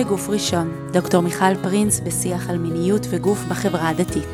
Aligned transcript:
בגוף 0.00 0.28
ראשון, 0.28 0.90
דוקטור 0.92 1.20
מיכל 1.20 1.54
פרינס 1.62 2.00
בשיח 2.00 2.50
על 2.50 2.58
מיניות 2.58 3.06
וגוף 3.10 3.38
בחברה 3.50 3.88
הדתית. 3.88 4.24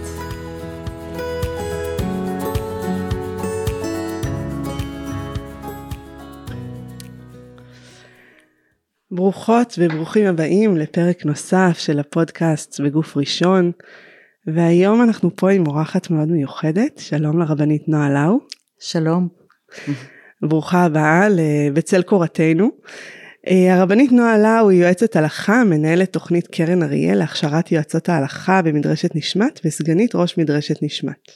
ברוכות 9.10 9.74
וברוכים 9.78 10.26
הבאים 10.26 10.76
לפרק 10.76 11.24
נוסף 11.24 11.78
של 11.78 11.98
הפודקאסט 11.98 12.80
בגוף 12.80 13.16
ראשון 13.16 13.72
והיום 14.46 15.02
אנחנו 15.02 15.36
פה 15.36 15.50
עם 15.50 15.66
אורחת 15.66 16.10
מאוד 16.10 16.28
מיוחדת, 16.28 16.98
שלום 16.98 17.38
לרבנית 17.38 17.88
נועה 17.88 18.10
לאו. 18.10 18.38
שלום. 18.80 19.28
ברוכה 20.42 20.84
הבאה 20.84 21.28
בצל 21.74 22.02
קורתנו. 22.02 22.70
אה, 23.48 23.74
הרבנית 23.74 24.12
נועה 24.12 24.38
לאו 24.38 24.70
היא 24.70 24.82
יועצת 24.82 25.16
הלכה, 25.16 25.64
מנהלת 25.64 26.12
תוכנית 26.12 26.46
קרן 26.46 26.82
אריאל 26.82 27.18
להכשרת 27.18 27.72
יועצות 27.72 28.08
ההלכה 28.08 28.62
במדרשת 28.62 29.16
נשמת 29.16 29.60
וסגנית 29.64 30.14
ראש 30.14 30.38
מדרשת 30.38 30.82
נשמת. 30.82 31.30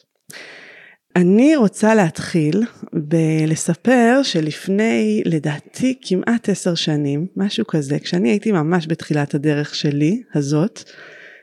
אני 1.16 1.56
רוצה 1.56 1.94
להתחיל 1.94 2.62
בלספר 2.92 4.20
שלפני 4.22 5.22
לדעתי 5.26 5.98
כמעט 6.02 6.48
עשר 6.48 6.74
שנים, 6.74 7.26
משהו 7.36 7.66
כזה, 7.66 7.98
כשאני 7.98 8.28
הייתי 8.28 8.52
ממש 8.52 8.86
בתחילת 8.88 9.34
הדרך 9.34 9.74
שלי, 9.74 10.22
הזאת, 10.34 10.80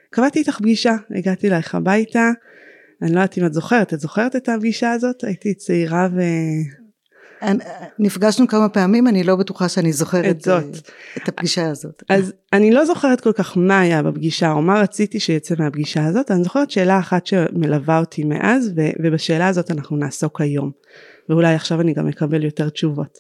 קבעתי 0.10 0.40
איתך 0.40 0.58
פגישה, 0.60 0.96
הגעתי 1.16 1.48
אלייך 1.48 1.76
הביתה, 1.76 2.32
אני 3.02 3.12
לא 3.12 3.20
יודעת 3.20 3.38
אם 3.38 3.46
את 3.46 3.54
זוכרת, 3.54 3.94
את 3.94 4.00
זוכרת 4.00 4.36
את 4.36 4.50
הפגישה 4.50 4.92
הזאת? 4.92 5.24
הייתי 5.24 5.54
צעירה 5.54 6.08
ו... 6.16 6.22
נפגשנו 8.00 8.48
כמה 8.48 8.70
פעמים, 8.70 9.08
אני 9.08 9.24
לא 9.24 9.36
בטוחה 9.36 9.70
שאני 9.70 9.94
זוכרת 9.94 10.36
את, 10.36 10.42
זאת. 10.42 10.64
את 11.18 11.28
הפגישה 11.28 11.70
הזאת. 11.70 12.04
אז 12.10 12.34
אני 12.54 12.72
לא 12.72 12.86
זוכרת 12.86 13.22
כל 13.22 13.32
כך 13.32 13.58
מה 13.58 13.80
היה 13.80 14.04
בפגישה, 14.04 14.52
או 14.52 14.62
מה 14.62 14.82
רציתי 14.82 15.20
שיצא 15.20 15.56
מהפגישה 15.60 16.06
הזאת, 16.06 16.32
אני 16.32 16.44
זוכרת 16.44 16.72
שאלה 16.72 17.00
אחת 17.00 17.26
שמלווה 17.26 18.00
אותי 18.00 18.24
מאז, 18.24 18.72
ובשאלה 19.04 19.48
הזאת 19.48 19.72
אנחנו 19.72 19.98
נעסוק 19.98 20.42
היום. 20.42 20.72
ואולי 21.30 21.56
עכשיו 21.56 21.82
אני 21.82 21.94
גם 21.94 22.08
אקבל 22.08 22.44
יותר 22.44 22.70
תשובות. 22.70 23.20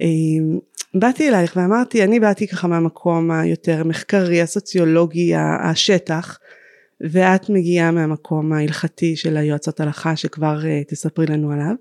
אמ, 0.00 0.58
באתי 0.94 1.28
אלייך 1.28 1.52
ואמרתי, 1.56 2.04
אני 2.04 2.20
באתי 2.20 2.46
ככה 2.48 2.68
מהמקום 2.68 3.30
היותר 3.30 3.84
מחקרי, 3.84 4.40
הסוציולוגי, 4.40 5.32
השטח, 5.62 6.38
ואת 7.00 7.50
מגיעה 7.50 7.90
מהמקום 7.90 8.52
ההלכתי 8.52 9.16
של 9.16 9.36
היועצות 9.36 9.80
הלכה 9.80 10.16
שכבר 10.16 10.60
uh, 10.60 10.90
תספרי 10.90 11.26
לנו 11.26 11.52
עליו. 11.52 11.74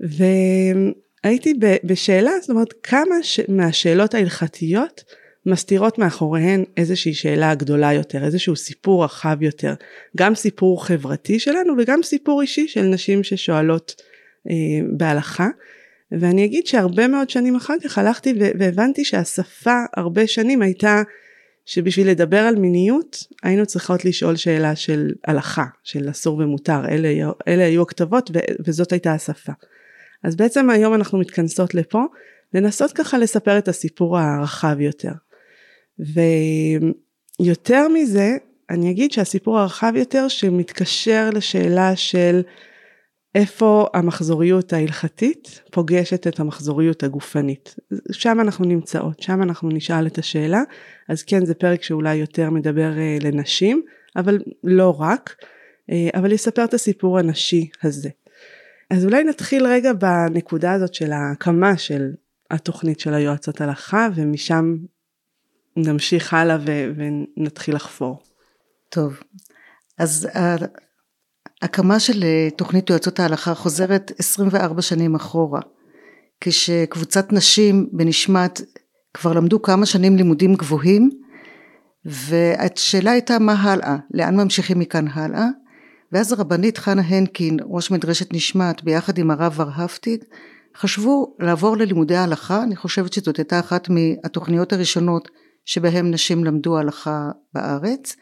והייתי 0.00 1.54
בשאלה, 1.84 2.30
זאת 2.40 2.50
אומרת, 2.50 2.74
כמה 2.82 3.22
ש... 3.22 3.40
מהשאלות 3.48 4.14
ההלכתיות 4.14 5.04
מסתירות 5.46 5.98
מאחוריהן 5.98 6.64
איזושהי 6.76 7.14
שאלה 7.14 7.54
גדולה 7.54 7.92
יותר, 7.92 8.24
איזשהו 8.24 8.56
סיפור 8.56 9.04
רחב 9.04 9.42
יותר, 9.42 9.74
גם 10.16 10.34
סיפור 10.34 10.86
חברתי 10.86 11.38
שלנו 11.38 11.74
וגם 11.78 12.02
סיפור 12.02 12.42
אישי 12.42 12.68
של 12.68 12.82
נשים 12.82 13.22
ששואלות 13.24 14.02
אה, 14.50 14.54
בהלכה. 14.96 15.48
ואני 16.12 16.44
אגיד 16.44 16.66
שהרבה 16.66 17.08
מאוד 17.08 17.30
שנים 17.30 17.56
אחר 17.56 17.74
כך 17.84 17.98
הלכתי 17.98 18.34
והבנתי 18.58 19.04
שהשפה 19.04 19.76
הרבה 19.96 20.26
שנים 20.26 20.62
הייתה 20.62 21.02
שבשביל 21.66 22.10
לדבר 22.10 22.38
על 22.38 22.56
מיניות 22.56 23.24
היינו 23.42 23.66
צריכות 23.66 24.04
לשאול 24.04 24.36
שאלה 24.36 24.76
של 24.76 25.12
הלכה, 25.26 25.64
של 25.84 26.10
אסור 26.10 26.38
ומותר, 26.38 26.88
אלה, 26.88 27.08
אלה 27.48 27.64
היו 27.64 27.82
הכתובות 27.82 28.30
וזאת 28.64 28.92
הייתה 28.92 29.12
השפה. 29.12 29.52
אז 30.24 30.36
בעצם 30.36 30.70
היום 30.70 30.94
אנחנו 30.94 31.18
מתכנסות 31.18 31.74
לפה 31.74 32.02
לנסות 32.54 32.92
ככה 32.92 33.18
לספר 33.18 33.58
את 33.58 33.68
הסיפור 33.68 34.18
הרחב 34.18 34.80
יותר. 34.80 35.12
ויותר 37.40 37.88
מזה 37.88 38.36
אני 38.70 38.90
אגיד 38.90 39.12
שהסיפור 39.12 39.58
הרחב 39.58 39.92
יותר 39.96 40.28
שמתקשר 40.28 41.30
לשאלה 41.32 41.96
של 41.96 42.40
איפה 43.34 43.86
המחזוריות 43.94 44.72
ההלכתית 44.72 45.60
פוגשת 45.70 46.26
את 46.26 46.40
המחזוריות 46.40 47.02
הגופנית. 47.02 47.76
שם 48.12 48.40
אנחנו 48.40 48.64
נמצאות, 48.64 49.22
שם 49.22 49.42
אנחנו 49.42 49.68
נשאל 49.68 50.06
את 50.06 50.18
השאלה, 50.18 50.62
אז 51.08 51.22
כן 51.22 51.44
זה 51.44 51.54
פרק 51.54 51.82
שאולי 51.82 52.14
יותר 52.14 52.50
מדבר 52.50 52.98
אה, 52.98 53.18
לנשים, 53.20 53.82
אבל 54.16 54.38
לא 54.64 55.00
רק, 55.00 55.36
אה, 55.90 56.08
אבל 56.14 56.32
יספר 56.32 56.64
את 56.64 56.74
הסיפור 56.74 57.18
הנשי 57.18 57.68
הזה. 57.82 58.08
אז 58.90 59.04
אולי 59.04 59.24
נתחיל 59.24 59.66
רגע 59.66 59.92
בנקודה 59.92 60.72
הזאת 60.72 60.94
של 60.94 61.12
ההקמה 61.12 61.76
של 61.76 62.10
התוכנית 62.50 63.00
של 63.00 63.14
היועצות 63.14 63.60
הלכה, 63.60 64.08
ומשם 64.14 64.76
נמשיך 65.76 66.34
הלאה 66.34 66.56
ו- 66.66 66.90
ונתחיל 66.96 67.74
לחפור. 67.74 68.22
טוב, 68.88 69.20
אז 69.98 70.28
הקמה 71.62 72.00
של 72.00 72.22
אה, 72.24 72.48
תוכנית 72.56 72.90
יועצות 72.90 73.20
ההלכה 73.20 73.54
חוזרת 73.54 74.12
24 74.18 74.82
שנים 74.82 75.14
אחורה, 75.14 75.60
כשקבוצת 76.40 77.32
נשים 77.32 77.88
בנשמת 77.92 78.60
כבר 79.14 79.32
למדו 79.32 79.62
כמה 79.62 79.86
שנים 79.86 80.16
לימודים 80.16 80.54
גבוהים, 80.54 81.10
והשאלה 82.04 83.10
הייתה 83.10 83.38
מה 83.38 83.52
הלאה, 83.52 83.96
לאן 84.14 84.36
ממשיכים 84.36 84.78
מכאן 84.78 85.08
הלאה, 85.08 85.46
ואז 86.12 86.32
הרבנית 86.32 86.78
חנה 86.78 87.02
הנקין, 87.02 87.56
ראש 87.64 87.90
מדרשת 87.90 88.32
נשמת, 88.32 88.82
ביחד 88.84 89.18
עם 89.18 89.30
הרב 89.30 89.54
ורהפטיג, 89.56 90.24
חשבו 90.76 91.36
לעבור 91.38 91.76
ללימודי 91.76 92.16
ההלכה, 92.16 92.62
אני 92.62 92.76
חושבת 92.76 93.12
שזאת 93.12 93.36
הייתה 93.36 93.60
אחת 93.60 93.88
מהתוכניות 93.88 94.72
הראשונות 94.72 95.28
שבהם 95.64 96.10
נשים 96.10 96.44
למדו 96.44 96.78
הלכה 96.78 97.30
בארץ, 97.54 98.16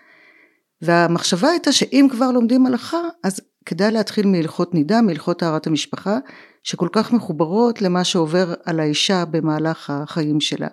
והמחשבה 0.82 1.48
הייתה 1.48 1.72
שאם 1.72 2.06
כבר 2.10 2.30
לומדים 2.30 2.66
הלכה 2.66 3.00
אז 3.24 3.40
כדאי 3.66 3.90
להתחיל 3.90 4.26
מהלכות 4.26 4.74
נידה, 4.74 5.02
מהלכות 5.02 5.38
טהרת 5.38 5.66
המשפחה 5.66 6.18
שכל 6.62 6.88
כך 6.92 7.12
מחוברות 7.12 7.82
למה 7.82 8.04
שעובר 8.04 8.54
על 8.64 8.80
האישה 8.80 9.24
במהלך 9.24 9.90
החיים 9.90 10.40
שלה. 10.40 10.68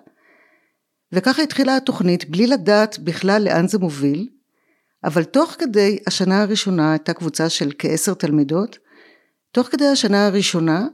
וככה 1.12 1.42
התחילה 1.42 1.76
התוכנית 1.76 2.30
בלי 2.30 2.46
לדעת 2.46 2.98
בכלל 2.98 3.42
לאן 3.44 3.68
זה 3.68 3.78
מוביל, 3.78 4.28
אבל 5.04 5.24
תוך 5.24 5.56
כדי 5.58 5.98
השנה 6.06 6.42
הראשונה 6.42 6.92
הייתה 6.92 7.12
קבוצה 7.12 7.48
של 7.48 7.70
כעשר 7.78 8.14
תלמידות, 8.14 8.78
תוך 9.52 9.66
כדי 9.66 9.86
השנה 9.86 10.26
הראשונה 10.26 10.86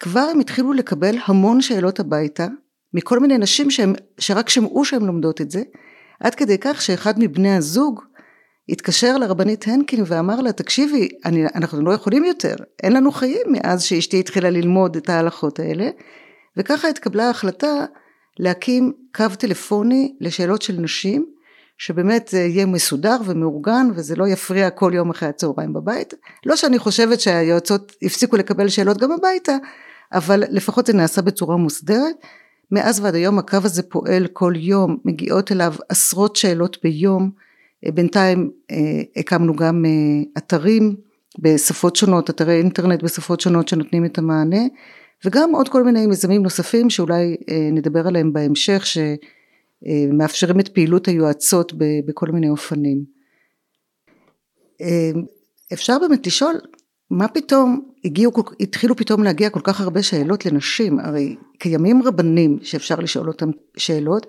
כבר 0.00 0.20
הם 0.20 0.40
התחילו 0.40 0.72
לקבל 0.72 1.16
המון 1.26 1.60
שאלות 1.60 2.00
הביתה 2.00 2.46
מכל 2.94 3.18
מיני 3.18 3.38
נשים 3.38 3.70
שהם, 3.70 3.92
שרק 4.18 4.48
שמעו 4.48 4.84
שהן 4.84 5.02
לומדות 5.02 5.40
את 5.40 5.50
זה, 5.50 5.62
עד 6.20 6.34
כדי 6.34 6.58
כך 6.60 6.82
שאחד 6.82 7.14
מבני 7.18 7.56
הזוג 7.56 8.00
התקשר 8.68 9.18
לרבנית 9.18 9.68
הנקין 9.68 10.04
ואמר 10.06 10.40
לה 10.40 10.52
תקשיבי 10.52 11.08
אני, 11.24 11.46
אנחנו 11.54 11.82
לא 11.82 11.92
יכולים 11.92 12.24
יותר 12.24 12.54
אין 12.82 12.92
לנו 12.92 13.12
חיים 13.12 13.46
מאז 13.52 13.82
שאשתי 13.82 14.20
התחילה 14.20 14.50
ללמוד 14.50 14.96
את 14.96 15.08
ההלכות 15.08 15.58
האלה. 15.58 15.90
וככה 16.56 16.88
התקבלה 16.88 17.26
ההחלטה 17.26 17.84
להקים 18.38 18.92
קו 19.14 19.24
טלפוני 19.38 20.14
לשאלות 20.20 20.62
של 20.62 20.80
נשים 20.80 21.33
שבאמת 21.78 22.28
זה 22.28 22.38
יהיה 22.38 22.66
מסודר 22.66 23.16
ומאורגן 23.24 23.86
וזה 23.94 24.16
לא 24.16 24.28
יפריע 24.28 24.70
כל 24.70 24.92
יום 24.94 25.10
אחרי 25.10 25.28
הצהריים 25.28 25.72
בבית. 25.72 26.14
לא 26.46 26.56
שאני 26.56 26.78
חושבת 26.78 27.20
שהיועצות 27.20 27.92
הפסיקו 28.02 28.36
לקבל 28.36 28.68
שאלות 28.68 28.98
גם 28.98 29.12
הביתה 29.12 29.56
אבל 30.12 30.44
לפחות 30.50 30.86
זה 30.86 30.92
נעשה 30.92 31.22
בצורה 31.22 31.56
מוסדרת. 31.56 32.16
מאז 32.70 33.00
ועד 33.00 33.14
היום 33.14 33.38
הקו 33.38 33.58
הזה 33.64 33.82
פועל 33.82 34.26
כל 34.26 34.52
יום 34.56 34.96
מגיעות 35.04 35.52
אליו 35.52 35.74
עשרות 35.88 36.36
שאלות 36.36 36.76
ביום. 36.82 37.30
בינתיים 37.94 38.50
אה, 38.70 39.02
הקמנו 39.16 39.56
גם 39.56 39.84
אה, 39.84 39.90
אתרים 40.38 40.96
בשפות 41.38 41.96
שונות, 41.96 42.30
אתרי 42.30 42.58
אינטרנט 42.58 43.02
בשפות 43.02 43.40
שונות 43.40 43.68
שנותנים 43.68 44.04
את 44.04 44.18
המענה 44.18 44.62
וגם 45.24 45.50
עוד 45.54 45.68
כל 45.68 45.84
מיני 45.84 46.06
מיזמים 46.06 46.42
נוספים 46.42 46.90
שאולי 46.90 47.36
אה, 47.50 47.68
נדבר 47.72 48.06
עליהם 48.06 48.32
בהמשך 48.32 48.84
שמאפשרים 49.80 50.60
את 50.60 50.68
פעילות 50.68 51.08
היועצות 51.08 51.72
בכל 52.06 52.26
מיני 52.26 52.48
אופנים. 52.48 53.04
אפשר 55.72 55.98
באמת 55.98 56.26
לשאול 56.26 56.54
מה 57.10 57.28
פתאום 57.28 57.90
הגיעו, 58.04 58.32
התחילו 58.60 58.96
פתאום 58.96 59.22
להגיע 59.22 59.50
כל 59.50 59.60
כך 59.64 59.80
הרבה 59.80 60.02
שאלות 60.02 60.46
לנשים, 60.46 60.98
הרי 60.98 61.36
קיימים 61.58 62.02
רבנים 62.02 62.58
שאפשר 62.62 62.94
לשאול 62.96 63.28
אותם 63.28 63.50
שאלות, 63.76 64.26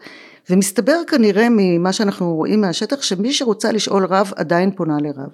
ומסתבר 0.50 1.02
כנראה 1.08 1.48
ממה 1.50 1.94
שאנחנו 1.94 2.36
רואים 2.36 2.62
מהשטח 2.62 3.02
שמי 3.02 3.34
שרוצה 3.34 3.72
לשאול 3.72 4.06
רב 4.06 4.32
עדיין 4.36 4.76
פונה 4.76 4.98
לרב. 5.02 5.30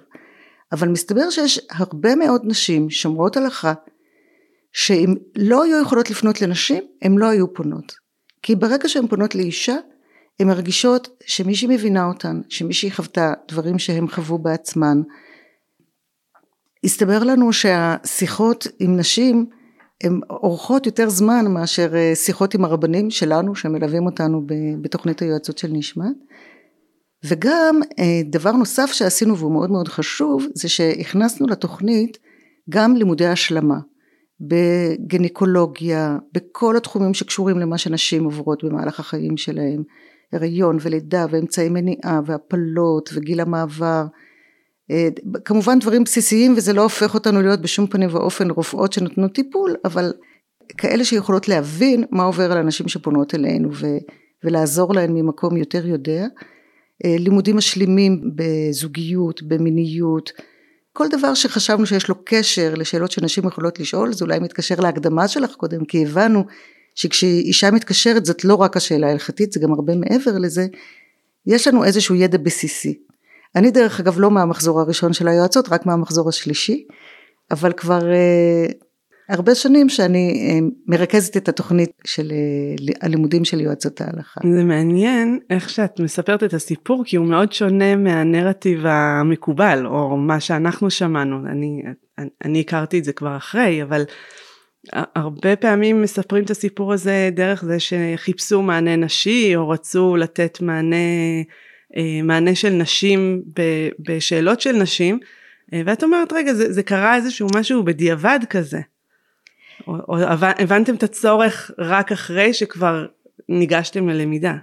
אבל 0.72 0.88
מסתבר 0.88 1.30
שיש 1.30 1.60
הרבה 1.70 2.16
מאוד 2.16 2.42
נשים 2.44 2.90
שומרות 2.90 3.36
הלכה, 3.36 3.72
שאם 4.72 5.14
לא 5.36 5.62
היו 5.62 5.82
יכולות 5.82 6.10
לפנות 6.10 6.42
לנשים, 6.42 6.84
הן 7.02 7.14
לא 7.18 7.26
היו 7.26 7.54
פונות. 7.54 7.92
כי 8.42 8.54
ברגע 8.54 8.88
שהן 8.88 9.06
פונות 9.06 9.34
לאישה, 9.34 9.76
הן 10.42 10.48
מרגישות 10.48 11.08
שמישהי 11.26 11.68
מבינה 11.68 12.06
אותן, 12.06 12.40
שמישהי 12.48 12.90
חוותה 12.90 13.32
דברים 13.48 13.78
שהן 13.78 14.08
חוו 14.08 14.38
בעצמן, 14.38 15.02
הסתבר 16.84 17.24
לנו 17.24 17.52
שהשיחות 17.52 18.66
עם 18.78 18.96
נשים 18.96 19.46
הן 20.04 20.20
אורכות 20.30 20.86
יותר 20.86 21.08
זמן 21.08 21.44
מאשר 21.48 21.96
אה, 21.96 22.14
שיחות 22.14 22.54
עם 22.54 22.64
הרבנים 22.64 23.10
שלנו 23.10 23.54
שמלווים 23.54 24.06
אותנו 24.06 24.46
בתוכנית 24.80 25.22
היועצות 25.22 25.58
של 25.58 25.68
נשמת. 25.72 26.16
וגם 27.24 27.80
אה, 27.98 28.20
דבר 28.24 28.52
נוסף 28.52 28.92
שעשינו 28.92 29.38
והוא 29.38 29.52
מאוד 29.52 29.70
מאוד 29.70 29.88
חשוב 29.88 30.46
זה 30.54 30.68
שהכנסנו 30.68 31.46
לתוכנית 31.46 32.18
גם 32.70 32.96
לימודי 32.96 33.26
השלמה 33.26 33.78
בגניקולוגיה, 34.40 36.18
בכל 36.32 36.76
התחומים 36.76 37.14
שקשורים 37.14 37.58
למה 37.58 37.78
שנשים 37.78 38.24
עוברות 38.24 38.64
במהלך 38.64 39.00
החיים 39.00 39.36
שלהם, 39.36 39.82
הריון 40.32 40.78
ולידה 40.80 41.26
ואמצעי 41.30 41.68
מניעה 41.68 42.20
והפלות 42.26 43.10
וגיל 43.14 43.40
המעבר, 43.40 44.04
אה, 44.90 45.08
כמובן 45.44 45.78
דברים 45.78 46.04
בסיסיים 46.04 46.54
וזה 46.56 46.72
לא 46.72 46.82
הופך 46.82 47.14
אותנו 47.14 47.42
להיות 47.42 47.60
בשום 47.60 47.86
פנים 47.86 48.08
ואופן 48.12 48.50
רופאות 48.50 48.92
שנותנו 48.92 49.28
טיפול, 49.28 49.74
אבל 49.84 50.12
כאלה 50.78 51.04
שיכולות 51.04 51.48
להבין 51.48 52.04
מה 52.10 52.22
עובר 52.22 52.52
על 52.52 52.58
הנשים 52.58 52.88
שפונות 52.88 53.34
אלינו 53.34 53.68
ו, 53.72 53.86
ולעזור 54.44 54.94
להן 54.94 55.12
ממקום 55.12 55.56
יותר 55.56 55.86
יודע. 55.86 56.26
אה, 57.04 57.16
לימודים 57.18 57.56
משלימים 57.56 58.30
בזוגיות, 58.34 59.42
במיניות, 59.42 60.32
כל 60.92 61.08
דבר 61.08 61.34
שחשבנו 61.34 61.86
שיש 61.86 62.08
לו 62.08 62.14
קשר 62.24 62.74
לשאלות 62.76 63.10
שנשים 63.10 63.46
יכולות 63.46 63.80
לשאול, 63.80 64.12
זה 64.12 64.24
אולי 64.24 64.38
מתקשר 64.38 64.80
להקדמה 64.80 65.28
שלך 65.28 65.54
קודם, 65.54 65.84
כי 65.84 66.02
הבנו 66.02 66.44
שכשאישה 66.94 67.70
מתקשרת 67.70 68.24
זאת 68.24 68.44
לא 68.44 68.54
רק 68.54 68.76
השאלה 68.76 69.06
ההלכתית, 69.06 69.52
זה 69.52 69.60
גם 69.60 69.72
הרבה 69.72 69.92
מעבר 69.96 70.38
לזה, 70.38 70.66
יש 71.46 71.68
לנו 71.68 71.84
איזשהו 71.84 72.14
ידע 72.14 72.38
בסיסי. 72.38 72.98
אני 73.56 73.70
דרך 73.70 74.00
אגב 74.00 74.20
לא 74.20 74.30
מהמחזור 74.30 74.80
הראשון 74.80 75.12
של 75.12 75.28
היועצות, 75.28 75.68
רק 75.68 75.86
מהמחזור 75.86 76.28
השלישי, 76.28 76.86
אבל 77.50 77.72
כבר 77.72 78.12
אה, 78.12 78.66
הרבה 79.28 79.54
שנים 79.54 79.88
שאני 79.88 80.48
אה, 80.50 80.58
מרכזת 80.86 81.36
את 81.36 81.48
התוכנית 81.48 81.90
של 82.04 82.32
אה, 82.32 82.94
הלימודים 83.02 83.44
של 83.44 83.60
יועצות 83.60 84.00
ההלכה. 84.00 84.40
זה 84.56 84.64
מעניין 84.64 85.38
איך 85.50 85.70
שאת 85.70 86.00
מספרת 86.00 86.42
את 86.42 86.54
הסיפור 86.54 87.02
כי 87.06 87.16
הוא 87.16 87.26
מאוד 87.26 87.52
שונה 87.52 87.96
מהנרטיב 87.96 88.86
המקובל 88.86 89.86
או 89.86 90.16
מה 90.16 90.40
שאנחנו 90.40 90.90
שמענו 90.90 91.46
אני 91.46 91.82
אני 92.44 92.60
הכרתי 92.60 92.98
את 92.98 93.04
זה 93.04 93.12
כבר 93.12 93.36
אחרי 93.36 93.82
אבל 93.82 94.04
הרבה 94.92 95.56
פעמים 95.56 96.02
מספרים 96.02 96.44
את 96.44 96.50
הסיפור 96.50 96.92
הזה 96.92 97.30
דרך 97.32 97.64
זה 97.64 97.76
שחיפשו 97.80 98.62
מענה 98.62 98.96
נשי 98.96 99.56
או 99.56 99.68
רצו 99.68 100.16
לתת 100.16 100.58
מענה 100.60 100.96
אה, 101.96 102.20
מענה 102.22 102.54
של 102.54 102.70
נשים 102.70 103.42
בשאלות 103.98 104.60
של 104.60 104.72
נשים 104.72 105.18
ואת 105.72 106.02
אומרת 106.02 106.32
רגע 106.32 106.54
זה, 106.54 106.72
זה 106.72 106.82
קרה 106.82 107.16
איזשהו 107.16 107.48
משהו 107.54 107.84
בדיעבד 107.84 108.40
כזה 108.50 108.80
או, 109.86 109.94
או 110.08 110.16
הבנתם 110.58 110.94
את 110.94 111.02
הצורך 111.02 111.70
רק 111.78 112.12
אחרי 112.12 112.54
שכבר 112.54 113.06
ניגשתם 113.48 114.08
ללמידה? 114.08 114.54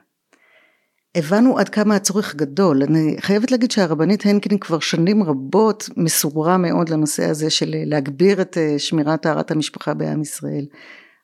הבנו 1.16 1.60
עד 1.60 1.70
כמה 1.70 1.96
הצורך 1.96 2.36
גדול. 2.36 2.84
אני 2.84 3.16
חייבת 3.20 3.52
להגיד 3.52 3.72
שהרבנית 3.72 4.26
הנקין 4.26 4.58
כבר 4.58 4.80
שנים 4.80 5.24
רבות 5.24 5.90
מסורה 5.98 6.58
מאוד 6.58 6.90
לנושא 6.90 7.26
הזה 7.26 7.50
של 7.50 7.76
להגביר 7.86 8.42
את 8.42 8.58
אה, 8.58 8.80
שמירת 8.80 9.22
טהרת 9.22 9.52
המשפחה 9.52 9.94
בעם 9.94 10.22
ישראל. 10.22 10.66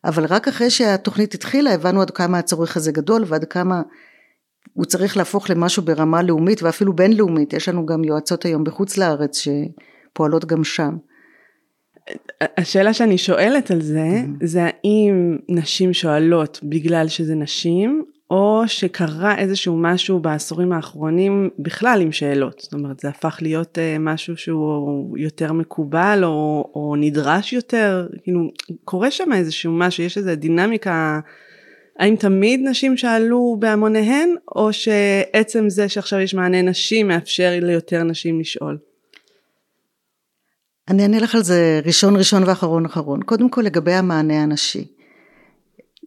אבל 0.06 0.26
רק 0.26 0.48
אחרי 0.48 0.70
שהתוכנית 0.70 1.34
התחילה 1.34 1.74
הבנו 1.74 2.02
עד 2.02 2.12
כמה 2.12 2.40
הצורך 2.40 2.78
הזה 2.78 2.92
גדול 2.92 3.24
ועד 3.28 3.46
כמה 3.46 3.82
הוא 4.74 4.86
צריך 4.86 5.18
להפוך 5.18 5.50
למשהו 5.50 5.84
ברמה 5.84 6.22
לאומית 6.22 6.64
ואפילו 6.64 6.94
בינלאומית. 6.94 7.54
יש 7.54 7.70
לנו 7.70 7.86
גם 7.86 8.04
יועצות 8.04 8.46
היום 8.46 8.64
בחוץ 8.64 8.98
לארץ 8.98 9.38
שפועלות 9.38 10.46
גם 10.46 10.64
שם. 10.64 10.98
השאלה 12.58 12.94
שאני 12.94 13.18
שואלת 13.18 13.72
על 13.72 13.82
זה, 13.82 14.08
mm-hmm. 14.10 14.46
זה 14.46 14.60
האם 14.64 15.38
נשים 15.50 15.94
שואלות 15.94 16.60
בגלל 16.64 17.08
שזה 17.08 17.36
נשים, 17.36 18.06
או 18.32 18.64
שקרה 18.68 19.38
איזשהו 19.38 19.78
משהו 19.78 20.20
בעשורים 20.20 20.72
האחרונים 20.72 21.50
בכלל 21.60 22.02
עם 22.02 22.12
שאלות. 22.12 22.60
זאת 22.60 22.74
אומרת, 22.74 23.00
זה 23.00 23.10
הפך 23.10 23.38
להיות 23.42 23.78
uh, 23.78 24.00
משהו 24.00 24.38
שהוא 24.38 25.18
יותר 25.18 25.54
מקובל, 25.54 26.22
או, 26.24 26.72
או 26.76 26.96
נדרש 26.96 27.54
יותר, 27.54 28.08
כאילו, 28.24 28.52
קורה 28.84 29.12
שם 29.12 29.34
איזשהו 29.34 29.74
משהו, 29.74 30.04
יש 30.04 30.18
איזו 30.18 30.36
דינמיקה, 30.36 31.20
האם 32.00 32.16
תמיד 32.16 32.62
נשים 32.64 32.98
שאלו 32.98 33.58
בהמוניהן, 33.60 34.30
או 34.56 34.74
שעצם 34.74 35.70
זה 35.70 35.90
שעכשיו 35.90 36.20
יש 36.20 36.34
מענה 36.34 36.62
נשי 36.62 37.04
מאפשר 37.04 37.52
ליותר 37.62 38.04
נשים 38.04 38.40
לשאול? 38.40 38.78
אני 40.88 41.04
אענה 41.04 41.20
לך 41.20 41.36
על 41.36 41.44
זה 41.44 41.80
ראשון 41.86 42.16
ראשון 42.16 42.44
ואחרון 42.44 42.86
אחרון. 42.86 43.22
קודם 43.22 43.50
כל 43.50 43.62
לגבי 43.62 43.94
המענה 43.94 44.44
הנשי. 44.44 44.88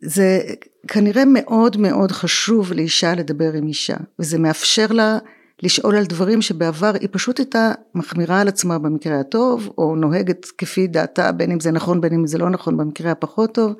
זה 0.02 0.40
כנראה 0.88 1.24
מאוד 1.26 1.76
מאוד 1.76 2.12
חשוב 2.12 2.72
לאישה 2.72 3.14
לדבר 3.14 3.52
עם 3.52 3.66
אישה, 3.66 3.96
וזה 4.18 4.38
מאפשר 4.38 4.86
לה 4.86 5.18
לשאול 5.62 5.96
על 5.96 6.04
דברים 6.04 6.42
שבעבר 6.42 6.92
היא 7.00 7.08
פשוט 7.12 7.38
הייתה 7.38 7.72
מחמירה 7.94 8.40
על 8.40 8.48
עצמה 8.48 8.78
במקרה 8.78 9.20
הטוב, 9.20 9.72
או 9.78 9.96
נוהגת 9.96 10.46
כפי 10.58 10.86
דעתה, 10.86 11.32
בין 11.32 11.50
אם 11.50 11.60
זה 11.60 11.70
נכון 11.70 12.00
בין 12.00 12.14
אם 12.14 12.26
זה 12.26 12.38
לא 12.38 12.50
נכון 12.50 12.76
במקרה 12.76 13.10
הפחות 13.10 13.54
טוב. 13.54 13.74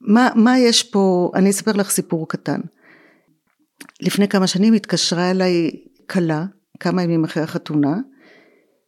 מה, 0.00 0.28
מה 0.34 0.58
יש 0.58 0.82
פה, 0.82 1.30
אני 1.34 1.50
אספר 1.50 1.72
לך 1.72 1.90
סיפור 1.90 2.28
קטן. 2.28 2.60
לפני 4.00 4.28
כמה 4.28 4.46
שנים 4.46 4.74
התקשרה 4.74 5.30
אליי 5.30 5.70
כלה, 6.10 6.44
כמה 6.80 7.02
ימים 7.02 7.24
אחרי 7.24 7.42
החתונה, 7.42 7.96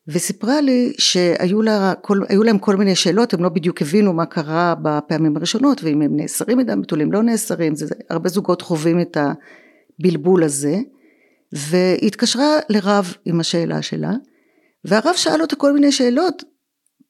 וסיפרה 0.09 0.61
לי 0.61 0.93
שהיו 0.99 1.63
לה 1.63 1.95
כל, 2.03 2.19
להם 2.45 2.59
כל 2.59 2.77
מיני 2.77 2.95
שאלות, 2.97 3.35
הם 3.35 3.43
לא 3.43 3.49
בדיוק 3.49 3.83
הבינו 3.83 4.13
מה 4.13 4.27
קרה 4.27 4.75
בפעמים 4.83 5.37
הראשונות, 5.37 5.81
ואם 5.85 6.03
הם 6.03 6.17
נאסרים 6.17 6.59
מדם 6.59 6.83
בתולים 6.83 7.13
לא 7.13 7.23
נאסרים, 7.23 7.75
זה, 7.75 7.87
הרבה 8.11 8.29
זוגות 8.29 8.63
חווים 8.63 9.01
את 9.01 9.17
הבלבול 10.01 10.45
הזה, 10.45 10.77
והיא 11.53 12.07
התקשרה 12.07 12.59
לרב 12.69 13.15
עם 13.25 13.41
השאלה 13.41 13.83
שלה, 13.83 14.13
והרב 14.85 15.15
שאל 15.17 15.43
אותה 15.43 15.57
כל 15.57 15.73
מיני 15.73 15.93
שאלות, 15.93 16.45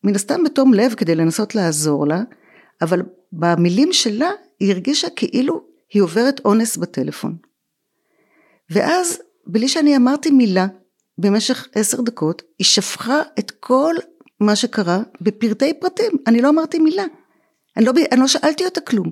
מן 0.04 0.14
הסתם 0.14 0.44
בתום 0.44 0.74
לב 0.74 0.94
כדי 0.94 1.14
לנסות 1.14 1.54
לעזור 1.54 2.06
לה, 2.06 2.22
אבל 2.82 3.02
במילים 3.32 3.92
שלה 3.92 4.30
היא 4.60 4.72
הרגישה 4.72 5.10
כאילו 5.10 5.64
היא 5.92 6.02
עוברת 6.02 6.40
אונס 6.44 6.76
בטלפון. 6.76 7.36
ואז 8.70 9.20
בלי 9.46 9.68
שאני 9.68 9.96
אמרתי 9.96 10.30
מילה 10.30 10.66
במשך 11.18 11.68
עשר 11.74 12.00
דקות, 12.00 12.42
היא 12.58 12.64
שפכה 12.64 13.20
את 13.38 13.50
כל 13.50 13.94
מה 14.40 14.56
שקרה 14.56 15.00
בפרטי 15.20 15.74
פרטים, 15.74 16.12
אני 16.26 16.42
לא 16.42 16.48
אמרתי 16.48 16.78
מילה, 16.78 17.04
אני 17.76 17.84
לא, 17.84 17.92
אני 18.12 18.20
לא 18.20 18.26
שאלתי 18.26 18.64
אותה 18.64 18.80
כלום. 18.80 19.10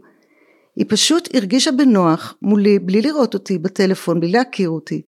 היא 0.76 0.86
פשוט 0.88 1.28
הרגישה 1.34 1.72
בנוח 1.72 2.34
מולי, 2.42 2.78
בלי 2.78 3.02
לראות 3.02 3.34
אותי 3.34 3.58
בטלפון, 3.58 4.20
בלי 4.20 4.32
להכיר 4.32 4.70
אותי. 4.70 5.02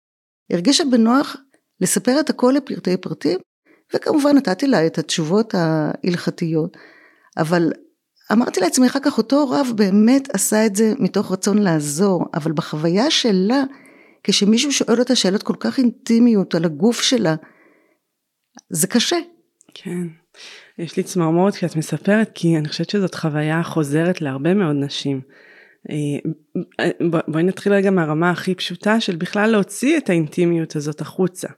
הרגישה 0.52 0.84
בנוח 0.84 1.36
לספר 1.80 2.20
את 2.20 2.30
הכל 2.30 2.54
לפרטי 2.56 2.96
פרטים, 2.96 3.38
וכמובן 3.94 4.36
נתתי 4.36 4.66
לה 4.66 4.86
את 4.86 4.98
התשובות 4.98 5.54
ההלכתיות, 5.54 6.76
אבל 7.38 7.72
אמרתי 8.32 8.60
לעצמי 8.60 8.86
אחר 8.86 9.00
כך, 9.02 9.18
אותו 9.18 9.50
רב 9.50 9.66
באמת 9.76 10.34
עשה 10.34 10.66
את 10.66 10.76
זה 10.76 10.92
מתוך 10.98 11.32
רצון 11.32 11.58
לעזור, 11.58 12.24
אבל 12.34 12.52
בחוויה 12.52 13.10
שלה, 13.10 13.64
כשמישהו 14.24 14.72
שואל 14.72 14.98
אותה 14.98 15.16
שאלות 15.16 15.42
כל 15.42 15.54
כך 15.60 15.78
אינטימיות 15.78 16.54
על 16.54 16.64
הגוף 16.64 17.02
שלה, 17.02 17.34
זה 18.70 18.86
קשה. 18.86 19.16
כן. 19.74 20.06
יש 20.78 20.96
לי 20.96 21.02
צמרמורת 21.02 21.54
כשאת 21.54 21.76
מספרת, 21.76 22.30
כי 22.34 22.56
אני 22.56 22.68
חושבת 22.68 22.90
שזאת 22.90 23.14
חוויה 23.14 23.62
חוזרת 23.62 24.20
להרבה 24.20 24.54
מאוד 24.54 24.76
נשים. 24.76 25.20
אה, 25.90 26.88
בואי 27.28 27.42
נתחיל 27.42 27.72
רגע 27.72 27.90
מהרמה 27.90 28.30
הכי 28.30 28.54
פשוטה 28.54 29.00
של 29.00 29.16
בכלל 29.16 29.50
להוציא 29.50 29.98
את 29.98 30.10
האינטימיות 30.10 30.76
הזאת 30.76 31.00
החוצה. 31.00 31.48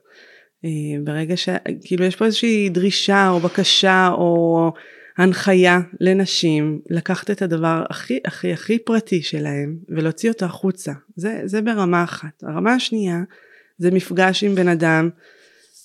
אה, 0.65 0.69
ברגע 1.03 1.37
שכאילו 1.37 2.05
יש 2.05 2.15
פה 2.15 2.25
איזושהי 2.25 2.69
דרישה 2.69 3.29
או 3.29 3.39
בקשה 3.39 4.09
או 4.13 4.71
הנחיה 5.17 5.79
לנשים 5.99 6.79
לקחת 6.89 7.31
את 7.31 7.41
הדבר 7.41 7.83
הכי 7.89 8.19
הכי 8.25 8.53
הכי 8.53 8.79
פרטי 8.79 9.21
שלהם 9.21 9.77
ולהוציא 9.89 10.31
אותו 10.31 10.45
החוצה. 10.45 10.93
זה, 11.15 11.41
זה 11.45 11.61
ברמה 11.61 12.03
אחת. 12.03 12.43
הרמה 12.43 12.73
השנייה 12.73 13.19
זה 13.77 13.91
מפגש 13.91 14.43
עם 14.43 14.55
בן 14.55 14.67
אדם 14.67 15.09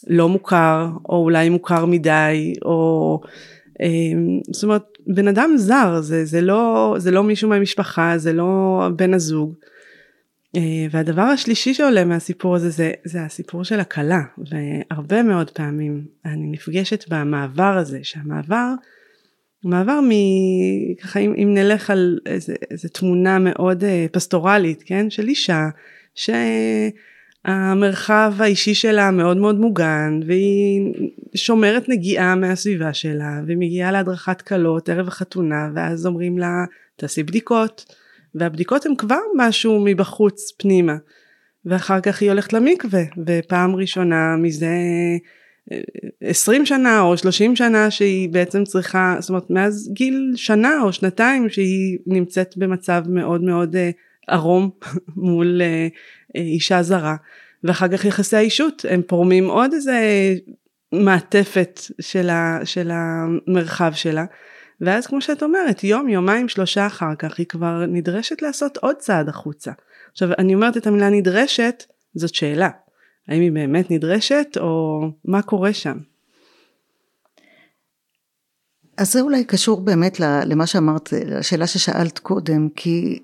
לא 0.07 0.29
מוכר 0.29 0.89
או 1.09 1.17
אולי 1.17 1.49
מוכר 1.49 1.87
מדי 1.87 2.53
או 2.65 3.21
אמ, 3.83 4.41
זאת 4.53 4.65
אומרת 4.65 4.85
בן 5.07 5.29
אדם 5.29 5.51
זר 5.57 6.01
זה, 6.01 6.25
זה, 6.25 6.41
לא, 6.41 6.95
זה 6.99 7.11
לא 7.11 7.23
מישהו 7.23 7.49
מהמשפחה 7.49 8.19
זה 8.19 8.33
לא 8.33 8.81
בן 8.97 9.15
הזוג. 9.15 9.55
אה, 10.57 10.87
והדבר 10.91 11.23
השלישי 11.23 11.75
שעולה 11.75 12.05
מהסיפור 12.05 12.57
הזה 12.57 12.71
זה, 12.71 12.93
זה 13.05 13.23
הסיפור 13.23 13.65
של 13.65 13.81
הכלה 13.81 14.21
והרבה 14.39 15.23
מאוד 15.23 15.51
פעמים 15.51 16.05
אני 16.25 16.51
נפגשת 16.51 17.05
במעבר 17.09 17.77
הזה 17.79 17.99
שהמעבר 18.03 18.75
מעבר 19.65 20.01
מ... 20.01 20.11
ככה 21.03 21.21
אם, 21.21 21.35
אם 21.43 21.55
נלך 21.55 21.91
על 21.91 22.19
איזה, 22.27 22.55
איזה 22.71 22.89
תמונה 22.89 23.39
מאוד 23.39 23.85
אה, 23.85 24.07
פסטורלית, 24.13 24.83
כן? 24.87 25.11
של 25.11 25.29
אישה 25.29 25.69
המרחב 27.45 28.33
האישי 28.39 28.75
שלה 28.75 29.11
מאוד 29.11 29.37
מאוד 29.37 29.61
מוגן 29.61 30.21
והיא 30.27 30.93
שומרת 31.35 31.89
נגיעה 31.89 32.35
מהסביבה 32.35 32.93
שלה 32.93 33.41
ומגיעה 33.47 33.93
להדרכת 33.93 34.43
כלות 34.43 34.89
ערב 34.89 35.09
החתונה 35.09 35.69
ואז 35.75 36.07
אומרים 36.07 36.39
לה 36.39 36.65
תעשי 36.97 37.23
בדיקות 37.23 37.95
והבדיקות 38.35 38.87
הן 38.87 38.95
כבר 38.97 39.19
משהו 39.37 39.81
מבחוץ 39.85 40.53
פנימה 40.59 40.97
ואחר 41.65 42.01
כך 42.01 42.23
היא 42.23 42.31
הולכת 42.31 42.53
למקווה 42.53 43.03
ופעם 43.27 43.77
ראשונה 43.77 44.37
מזה 44.37 44.77
20 46.21 46.67
שנה 46.67 47.01
או 47.01 47.17
30 47.17 47.57
שנה 47.57 47.91
שהיא 47.91 48.29
בעצם 48.29 48.65
צריכה 48.65 49.17
זאת 49.21 49.29
אומרת 49.29 49.51
מאז 49.51 49.91
גיל 49.93 50.33
שנה 50.37 50.83
או 50.83 50.93
שנתיים 50.93 51.49
שהיא 51.49 51.99
נמצאת 52.07 52.57
במצב 52.57 53.05
מאוד 53.09 53.43
מאוד 53.43 53.77
אה, 53.77 53.91
ערום 54.29 54.71
מול 55.17 55.63
אה, 55.63 55.89
אה, 56.37 56.41
אישה 56.41 56.83
זרה. 56.83 57.17
ואחר 57.65 57.89
כך 57.89 58.05
יחסי 58.05 58.37
האישות 58.37 58.85
הם 58.91 59.03
פורמים 59.07 59.49
עוד 59.49 59.73
איזה 59.73 59.99
מעטפת 60.93 61.81
של, 62.01 62.31
ה, 62.31 62.59
של 62.65 62.91
המרחב 62.93 63.93
שלה. 63.95 64.25
ואז 64.81 65.07
כמו 65.07 65.21
שאת 65.21 65.43
אומרת 65.43 65.85
יום 65.85 66.09
יומיים 66.09 66.49
שלושה 66.49 66.87
אחר 66.87 67.15
כך 67.19 67.39
היא 67.39 67.47
כבר 67.47 67.87
נדרשת 67.87 68.43
לעשות 68.43 68.77
עוד 68.77 68.97
צעד 68.97 69.29
החוצה. 69.29 69.73
עכשיו 70.13 70.29
אני 70.39 70.55
אומרת 70.55 70.77
את 70.77 70.87
המילה 70.87 71.11
נדרשת 71.11 71.85
זאת 72.15 72.35
שאלה 72.35 72.69
האם 73.29 73.41
היא 73.41 73.53
באמת 73.53 73.91
נדרשת 73.91 74.47
או 74.61 75.01
מה 75.25 75.43
קורה 75.43 75.73
שם. 75.73 75.99
אז 78.97 79.13
זה 79.13 79.21
אולי 79.21 79.45
קשור 79.45 79.81
באמת 79.81 80.21
למה 80.21 80.67
שאמרת, 80.67 81.13
לשאלה 81.13 81.67
ששאלת 81.67 82.19
קודם, 82.19 82.69
כי 82.77 83.23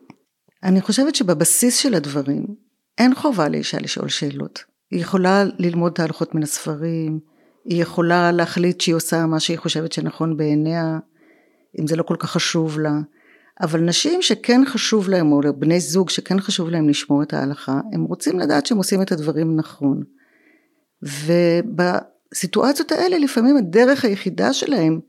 אני 0.62 0.80
חושבת 0.80 1.14
שבבסיס 1.14 1.76
של 1.76 1.94
הדברים 1.94 2.46
אין 2.98 3.14
חובה 3.14 3.48
לאישה 3.48 3.78
לשאול 3.78 4.08
שאלות. 4.08 4.64
היא 4.90 5.00
יכולה 5.00 5.44
ללמוד 5.58 5.92
תהלוכות 5.92 6.34
מן 6.34 6.42
הספרים, 6.42 7.20
היא 7.64 7.82
יכולה 7.82 8.32
להחליט 8.32 8.80
שהיא 8.80 8.94
עושה 8.94 9.26
מה 9.26 9.40
שהיא 9.40 9.58
חושבת 9.58 9.92
שנכון 9.92 10.36
בעיניה, 10.36 10.98
אם 11.80 11.86
זה 11.86 11.96
לא 11.96 12.02
כל 12.02 12.16
כך 12.18 12.30
חשוב 12.30 12.78
לה. 12.78 12.92
אבל 13.60 13.80
נשים 13.80 14.22
שכן 14.22 14.60
חשוב 14.66 15.08
להם, 15.08 15.32
או 15.32 15.40
בני 15.58 15.80
זוג 15.80 16.10
שכן 16.10 16.40
חשוב 16.40 16.68
להם 16.68 16.88
לשמור 16.88 17.22
את 17.22 17.34
ההלכה, 17.34 17.80
הם 17.92 18.04
רוצים 18.04 18.38
לדעת 18.38 18.66
שהם 18.66 18.78
עושים 18.78 19.02
את 19.02 19.12
הדברים 19.12 19.56
נכון. 19.56 20.02
ובסיטואציות 21.02 22.92
האלה 22.92 23.18
לפעמים 23.18 23.56
הדרך 23.56 24.04
היחידה 24.04 24.52
שלהם 24.52 25.00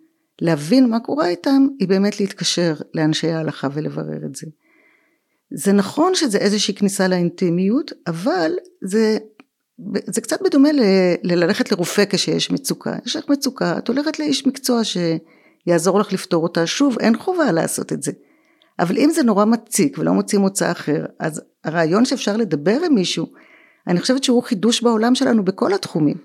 להבין 0.42 0.90
מה 0.90 1.00
קורה 1.00 1.28
איתם, 1.28 1.68
היא 1.80 1.88
באמת 1.88 2.20
להתקשר 2.20 2.74
לאנשי 2.94 3.28
ההלכה 3.28 3.68
ולברר 3.74 4.26
את 4.26 4.36
זה. 4.36 4.48
זה 5.54 5.74
נכון 5.74 6.16
שזה 6.16 6.38
איזושהי 6.38 6.74
כניסה 6.74 7.08
לאינטימיות, 7.08 7.92
אבל 8.08 8.52
זה, 8.82 9.18
זה 10.08 10.22
קצת 10.22 10.42
בדומה 10.42 10.72
ל, 10.72 10.82
לללכת 11.24 11.72
לרופא 11.72 12.04
כשיש 12.10 12.52
מצוקה. 12.52 12.96
יש 13.06 13.16
לך 13.16 13.30
מצוקה, 13.30 13.78
את 13.78 13.88
הולכת 13.88 14.20
לאיש 14.20 14.48
מקצוע 14.48 14.82
שיעזור 14.84 16.00
לך 16.00 16.14
לפתור 16.14 16.44
אותה. 16.44 16.68
שוב, 16.68 17.00
אין 17.00 17.18
חובה 17.18 17.52
לעשות 17.52 17.94
את 17.94 18.04
זה. 18.04 18.12
אבל 18.80 18.98
אם 18.98 19.10
זה 19.14 19.24
נורא 19.24 19.46
מציק 19.46 19.98
ולא 19.98 20.12
מוצאים 20.12 20.42
מוצא 20.42 20.72
אחר, 20.72 21.06
אז 21.20 21.42
הרעיון 21.64 22.06
שאפשר 22.06 22.38
לדבר 22.38 22.80
עם 22.86 22.96
מישהו, 22.96 23.26
אני 23.88 24.00
חושבת 24.00 24.24
שהוא 24.24 24.44
חידוש 24.44 24.84
בעולם 24.84 25.16
שלנו 25.16 25.46
בכל 25.46 25.74
התחומים. 25.74 26.18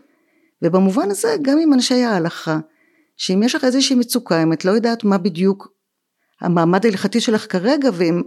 ובמובן 0.63 1.11
הזה 1.11 1.37
גם 1.43 1.59
עם 1.59 1.73
אנשי 1.73 2.03
ההלכה, 2.03 2.59
שאם 3.17 3.43
יש 3.43 3.55
לך 3.55 3.65
איזושהי 3.65 3.97
מצוקה, 3.97 4.43
אם 4.43 4.53
את 4.53 4.65
לא 4.65 4.71
יודעת 4.71 5.05
מה 5.05 5.19
בדיוק 5.19 5.69
המעמד 6.41 6.85
ההלכתי 6.85 7.21
שלך 7.21 7.53
כרגע, 7.53 7.91
ואם 7.93 8.23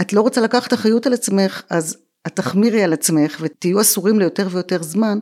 את 0.00 0.12
לא 0.12 0.20
רוצה 0.20 0.40
לקחת 0.40 0.72
אחריות 0.72 1.06
על 1.06 1.12
עצמך, 1.12 1.62
אז 1.70 1.98
את 2.26 2.36
תחמירי 2.36 2.82
על 2.82 2.92
עצמך 2.92 3.38
ותהיו 3.40 3.80
אסורים 3.80 4.18
ליותר 4.18 4.48
ויותר 4.50 4.82
זמן, 4.82 5.18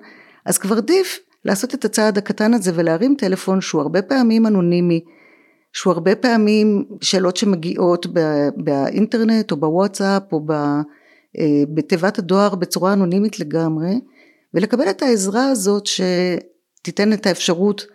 אז 0.46 0.58
כבר 0.58 0.76
עדיף 0.76 1.18
לעשות 1.44 1.74
את 1.74 1.84
הצעד 1.84 2.18
הקטן 2.18 2.54
הזה 2.54 2.72
ולהרים 2.74 3.14
טלפון 3.18 3.60
שהוא 3.60 3.82
הרבה 3.82 4.02
פעמים 4.02 4.46
אנונימי, 4.46 5.04
שהוא 5.72 5.92
הרבה 5.92 6.16
פעמים 6.16 6.84
שאלות 7.00 7.36
שמגיעות 7.36 8.06
באינטרנט 8.56 9.50
או 9.50 9.56
בוואטסאפ 9.56 10.22
או 10.32 10.46
אה, 11.38 11.62
בתיבת 11.74 12.18
הדואר 12.18 12.54
בצורה 12.54 12.92
אנונימית 12.92 13.40
לגמרי, 13.40 14.00
ולקבל 14.54 14.90
את 14.90 15.02
העזרה 15.02 15.44
הזאת 15.44 15.86
שתיתן 15.86 17.12
את 17.12 17.26
האפשרות 17.26 17.86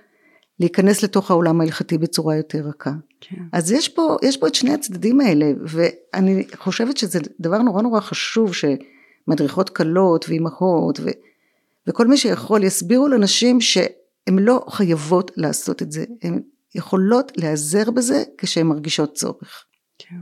להיכנס 0.60 1.03
לתוך 1.03 1.32
העולם 1.32 1.62
ההלכתי 1.62 1.98
בצורה 1.98 2.36
יותר 2.36 2.60
רכה. 2.60 2.91
כן. 3.22 3.41
אז 3.53 3.72
יש 3.72 3.89
פה, 3.89 4.17
יש 4.22 4.38
פה 4.38 4.48
את 4.48 4.55
שני 4.55 4.74
הצדדים 4.74 5.22
האלה, 5.22 5.51
ואני 5.67 6.44
חושבת 6.55 6.98
שזה 6.98 7.20
דבר 7.39 7.58
נורא 7.58 7.82
נורא 7.82 8.00
חשוב 8.00 8.51
שמדריכות 8.53 9.70
קלות 9.70 10.25
ואימהות 10.29 11.00
ו, 11.00 11.10
וכל 11.88 12.08
מי 12.08 12.17
שיכול 12.17 12.63
יסבירו 12.63 13.08
לנשים 13.08 13.62
שהן 13.62 14.39
לא 14.39 14.65
חייבות 14.70 15.32
לעשות 15.38 15.82
את 15.82 15.91
זה, 15.91 16.05
הן 16.24 16.41
יכולות 16.75 17.32
להיעזר 17.38 17.91
בזה 17.91 18.24
כשהן 18.38 18.67
מרגישות 18.67 19.13
צורך. 19.13 19.65
כן. 19.98 20.15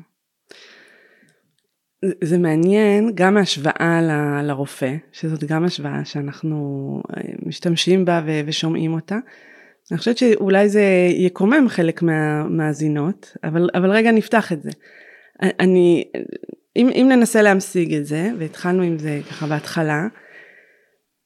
זה 2.23 2.37
מעניין 2.37 3.11
גם 3.15 3.37
ההשוואה 3.37 4.01
ל, 4.01 4.41
לרופא, 4.47 4.95
שזאת 5.11 5.43
גם 5.43 5.65
השוואה 5.65 6.05
שאנחנו 6.05 7.01
אה, 7.09 7.21
משתמשים 7.45 8.05
בה 8.05 8.21
ושומעים 8.45 8.93
אותה. 8.93 9.17
אני 9.91 9.97
חושבת 9.97 10.17
שאולי 10.17 10.69
זה 10.69 10.83
יקומם 11.11 11.69
חלק 11.69 12.01
מהמאזינות, 12.01 13.37
אבל, 13.43 13.69
אבל 13.75 13.91
רגע 13.91 14.11
נפתח 14.11 14.51
את 14.51 14.63
זה. 14.63 14.71
אני, 15.59 16.03
אם, 16.75 16.89
אם 16.89 17.07
ננסה 17.09 17.41
להמשיג 17.41 17.93
את 17.93 18.05
זה, 18.05 18.29
והתחלנו 18.39 18.83
עם 18.83 18.99
זה 18.99 19.19
ככה 19.29 19.47
בהתחלה, 19.47 20.07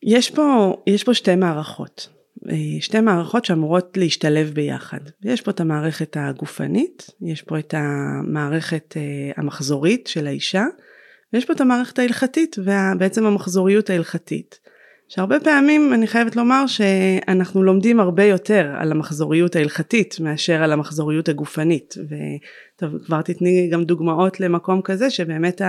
יש 0.04 0.32
פה, 0.32 0.78
יש 0.88 1.04
פה 1.04 1.14
שתי 1.14 1.36
מערכות. 1.36 2.17
אה, 2.50 2.82
שתי 2.82 3.00
מערכות 3.00 3.46
שאמורות 3.46 3.98
להשתלב 3.98 4.52
ביחד. 4.54 5.00
יש 5.24 5.42
פה 5.42 5.52
את 5.52 5.60
המערכת 5.60 6.18
הגופנית, 6.20 7.10
יש 7.22 7.42
פה 7.42 7.60
את 7.60 7.74
המערכת 7.78 8.94
אה, 8.98 9.32
המחזורית 9.38 10.08
של 10.08 10.28
האישה, 10.28 10.66
ויש 11.34 11.46
פה 11.46 11.54
את 11.54 11.62
המערכת 11.62 12.00
ההלכתית 12.00 12.56
ובעצם 12.60 13.26
המחזוריות 13.26 13.90
ההלכתית. 13.90 14.60
שהרבה 15.10 15.40
פעמים 15.40 15.94
אני 15.94 16.08
חייבת 16.08 16.36
לומר 16.36 16.68
שאנחנו 16.68 17.64
לומדים 17.64 18.00
הרבה 18.00 18.24
יותר 18.24 18.74
על 18.78 18.92
המחזוריות 18.92 19.56
ההלכתית 19.56 20.20
מאשר 20.20 20.64
על 20.64 20.72
המחזוריות 20.72 21.30
הגופנית 21.30 21.96
וכבר 22.82 23.22
תתני 23.22 23.70
גם 23.72 23.84
דוגמאות 23.84 24.40
למקום 24.40 24.82
כזה 24.82 25.10
שבאמת 25.10 25.62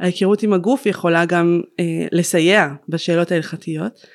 ההיכרות 0.00 0.42
עם 0.42 0.52
הגוף 0.52 0.86
יכולה 0.86 1.24
גם 1.24 1.60
אה, 1.80 2.06
לסייע 2.12 2.68
בשאלות 2.88 3.32
ההלכתיות 3.32 4.06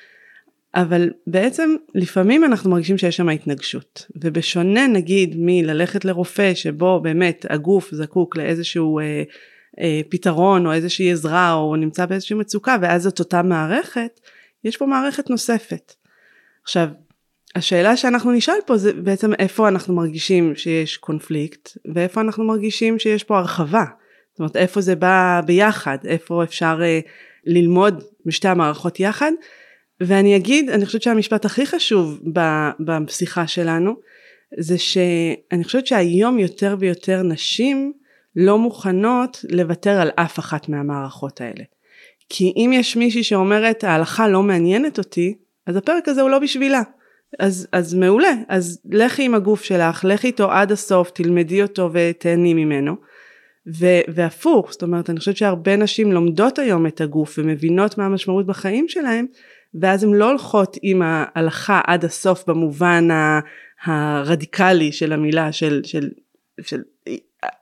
אבל 0.82 1.10
בעצם 1.26 1.76
לפעמים 1.94 2.44
אנחנו 2.44 2.70
מרגישים 2.70 2.98
שיש 2.98 3.16
שם 3.16 3.28
התנגשות 3.28 4.06
ובשונה 4.16 4.86
נגיד 4.86 5.34
מללכת 5.38 6.04
לרופא 6.04 6.54
שבו 6.54 7.00
באמת 7.00 7.46
הגוף 7.50 7.94
זקוק 7.94 8.36
לאיזשהו 8.36 8.98
אה, 8.98 9.22
אה, 9.80 10.00
פתרון 10.08 10.66
או 10.66 10.72
איזושהי 10.72 11.12
עזרה 11.12 11.52
או 11.52 11.76
נמצא 11.76 12.06
באיזושהי 12.06 12.36
מצוקה 12.36 12.76
ואז 12.82 13.02
זאת 13.02 13.18
אותה 13.18 13.42
מערכת, 13.42 14.20
יש 14.64 14.76
פה 14.76 14.86
מערכת 14.86 15.30
נוספת. 15.30 15.94
עכשיו, 16.62 16.88
השאלה 17.56 17.96
שאנחנו 17.96 18.32
נשאל 18.32 18.58
פה 18.66 18.76
זה 18.76 18.92
בעצם 18.92 19.34
איפה 19.34 19.68
אנחנו 19.68 19.94
מרגישים 19.94 20.56
שיש 20.56 20.96
קונפליקט 20.96 21.78
ואיפה 21.94 22.20
אנחנו 22.20 22.44
מרגישים 22.44 22.98
שיש 22.98 23.24
פה 23.24 23.38
הרחבה. 23.38 23.84
זאת 24.32 24.40
אומרת 24.40 24.56
איפה 24.56 24.80
זה 24.80 24.96
בא 24.96 25.40
ביחד, 25.46 25.98
איפה 26.04 26.44
אפשר 26.44 26.78
אה, 26.82 27.00
ללמוד 27.46 28.04
משתי 28.26 28.48
המערכות 28.48 29.00
יחד. 29.00 29.32
ואני 30.00 30.36
אגיד, 30.36 30.70
אני 30.70 30.86
חושבת 30.86 31.02
שהמשפט 31.02 31.44
הכי 31.44 31.66
חשוב 31.66 32.20
בשיחה 32.80 33.46
שלנו 33.46 33.94
זה 34.58 34.78
שאני 34.78 35.64
חושבת 35.64 35.86
שהיום 35.86 36.38
יותר 36.38 36.76
ויותר 36.78 37.22
נשים 37.22 37.92
לא 38.36 38.58
מוכנות 38.58 39.44
לוותר 39.50 40.00
על 40.00 40.10
אף 40.16 40.38
אחת 40.38 40.68
מהמערכות 40.68 41.40
האלה. 41.40 41.64
כי 42.28 42.52
אם 42.56 42.70
יש 42.74 42.96
מישהי 42.96 43.22
שאומרת 43.22 43.84
ההלכה 43.84 44.28
לא 44.28 44.42
מעניינת 44.42 44.98
אותי, 44.98 45.34
אז 45.66 45.76
הפרק 45.76 46.08
הזה 46.08 46.22
הוא 46.22 46.30
לא 46.30 46.38
בשבילה. 46.38 46.82
אז, 47.38 47.68
אז 47.72 47.94
מעולה, 47.94 48.32
אז 48.48 48.80
לכי 48.90 49.24
עם 49.24 49.34
הגוף 49.34 49.62
שלך, 49.64 50.04
לכי 50.04 50.26
איתו 50.26 50.50
עד 50.50 50.72
הסוף, 50.72 51.10
תלמדי 51.10 51.62
אותו 51.62 51.90
ותהני 51.92 52.54
ממנו. 52.54 52.96
ו, 53.78 53.86
והפוך, 54.08 54.72
זאת 54.72 54.82
אומרת, 54.82 55.10
אני 55.10 55.18
חושבת 55.18 55.36
שהרבה 55.36 55.76
נשים 55.76 56.12
לומדות 56.12 56.58
היום 56.58 56.86
את 56.86 57.00
הגוף 57.00 57.38
ומבינות 57.38 57.98
מה 57.98 58.06
המשמעות 58.06 58.46
בחיים 58.46 58.88
שלהם, 58.88 59.26
ואז 59.80 60.04
הן 60.04 60.12
לא 60.12 60.30
הולכות 60.30 60.76
עם 60.82 61.02
ההלכה 61.02 61.80
עד 61.86 62.04
הסוף 62.04 62.44
במובן 62.46 63.08
הרדיקלי 63.84 64.92
של 64.92 65.12
המילה, 65.12 65.52
של, 65.52 65.80
של, 65.84 66.08
של 66.62 66.82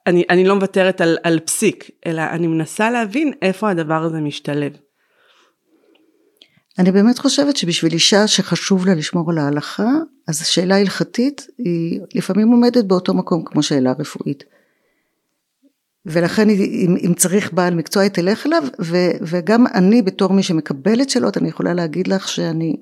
אני, 0.06 0.24
אני 0.30 0.44
לא 0.44 0.54
מוותרת 0.54 1.00
על, 1.00 1.18
על 1.22 1.40
פסיק, 1.40 1.90
אלא 2.06 2.22
אני 2.30 2.46
מנסה 2.46 2.90
להבין 2.90 3.32
איפה 3.42 3.70
הדבר 3.70 4.02
הזה 4.02 4.20
משתלב. 4.20 4.72
אני 6.78 6.92
באמת 6.92 7.18
חושבת 7.18 7.56
שבשביל 7.56 7.92
אישה 7.92 8.26
שחשוב 8.26 8.86
לה 8.86 8.94
לשמור 8.94 9.30
על 9.30 9.38
ההלכה, 9.38 9.90
אז 10.28 10.42
השאלה 10.42 10.74
ההלכתית 10.74 11.46
היא 11.58 12.00
לפעמים 12.14 12.48
עומדת 12.48 12.84
באותו 12.84 13.14
מקום 13.14 13.44
כמו 13.44 13.62
שאלה 13.62 13.92
רפואית. 13.98 14.44
ולכן 16.06 16.50
אם, 16.50 16.96
אם 17.06 17.14
צריך 17.14 17.52
בעל 17.52 17.74
מקצוע 17.74 18.02
היא 18.02 18.10
תלך 18.10 18.46
אליו 18.46 18.62
ו, 18.80 18.96
וגם 19.20 19.66
אני 19.74 20.02
בתור 20.02 20.32
מי 20.32 20.42
שמקבלת 20.42 21.10
שאלות 21.10 21.36
אני 21.36 21.48
יכולה 21.48 21.74
להגיד 21.74 22.08
לך 22.08 22.28
שאני 22.28 22.76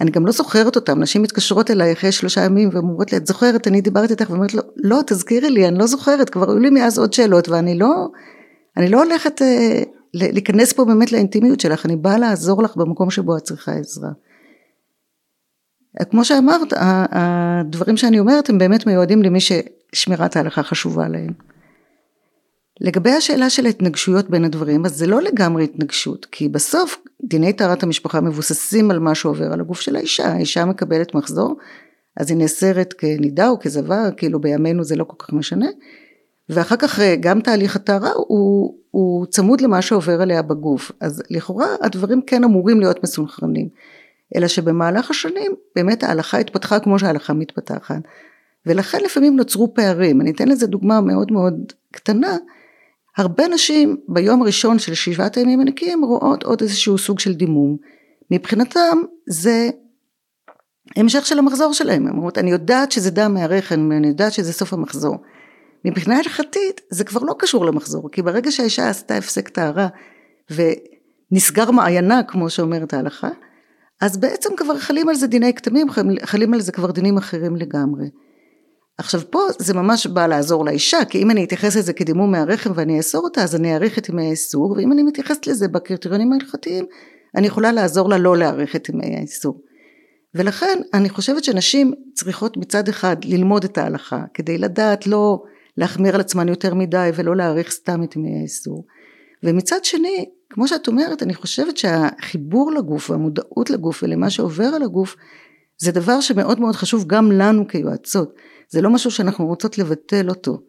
אני 0.00 0.10
גם 0.10 0.26
לא 0.26 0.32
זוכרת 0.32 0.76
אותם, 0.76 1.00
נשים 1.00 1.22
מתקשרות 1.22 1.70
אליי 1.70 1.92
אחרי 1.92 2.12
שלושה 2.12 2.44
ימים 2.44 2.68
ואומרות 2.72 3.12
לי 3.12 3.18
את 3.18 3.26
זוכרת 3.26 3.68
אני 3.68 3.80
דיברתי 3.80 4.12
איתך 4.12 4.30
ואומרת 4.30 4.54
לו 4.54 4.62
לא 4.76 5.00
תזכירי 5.06 5.50
לי 5.50 5.68
אני 5.68 5.78
לא 5.78 5.86
זוכרת 5.86 6.30
כבר 6.30 6.50
היו 6.50 6.58
לי 6.58 6.70
מאז 6.70 6.98
עוד 6.98 7.12
שאלות 7.12 7.48
ואני 7.48 7.78
לא 7.78 8.08
אני 8.76 8.88
לא 8.88 9.02
הולכת 9.02 9.42
אה, 9.42 9.82
להיכנס 10.14 10.72
פה 10.72 10.84
באמת 10.84 11.12
לאינטימיות 11.12 11.60
שלך 11.60 11.86
אני 11.86 11.96
באה 11.96 12.18
לעזור 12.18 12.62
לך 12.62 12.76
במקום 12.76 13.10
שבו 13.10 13.36
את 13.36 13.42
צריכה 13.42 13.72
עזרה. 13.72 14.10
כמו 16.10 16.24
שאמרת 16.24 16.72
הדברים 17.10 17.96
שאני 17.96 18.18
אומרת 18.18 18.48
הם 18.48 18.58
באמת 18.58 18.86
מיועדים 18.86 19.22
למי 19.22 19.38
ששמירת 19.40 20.36
ההלכה 20.36 20.62
חשובה 20.62 21.08
להם. 21.08 21.32
לגבי 22.80 23.10
השאלה 23.10 23.50
של 23.50 23.66
ההתנגשויות 23.66 24.30
בין 24.30 24.44
הדברים, 24.44 24.84
אז 24.84 24.96
זה 24.96 25.06
לא 25.06 25.22
לגמרי 25.22 25.64
התנגשות, 25.64 26.26
כי 26.32 26.48
בסוף 26.48 27.02
דיני 27.24 27.52
טהרת 27.52 27.82
המשפחה 27.82 28.20
מבוססים 28.20 28.90
על 28.90 28.98
מה 28.98 29.14
שעובר 29.14 29.52
על 29.52 29.60
הגוף 29.60 29.80
של 29.80 29.96
האישה, 29.96 30.26
האישה 30.26 30.64
מקבלת 30.64 31.14
מחזור, 31.14 31.56
אז 32.16 32.30
היא 32.30 32.38
נאסרת 32.38 32.92
כנידה 32.92 33.48
או 33.48 33.58
כזבה, 33.60 34.10
כאילו 34.16 34.40
בימינו 34.40 34.84
זה 34.84 34.96
לא 34.96 35.04
כל 35.04 35.16
כך 35.18 35.32
משנה, 35.32 35.66
ואחר 36.48 36.76
כך 36.76 37.00
אה, 37.00 37.16
גם 37.20 37.40
תהליך 37.40 37.76
הטהרה 37.76 38.10
הוא, 38.14 38.74
הוא 38.90 39.26
צמוד 39.26 39.60
למה 39.60 39.82
שעובר 39.82 40.22
עליה 40.22 40.42
בגוף, 40.42 40.92
אז 41.00 41.22
לכאורה 41.30 41.66
הדברים 41.80 42.22
כן 42.22 42.44
אמורים 42.44 42.80
להיות 42.80 43.02
מסונכרנים, 43.02 43.68
אלא 44.36 44.48
שבמהלך 44.48 45.10
השנים 45.10 45.52
באמת 45.76 46.02
ההלכה 46.02 46.38
התפתחה 46.38 46.80
כמו 46.80 46.98
שההלכה 46.98 47.32
מתפתחת, 47.32 48.00
ולכן 48.66 48.98
לפעמים 49.04 49.36
נוצרו 49.36 49.74
פערים, 49.74 50.20
אני 50.20 50.30
אתן 50.30 50.48
לזה 50.48 50.66
דוגמה 50.66 51.00
מאוד 51.00 51.32
מאוד 51.32 51.72
קטנה, 51.92 52.36
הרבה 53.16 53.48
נשים 53.48 53.96
ביום 54.08 54.42
הראשון 54.42 54.78
של 54.78 54.94
שבעת 54.94 55.36
הימים 55.36 55.60
הנקיים 55.60 56.04
רואות 56.04 56.42
עוד 56.42 56.62
איזשהו 56.62 56.98
סוג 56.98 57.18
של 57.18 57.34
דימום. 57.34 57.76
מבחינתם 58.30 58.98
זה 59.28 59.70
המשך 60.96 61.26
של 61.26 61.38
המחזור 61.38 61.72
שלהם. 61.72 62.06
הן 62.06 62.12
אומרות, 62.12 62.38
אני 62.38 62.50
יודעת 62.50 62.92
שזה 62.92 63.10
דם 63.10 63.34
מהרחם, 63.34 63.92
אני 63.92 64.08
יודעת 64.08 64.32
שזה 64.32 64.52
סוף 64.52 64.72
המחזור. 64.72 65.16
מבחינה 65.84 66.16
הלכתית 66.18 66.80
זה 66.90 67.04
כבר 67.04 67.20
לא 67.20 67.34
קשור 67.38 67.66
למחזור, 67.66 68.10
כי 68.12 68.22
ברגע 68.22 68.50
שהאישה 68.50 68.88
עשתה 68.88 69.16
הפסק 69.16 69.48
טהרה 69.48 69.88
ונסגר 70.50 71.70
מעיינה, 71.70 72.22
כמו 72.22 72.50
שאומרת 72.50 72.94
ההלכה, 72.94 73.28
אז 74.00 74.16
בעצם 74.16 74.50
כבר 74.56 74.78
חלים 74.78 75.08
על 75.08 75.14
זה 75.14 75.26
דיני 75.26 75.54
כתמים, 75.54 75.86
חלים 76.22 76.54
על 76.54 76.60
זה 76.60 76.72
כבר 76.72 76.90
דינים 76.90 77.18
אחרים 77.18 77.56
לגמרי. 77.56 78.06
עכשיו 79.00 79.20
פה 79.30 79.40
זה 79.58 79.74
ממש 79.74 80.06
בא 80.06 80.26
לעזור 80.26 80.64
לאישה, 80.64 81.04
כי 81.04 81.22
אם 81.22 81.30
אני 81.30 81.44
אתייחס 81.44 81.76
לזה 81.76 81.92
כדימום 81.92 82.32
מהרחם 82.32 82.70
ואני 82.74 82.98
אאסור 82.98 83.24
אותה, 83.24 83.42
אז 83.42 83.56
אני 83.56 83.74
אאריך 83.74 83.98
את 83.98 84.08
ימי 84.08 84.26
האיסור, 84.26 84.70
ואם 84.70 84.92
אני 84.92 85.02
מתייחסת 85.02 85.46
לזה 85.46 85.68
בקריטריונים 85.68 86.32
ההלכתיים, 86.32 86.84
אני 87.36 87.46
יכולה 87.46 87.72
לעזור 87.72 88.08
לה 88.08 88.18
לא 88.18 88.36
להאריך 88.36 88.76
את 88.76 88.88
ימי 88.88 89.16
האיסור. 89.16 89.60
ולכן 90.34 90.80
אני 90.94 91.08
חושבת 91.08 91.44
שנשים 91.44 91.92
צריכות 92.14 92.56
מצד 92.56 92.88
אחד 92.88 93.16
ללמוד 93.24 93.64
את 93.64 93.78
ההלכה, 93.78 94.24
כדי 94.34 94.58
לדעת 94.58 95.06
לא 95.06 95.42
להחמיר 95.76 96.14
על 96.14 96.20
עצמן 96.20 96.48
יותר 96.48 96.74
מדי 96.74 97.10
ולא 97.14 97.36
להאריך 97.36 97.70
סתם 97.70 98.02
את 98.02 98.16
ימי 98.16 98.38
האיסור. 98.38 98.86
ומצד 99.42 99.84
שני, 99.84 100.24
כמו 100.50 100.68
שאת 100.68 100.88
אומרת, 100.88 101.22
אני 101.22 101.34
חושבת 101.34 101.76
שהחיבור 101.76 102.72
לגוף 102.72 103.10
והמודעות 103.10 103.70
לגוף 103.70 104.02
ולמה 104.02 104.30
שעובר 104.30 104.64
על 104.64 104.82
הגוף, 104.82 105.16
זה 105.78 105.92
דבר 105.92 106.20
שמאוד 106.20 106.60
מאוד 106.60 106.74
חשוב 106.74 107.04
גם 107.06 107.32
לנו 107.32 107.68
כיועצות. 107.68 108.34
זה 108.70 108.80
לא 108.82 108.90
משהו 108.90 109.10
שאנחנו 109.10 109.46
רוצות 109.46 109.78
לבטל 109.78 110.28
אותו. 110.28 110.60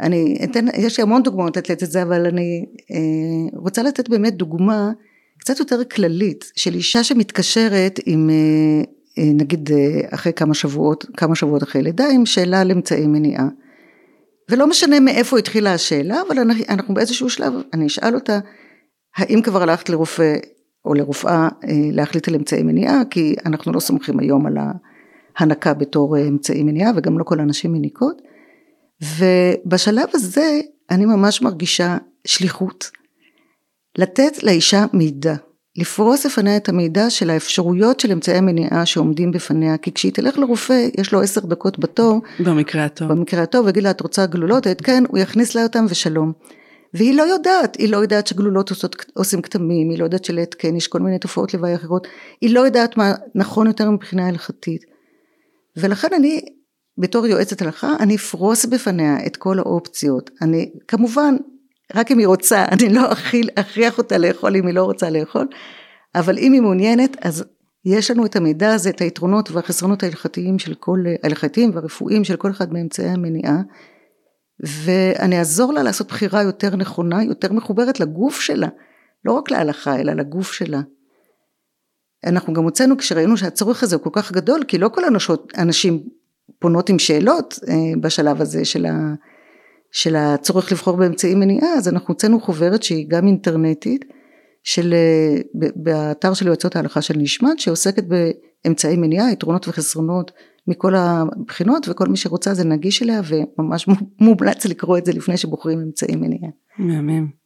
אני 0.00 0.38
אתן, 0.44 0.64
יש 0.78 0.98
לי 0.98 1.02
המון 1.02 1.22
דוגמאות 1.22 1.56
לתת 1.56 1.82
את 1.82 1.90
זה, 1.90 2.02
אבל 2.02 2.26
אני 2.26 2.66
אה, 2.90 3.58
רוצה 3.58 3.82
לתת 3.82 4.08
באמת 4.08 4.34
דוגמה 4.34 4.90
קצת 5.38 5.58
יותר 5.58 5.84
כללית 5.84 6.52
של 6.56 6.74
אישה 6.74 7.04
שמתקשרת 7.04 8.00
עם, 8.06 8.30
אה, 8.30 8.84
אה, 9.18 9.30
נגיד 9.34 9.70
אה, 9.72 10.00
אחרי 10.14 10.32
כמה 10.32 10.54
שבועות, 10.54 11.06
כמה 11.16 11.34
שבועות 11.34 11.62
אחרי 11.62 11.82
לידה, 11.82 12.08
עם 12.08 12.26
שאלה 12.26 12.60
על 12.60 12.70
אמצעי 12.70 13.06
מניעה. 13.06 13.48
ולא 14.50 14.66
משנה 14.66 15.00
מאיפה 15.00 15.38
התחילה 15.38 15.74
השאלה, 15.74 16.22
אבל 16.28 16.38
אנחנו 16.68 16.94
באיזשהו 16.94 17.30
שלב, 17.30 17.52
אני 17.72 17.86
אשאל 17.86 18.14
אותה, 18.14 18.38
האם 19.16 19.42
כבר 19.42 19.62
הלכת 19.62 19.88
לרופא 19.88 20.36
או 20.84 20.94
לרופאה 20.94 21.48
אה, 21.64 21.70
להחליט 21.92 22.28
על 22.28 22.34
אמצעי 22.34 22.62
מניעה, 22.62 23.02
כי 23.10 23.34
אנחנו 23.46 23.72
לא 23.72 23.80
סומכים 23.80 24.18
היום 24.18 24.46
על 24.46 24.58
ה... 24.58 24.72
הנקה 25.38 25.74
בתור 25.74 26.16
אה, 26.16 26.28
אמצעי 26.28 26.62
מניעה 26.62 26.92
וגם 26.96 27.18
לא 27.18 27.24
כל 27.24 27.40
הנשים 27.40 27.72
מניקות 27.72 28.22
ובשלב 29.18 30.08
הזה 30.14 30.60
אני 30.90 31.04
ממש 31.04 31.42
מרגישה 31.42 31.98
שליחות. 32.24 32.90
לתת 33.98 34.42
לאישה 34.42 34.84
מידע. 34.92 35.34
לפרוס 35.76 36.26
לפניה 36.26 36.56
את 36.56 36.68
המידע 36.68 37.10
של 37.10 37.30
האפשרויות 37.30 38.00
של 38.00 38.12
אמצעי 38.12 38.40
מניעה 38.40 38.86
שעומדים 38.86 39.30
בפניה 39.30 39.78
כי 39.78 39.92
כשהיא 39.92 40.12
תלך 40.12 40.38
לרופא 40.38 40.88
יש 40.98 41.12
לו 41.12 41.22
עשר 41.22 41.40
דקות 41.40 41.78
בתור. 41.78 42.20
במקרה 42.40 42.84
הטוב. 42.84 43.08
במקרה 43.08 43.42
הטוב 43.42 43.66
ויגיד 43.66 43.82
לה 43.82 43.90
את 43.90 44.00
רוצה 44.00 44.26
גלולות? 44.26 44.66
את 44.66 44.80
כן. 44.80 45.04
הוא 45.08 45.18
יכניס 45.18 45.54
לה 45.54 45.62
אותם 45.62 45.86
ושלום. 45.88 46.32
והיא 46.94 47.14
לא 47.14 47.22
יודעת, 47.22 47.76
היא 47.76 47.88
לא 47.88 47.96
יודעת 47.96 48.26
שגלולות 48.26 48.70
עושות, 48.70 49.04
עושים 49.14 49.42
כתמים, 49.42 49.90
היא 49.90 49.98
לא 49.98 50.04
יודעת 50.04 50.24
שלהתקן 50.24 50.76
יש 50.76 50.88
כל 50.88 51.00
מיני 51.00 51.18
תופעות 51.18 51.54
לוואי 51.54 51.74
אחרות, 51.74 52.06
היא 52.40 52.54
לא 52.54 52.60
יודעת 52.60 52.96
מה 52.96 53.14
נכון 53.34 53.66
יותר 53.66 53.90
מבחינה 53.90 54.28
הלכתית. 54.28 54.91
ולכן 55.76 56.08
אני 56.16 56.40
בתור 56.98 57.26
יועצת 57.26 57.62
הלכה 57.62 57.92
אני 58.00 58.16
אפרוס 58.16 58.64
בפניה 58.64 59.26
את 59.26 59.36
כל 59.36 59.58
האופציות. 59.58 60.30
אני 60.42 60.72
כמובן 60.88 61.36
רק 61.94 62.10
אם 62.10 62.18
היא 62.18 62.26
רוצה 62.26 62.64
אני 62.72 62.88
לא 62.88 63.12
אכיל, 63.12 63.48
אכריח 63.54 63.98
אותה 63.98 64.18
לאכול 64.18 64.56
אם 64.56 64.66
היא 64.66 64.74
לא 64.74 64.84
רוצה 64.84 65.10
לאכול 65.10 65.48
אבל 66.14 66.38
אם 66.38 66.52
היא 66.52 66.60
מעוניינת 66.60 67.16
אז 67.20 67.44
יש 67.84 68.10
לנו 68.10 68.26
את 68.26 68.36
המידע 68.36 68.74
הזה 68.74 68.90
את 68.90 69.00
היתרונות 69.00 69.50
והחסרונות 69.50 70.02
ההלכתיים 70.02 70.58
של 70.58 70.74
כל 70.74 70.98
ההלכתיים 71.22 71.70
והרפואיים 71.74 72.24
של 72.24 72.36
כל 72.36 72.50
אחד 72.50 72.72
מאמצעי 72.72 73.08
המניעה 73.08 73.60
ואני 74.60 75.38
אעזור 75.38 75.72
לה 75.72 75.82
לעשות 75.82 76.08
בחירה 76.08 76.42
יותר 76.42 76.76
נכונה 76.76 77.24
יותר 77.24 77.52
מחוברת 77.52 78.00
לגוף 78.00 78.40
שלה. 78.40 78.68
לא 79.24 79.32
רק 79.32 79.50
להלכה 79.50 80.00
אלא 80.00 80.12
לגוף 80.12 80.52
שלה 80.52 80.80
אנחנו 82.26 82.52
גם 82.52 82.64
הוצאנו 82.64 82.96
כשראינו 82.96 83.36
שהצורך 83.36 83.82
הזה 83.82 83.96
הוא 83.96 84.02
כל 84.04 84.10
כך 84.12 84.32
גדול, 84.32 84.64
כי 84.68 84.78
לא 84.78 84.88
כל 84.88 85.04
הנשות, 85.04 85.52
הנשים 85.56 86.02
פונות 86.58 86.88
עם 86.88 86.98
שאלות 86.98 87.58
אה, 87.68 87.74
בשלב 88.00 88.40
הזה 88.40 88.64
של, 88.64 88.86
ה, 88.86 89.14
של 89.92 90.16
הצורך 90.16 90.72
לבחור 90.72 90.96
באמצעי 90.96 91.34
מניעה, 91.34 91.68
אז 91.74 91.88
אנחנו 91.88 92.14
הוצאנו 92.14 92.40
חוברת 92.40 92.82
שהיא 92.82 93.06
גם 93.08 93.26
אינטרנטית, 93.26 94.04
של, 94.64 94.94
אה, 94.94 95.40
באתר 95.76 96.34
של 96.34 96.46
יועצות 96.46 96.76
ההלכה 96.76 97.02
של 97.02 97.14
נשמת, 97.16 97.58
שעוסקת 97.58 98.04
באמצעי 98.04 98.96
מניעה, 98.96 99.32
יתרונות 99.32 99.68
וחסרונות 99.68 100.30
מכל 100.66 100.94
הבחינות, 100.94 101.88
וכל 101.88 102.06
מי 102.06 102.16
שרוצה 102.16 102.54
זה 102.54 102.64
נגיש 102.64 103.02
אליה, 103.02 103.20
וממש 103.28 103.86
מומלץ 104.20 104.66
לקרוא 104.66 104.98
את 104.98 105.04
זה 105.04 105.12
לפני 105.12 105.36
שבוחרים 105.36 105.80
אמצעי 105.80 106.16
מניעה. 106.16 106.50
מהמם. 106.78 107.41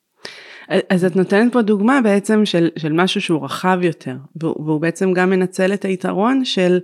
אז 0.88 1.04
את 1.04 1.16
נותנת 1.16 1.52
פה 1.52 1.62
דוגמה 1.62 2.00
בעצם 2.00 2.46
של, 2.46 2.68
של 2.78 2.92
משהו 2.92 3.20
שהוא 3.20 3.44
רחב 3.44 3.78
יותר, 3.82 4.16
והוא, 4.36 4.64
והוא 4.64 4.80
בעצם 4.80 5.12
גם 5.12 5.30
מנצל 5.30 5.74
את 5.74 5.84
היתרון 5.84 6.44
של, 6.44 6.80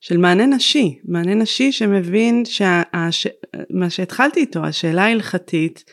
של 0.00 0.16
מענה 0.16 0.46
נשי, 0.46 0.98
מענה 1.04 1.34
נשי 1.34 1.72
שמבין 1.72 2.44
שמה 2.44 3.90
שהתחלתי 3.90 4.40
איתו, 4.40 4.64
השאלה 4.64 5.04
ההלכתית, 5.04 5.84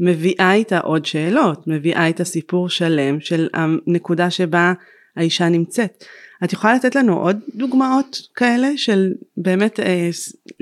מביאה 0.00 0.52
איתה 0.52 0.78
עוד 0.78 1.06
שאלות, 1.06 1.66
מביאה 1.66 2.06
איתה 2.06 2.24
סיפור 2.24 2.68
שלם 2.68 3.20
של 3.20 3.48
הנקודה 3.54 4.30
שבה 4.30 4.72
האישה 5.16 5.48
נמצאת. 5.48 6.04
את 6.44 6.52
יכולה 6.52 6.74
לתת 6.74 6.94
לנו 6.94 7.18
עוד 7.18 7.40
דוגמאות 7.54 8.18
כאלה 8.34 8.68
של 8.76 9.12
באמת 9.36 9.80
אה, 9.80 10.08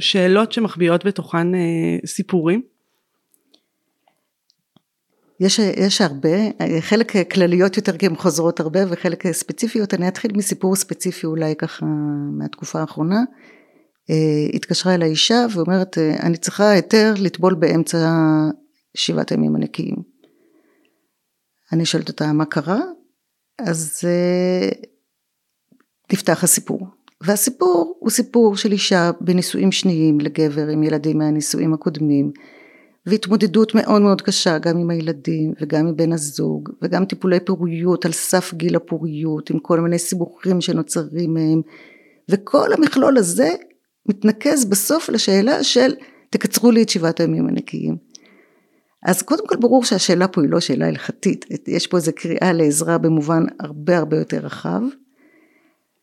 שאלות 0.01 0.53
שמחביאות 0.53 1.07
בתוכן 1.07 1.55
אה, 1.55 1.61
סיפורים? 2.07 2.63
יש, 5.41 5.59
יש 5.59 6.01
הרבה, 6.01 6.31
חלק 6.81 7.31
כלליות 7.33 7.77
יותר 7.77 7.97
כי 7.97 8.07
הן 8.07 8.17
חוזרות 8.17 8.61
הרבה 8.61 8.81
וחלק 8.89 9.33
ספציפיות, 9.33 9.95
אני 9.95 10.09
אתחיל 10.09 10.31
מסיפור 10.35 10.77
ספציפי 10.77 11.27
אולי 11.27 11.57
ככה 11.57 11.87
מהתקופה 12.39 12.81
האחרונה. 12.81 13.21
אה, 14.11 14.47
התקשרה 14.55 14.95
אל 14.95 15.03
האישה 15.03 15.47
ואומרת 15.55 15.99
אני 15.99 16.37
צריכה 16.37 16.71
היתר 16.71 17.15
לטבול 17.19 17.55
באמצע 17.55 18.09
שבעת 18.97 19.31
הימים 19.31 19.57
הנקיים. 19.57 19.97
אני 21.73 21.87
שואלת 21.87 22.09
אותה 22.09 22.33
מה 22.33 22.45
קרה? 22.45 22.81
אז 23.59 24.01
אה, 24.05 24.69
נפתח 26.13 26.45
הסיפור. 26.45 26.87
והסיפור 27.21 27.97
הוא 28.01 28.11
סיפור 28.11 28.57
של 28.57 28.73
אישה 28.73 29.11
בנישואים 29.21 29.73
שניים 29.73 30.21
לגבר 30.21 30.69
עם 30.69 30.83
ילדים 30.83 31.19
מהנישואים 31.19 31.75
הקודמים. 31.75 32.33
והתמודדות 33.07 33.75
מאוד 33.75 34.03
מאוד 34.03 34.23
קשה 34.23 34.59
גם 34.59 34.79
עם 34.79 34.91
הילדים 34.91 35.53
וגם 35.61 35.87
עם 35.87 35.97
בן 35.97 36.13
הזוג 36.13 36.71
וגם 36.83 37.05
טיפולי 37.05 37.41
פוריות 37.41 38.05
על 38.05 38.13
סף 38.13 38.55
גיל 38.55 38.77
הפוריות 38.77 39.51
עם 39.51 39.59
כל 39.59 39.81
מיני 39.81 39.99
סיבוכים 39.99 40.61
שנוצרים 40.61 41.35
מהם 41.35 41.63
וכל 42.31 42.73
המכלול 42.73 43.19
הזה 43.19 43.51
מתנקז 44.09 44.65
בסוף 44.65 45.09
לשאלה 45.09 45.65
של 45.65 45.95
תקצרו 46.31 46.71
לי 46.71 46.83
את 46.83 46.89
שבעת 46.89 47.21
הימים 47.21 47.49
הנקיים. 47.49 47.97
אז 49.05 49.23
קודם 49.23 49.47
כל 49.47 49.57
ברור 49.57 49.85
שהשאלה 49.85 50.29
פה 50.29 50.43
היא 50.43 50.51
לא 50.51 50.61
שאלה 50.61 50.87
הלכתית, 50.87 51.45
יש 51.67 51.87
פה 51.87 51.97
איזו 51.97 52.13
קריאה 52.17 52.53
לעזרה 52.53 52.99
במובן 52.99 53.45
הרבה 53.61 53.99
הרבה 53.99 54.19
יותר 54.19 54.39
רחב, 54.39 54.81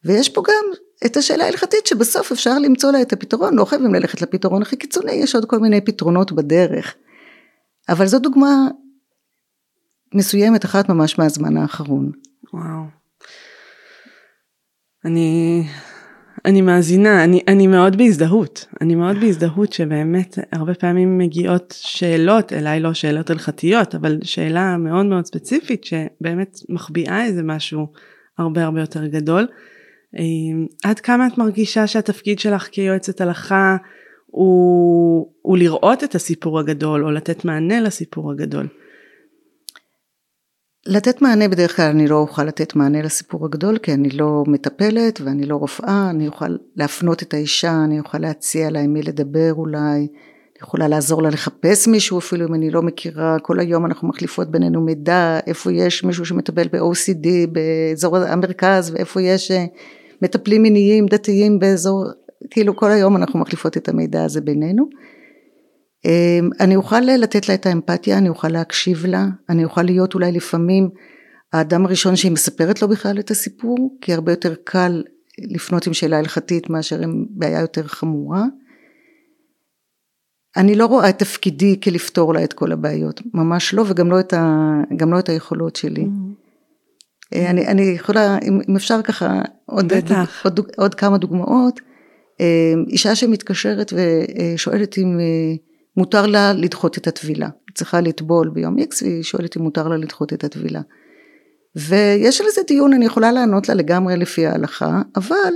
ויש 0.05 0.29
פה 0.29 0.41
גם 0.47 0.65
את 1.05 1.17
השאלה 1.17 1.43
ההלכתית 1.43 1.87
שבסוף 1.87 2.31
אפשר 2.31 2.59
למצוא 2.59 2.91
לה 2.91 3.01
את 3.01 3.13
הפתרון, 3.13 3.55
לא 3.55 3.65
חייבים 3.65 3.93
ללכת 3.93 4.21
לפתרון 4.21 4.61
הכי 4.61 4.75
קיצוני, 4.75 5.11
יש 5.11 5.35
עוד 5.35 5.45
כל 5.45 5.59
מיני 5.59 5.81
פתרונות 5.81 6.31
בדרך. 6.31 6.95
אבל 7.89 8.05
זו 8.05 8.19
דוגמה 8.19 8.67
מסוימת, 10.13 10.65
אחת 10.65 10.89
ממש 10.89 11.19
מהזמן 11.19 11.57
האחרון. 11.57 12.11
וואו. 12.53 12.83
אני, 15.05 15.63
אני 16.45 16.61
מאזינה, 16.61 17.23
אני, 17.23 17.41
אני 17.47 17.67
מאוד 17.67 17.97
בהזדהות, 17.97 18.65
אני 18.81 18.95
מאוד 18.95 19.17
בהזדהות 19.19 19.73
שבאמת 19.73 20.39
הרבה 20.51 20.73
פעמים 20.73 21.17
מגיעות 21.17 21.73
שאלות, 21.77 22.53
אליי 22.53 22.79
לא 22.79 22.93
שאלות 22.93 23.29
הלכתיות, 23.29 23.95
אבל 23.95 24.19
שאלה 24.23 24.77
מאוד 24.77 25.05
מאוד 25.05 25.25
ספציפית 25.25 25.83
שבאמת 25.83 26.59
מחביאה 26.69 27.25
איזה 27.25 27.43
משהו 27.43 27.87
הרבה 28.37 28.63
הרבה 28.63 28.81
יותר 28.81 29.07
גדול. 29.07 29.47
אמ, 30.19 30.65
עד 30.83 30.99
כמה 30.99 31.27
את 31.27 31.37
מרגישה 31.37 31.87
שהתפקיד 31.87 32.39
שלך 32.39 32.67
כיועצת 32.71 33.21
הלכה 33.21 33.77
הוא, 34.25 35.31
הוא 35.41 35.57
לראות 35.57 36.03
את 36.03 36.15
הסיפור 36.15 36.59
הגדול 36.59 37.05
או 37.05 37.11
לתת 37.11 37.45
מענה 37.45 37.81
לסיפור 37.81 38.31
הגדול? 38.31 38.67
לתת 40.85 41.21
מענה 41.21 41.47
בדרך 41.47 41.75
כלל 41.75 41.85
אני 41.85 42.07
לא 42.07 42.15
אוכל 42.15 42.43
לתת 42.43 42.75
מענה 42.75 43.01
לסיפור 43.01 43.45
הגדול 43.45 43.77
כי 43.77 43.93
אני 43.93 44.09
לא 44.09 44.43
מטפלת 44.47 45.21
ואני 45.21 45.45
לא 45.45 45.55
רופאה, 45.55 46.09
אני 46.09 46.27
אוכל 46.27 46.57
להפנות 46.75 47.23
את 47.23 47.33
האישה, 47.33 47.83
אני 47.83 47.99
אוכל 47.99 48.17
להציע 48.17 48.69
לה 48.69 48.79
עם 48.79 48.93
מי 48.93 49.01
לדבר 49.01 49.53
אולי, 49.53 49.79
אני 49.79 50.67
יכולה 50.67 50.87
לעזור 50.87 51.23
לה 51.23 51.29
לחפש 51.29 51.87
מישהו 51.87 52.19
אפילו 52.19 52.47
אם 52.47 52.53
אני 52.53 52.71
לא 52.71 52.81
מכירה, 52.81 53.37
כל 53.39 53.59
היום 53.59 53.85
אנחנו 53.85 54.07
מחליפות 54.07 54.51
בינינו 54.51 54.81
מידע, 54.81 55.39
איפה 55.47 55.73
יש 55.73 56.03
מישהו 56.03 56.25
שמטפל 56.25 56.67
ב-OCD 56.67 57.27
באזור 57.51 58.17
המרכז 58.17 58.91
ואיפה 58.93 59.21
יש 59.21 59.51
אה, 59.51 59.65
מטפלים 60.21 60.63
מיניים 60.63 61.05
דתיים 61.05 61.59
באזור, 61.59 62.05
כאילו 62.49 62.75
כל 62.75 62.91
היום 62.91 63.17
אנחנו 63.17 63.39
מחליפות 63.39 63.77
את 63.77 63.89
המידע 63.89 64.23
הזה 64.23 64.41
בינינו. 64.41 64.89
אמ, 66.05 66.49
אני 66.59 66.75
אוכל 66.75 66.99
לתת 66.99 67.49
לה 67.49 67.55
את 67.55 67.65
האמפתיה, 67.65 68.17
אני 68.17 68.29
אוכל 68.29 68.47
להקשיב 68.47 69.05
לה, 69.05 69.27
אני 69.49 69.63
אוכל 69.63 69.81
להיות 69.81 70.13
אולי 70.13 70.31
לפעמים 70.31 70.89
האדם 71.53 71.85
הראשון 71.85 72.15
שהיא 72.15 72.31
מספרת 72.31 72.81
לו 72.81 72.87
בכלל 72.87 73.19
את 73.19 73.31
הסיפור, 73.31 73.97
כי 74.01 74.13
הרבה 74.13 74.31
יותר 74.31 74.55
קל 74.63 75.03
לפנות 75.39 75.87
עם 75.87 75.93
שאלה 75.93 76.17
הלכתית 76.17 76.69
מאשר 76.69 77.01
עם 77.01 77.25
בעיה 77.29 77.59
יותר 77.59 77.87
חמורה. 77.87 78.45
אני 80.57 80.75
לא 80.75 80.85
רואה 80.85 81.09
את 81.09 81.19
תפקידי 81.19 81.79
כלפתור 81.83 82.33
לה 82.33 82.43
את 82.43 82.53
כל 82.53 82.71
הבעיות, 82.71 83.21
ממש 83.33 83.73
לא, 83.73 83.83
וגם 83.87 84.11
לא 84.11 84.19
את, 84.19 84.33
ה, 84.33 84.81
לא 85.07 85.19
את 85.19 85.29
היכולות 85.29 85.75
שלי. 85.75 86.03
Mm-hmm. 86.03 86.30
אני, 87.35 87.67
אני 87.67 87.81
יכולה, 87.81 88.37
אם, 88.47 88.61
אם 88.69 88.75
אפשר 88.75 89.01
ככה, 89.01 89.41
עוד, 89.65 89.93
דוג, 89.93 90.17
עוד, 90.43 90.59
עוד 90.77 90.95
כמה 90.95 91.17
דוגמאות. 91.17 91.79
אמ, 92.39 92.85
אישה 92.87 93.15
שמתקשרת 93.15 93.93
ושואלת 93.93 94.97
אם 94.97 95.19
אה, 95.19 95.55
מותר 95.97 96.27
לה 96.27 96.53
לדחות 96.53 96.97
את 96.97 97.07
הטבילה. 97.07 97.45
היא 97.45 97.75
צריכה 97.75 98.01
לטבול 98.01 98.49
ביום 98.49 98.77
איקס 98.77 99.01
והיא 99.01 99.23
שואלת 99.23 99.57
אם 99.57 99.61
מותר 99.61 99.87
לה 99.87 99.97
לדחות 99.97 100.33
את 100.33 100.43
הטבילה. 100.43 100.81
ויש 101.75 102.41
על 102.41 102.47
זה 102.55 102.61
דיון, 102.67 102.93
אני 102.93 103.05
יכולה 103.05 103.31
לענות 103.31 103.69
לה 103.69 103.75
לגמרי 103.75 104.17
לפי 104.17 104.45
ההלכה, 104.45 105.01
אבל 105.15 105.53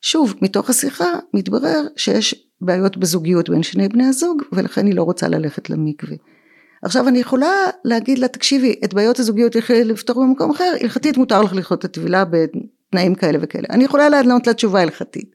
שוב, 0.00 0.34
מתוך 0.42 0.70
השיחה 0.70 1.12
מתברר 1.34 1.86
שיש 1.96 2.48
בעיות 2.60 2.96
בזוגיות 2.96 3.50
בין 3.50 3.62
שני 3.62 3.88
בני 3.88 4.04
הזוג, 4.04 4.42
ולכן 4.52 4.86
היא 4.86 4.94
לא 4.94 5.02
רוצה 5.02 5.28
ללכת 5.28 5.70
למקווה. 5.70 6.16
עכשיו 6.82 7.08
אני 7.08 7.18
יכולה 7.18 7.52
להגיד 7.84 8.18
לה, 8.18 8.28
תקשיבי, 8.28 8.80
את 8.84 8.94
בעיות 8.94 9.18
הזוגיות 9.18 9.54
יכולה 9.54 9.82
לפתור 9.84 10.22
במקום 10.22 10.50
אחר, 10.50 10.72
הלכתית 10.80 11.16
מותר 11.16 11.42
לך 11.42 11.52
לדחות 11.52 11.78
את 11.78 11.84
הטבילה 11.84 12.24
בתנאים 12.24 13.14
כאלה 13.14 13.38
וכאלה. 13.42 13.66
אני 13.70 13.84
יכולה 13.84 14.08
לענות 14.08 14.46
לה 14.46 14.54
תשובה 14.54 14.80
הלכתית. 14.80 15.34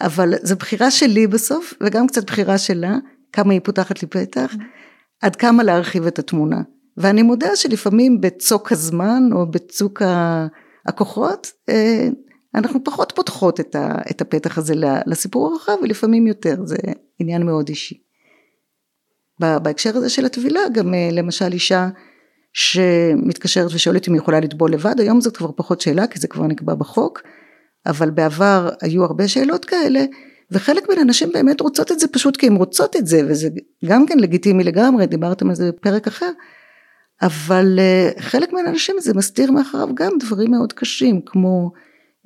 אבל 0.00 0.34
זו 0.42 0.56
בחירה 0.56 0.90
שלי 0.90 1.26
בסוף, 1.26 1.74
וגם 1.80 2.06
קצת 2.06 2.24
בחירה 2.24 2.58
שלה, 2.58 2.96
כמה 3.32 3.52
היא 3.52 3.60
פותחת 3.64 4.02
לי 4.02 4.08
פתח, 4.08 4.54
עד 5.22 5.36
כמה 5.36 5.62
להרחיב 5.62 6.06
את 6.06 6.18
התמונה. 6.18 6.62
ואני 6.96 7.22
מודה 7.22 7.56
שלפעמים 7.56 8.20
בצוק 8.20 8.72
הזמן 8.72 9.22
או 9.32 9.50
בצוק 9.50 10.02
הכוחות, 10.86 11.52
אה, 11.68 12.08
אנחנו 12.54 12.84
פחות 12.84 13.12
פותחות 13.16 13.60
את 14.10 14.20
הפתח 14.20 14.58
הזה 14.58 14.74
לסיפור 15.06 15.52
הרחב 15.52 15.76
ולפעמים 15.82 16.26
יותר, 16.26 16.56
זה 16.64 16.76
עניין 17.18 17.42
מאוד 17.46 17.68
אישי. 17.68 18.05
בהקשר 19.40 19.96
הזה 19.96 20.08
של 20.08 20.24
הטבילה 20.24 20.60
גם 20.72 20.94
אה, 20.94 21.08
למשל 21.12 21.52
אישה 21.52 21.88
שמתקשרת 22.52 23.70
ושואלת 23.74 24.08
אם 24.08 24.12
היא 24.12 24.20
יכולה 24.20 24.40
לטבול 24.40 24.72
לבד, 24.72 25.00
היום 25.00 25.20
זאת 25.20 25.36
כבר 25.36 25.50
פחות 25.56 25.80
שאלה 25.80 26.06
כי 26.06 26.18
זה 26.18 26.28
כבר 26.28 26.46
נקבע 26.46 26.74
בחוק, 26.74 27.22
אבל 27.86 28.10
בעבר 28.10 28.68
היו 28.82 29.04
הרבה 29.04 29.28
שאלות 29.28 29.64
כאלה 29.64 30.04
וחלק 30.50 30.88
מן 30.88 30.98
הנשים 30.98 31.32
באמת 31.32 31.60
רוצות 31.60 31.92
את 31.92 32.00
זה 32.00 32.08
פשוט 32.08 32.36
כי 32.36 32.46
הן 32.46 32.56
רוצות 32.56 32.96
את 32.96 33.06
זה 33.06 33.20
וזה 33.28 33.48
גם 33.84 34.06
כן 34.06 34.18
לגיטימי 34.18 34.64
לגמרי 34.64 35.06
דיברתם 35.06 35.48
על 35.48 35.54
זה 35.54 35.72
בפרק 35.72 36.06
אחר 36.06 36.30
אבל 37.22 37.78
אה, 37.78 38.10
חלק 38.18 38.52
מן 38.52 38.66
הנשים 38.66 38.96
זה 39.00 39.14
מסתיר 39.14 39.50
מאחריו 39.50 39.88
גם 39.94 40.12
דברים 40.20 40.50
מאוד 40.50 40.72
קשים 40.72 41.20
כמו 41.26 41.70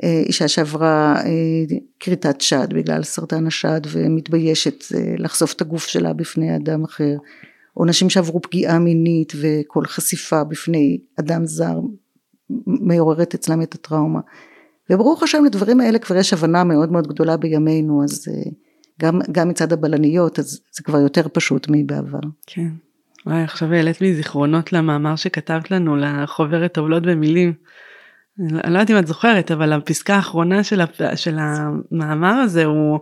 אישה 0.03 0.49
שעברה 0.49 1.15
אה, 1.25 1.77
כריתת 2.01 2.41
שד 2.41 2.69
בגלל 2.71 3.03
סרטן 3.03 3.47
השד 3.47 3.81
ומתביישת 3.93 4.85
לחשוף 5.19 5.53
את 5.53 5.61
הגוף 5.61 5.87
שלה 5.87 6.13
בפני 6.13 6.57
אדם 6.57 6.85
אחר 6.85 7.17
או 7.77 7.85
נשים 7.85 8.11
שעברו 8.11 8.43
פגיעה 8.43 8.79
מינית 8.79 9.33
וכל 9.41 9.85
חשיפה 9.85 10.45
בפני 10.45 10.99
אדם 11.21 11.47
זר 11.47 11.81
מעוררת 12.67 13.35
אצלם 13.35 13.63
את 13.63 13.75
הטראומה 13.75 14.21
וברוך 14.91 15.23
השם 15.23 15.45
לדברים 15.45 15.81
האלה 15.81 15.99
כבר 15.99 16.17
יש 16.17 16.33
הבנה 16.33 16.65
מאוד 16.65 16.93
מאוד 16.93 17.07
גדולה 17.07 17.37
בימינו 17.37 18.05
אז 18.05 18.29
אה, 18.29 18.51
גם, 19.01 19.21
גם 19.33 19.49
מצד 19.49 19.73
הבלניות 19.73 20.39
אז 20.39 20.61
זה 20.73 20.83
כבר 20.83 20.99
יותר 20.99 21.27
פשוט 21.33 21.67
מבעבר. 21.71 22.21
כן. 22.47 22.69
וואי 23.27 23.43
עכשיו 23.43 23.73
העלית 23.73 24.01
לי 24.01 24.15
זיכרונות 24.15 24.73
למאמר 24.73 25.17
שכתבת 25.17 25.71
לנו 25.71 25.97
לחוברת 25.97 26.75
טובלות 26.75 27.03
במילים. 27.03 27.53
אני 28.39 28.73
לא 28.73 28.79
יודעת 28.79 28.91
אם 28.91 28.99
את 28.99 29.07
זוכרת 29.07 29.51
אבל 29.51 29.73
הפסקה 29.73 30.15
האחרונה 30.15 30.65
של, 30.65 30.81
הפ... 30.81 31.01
של 31.17 31.39
המאמר 31.39 32.33
הזה 32.33 32.65
הוא 32.65 33.01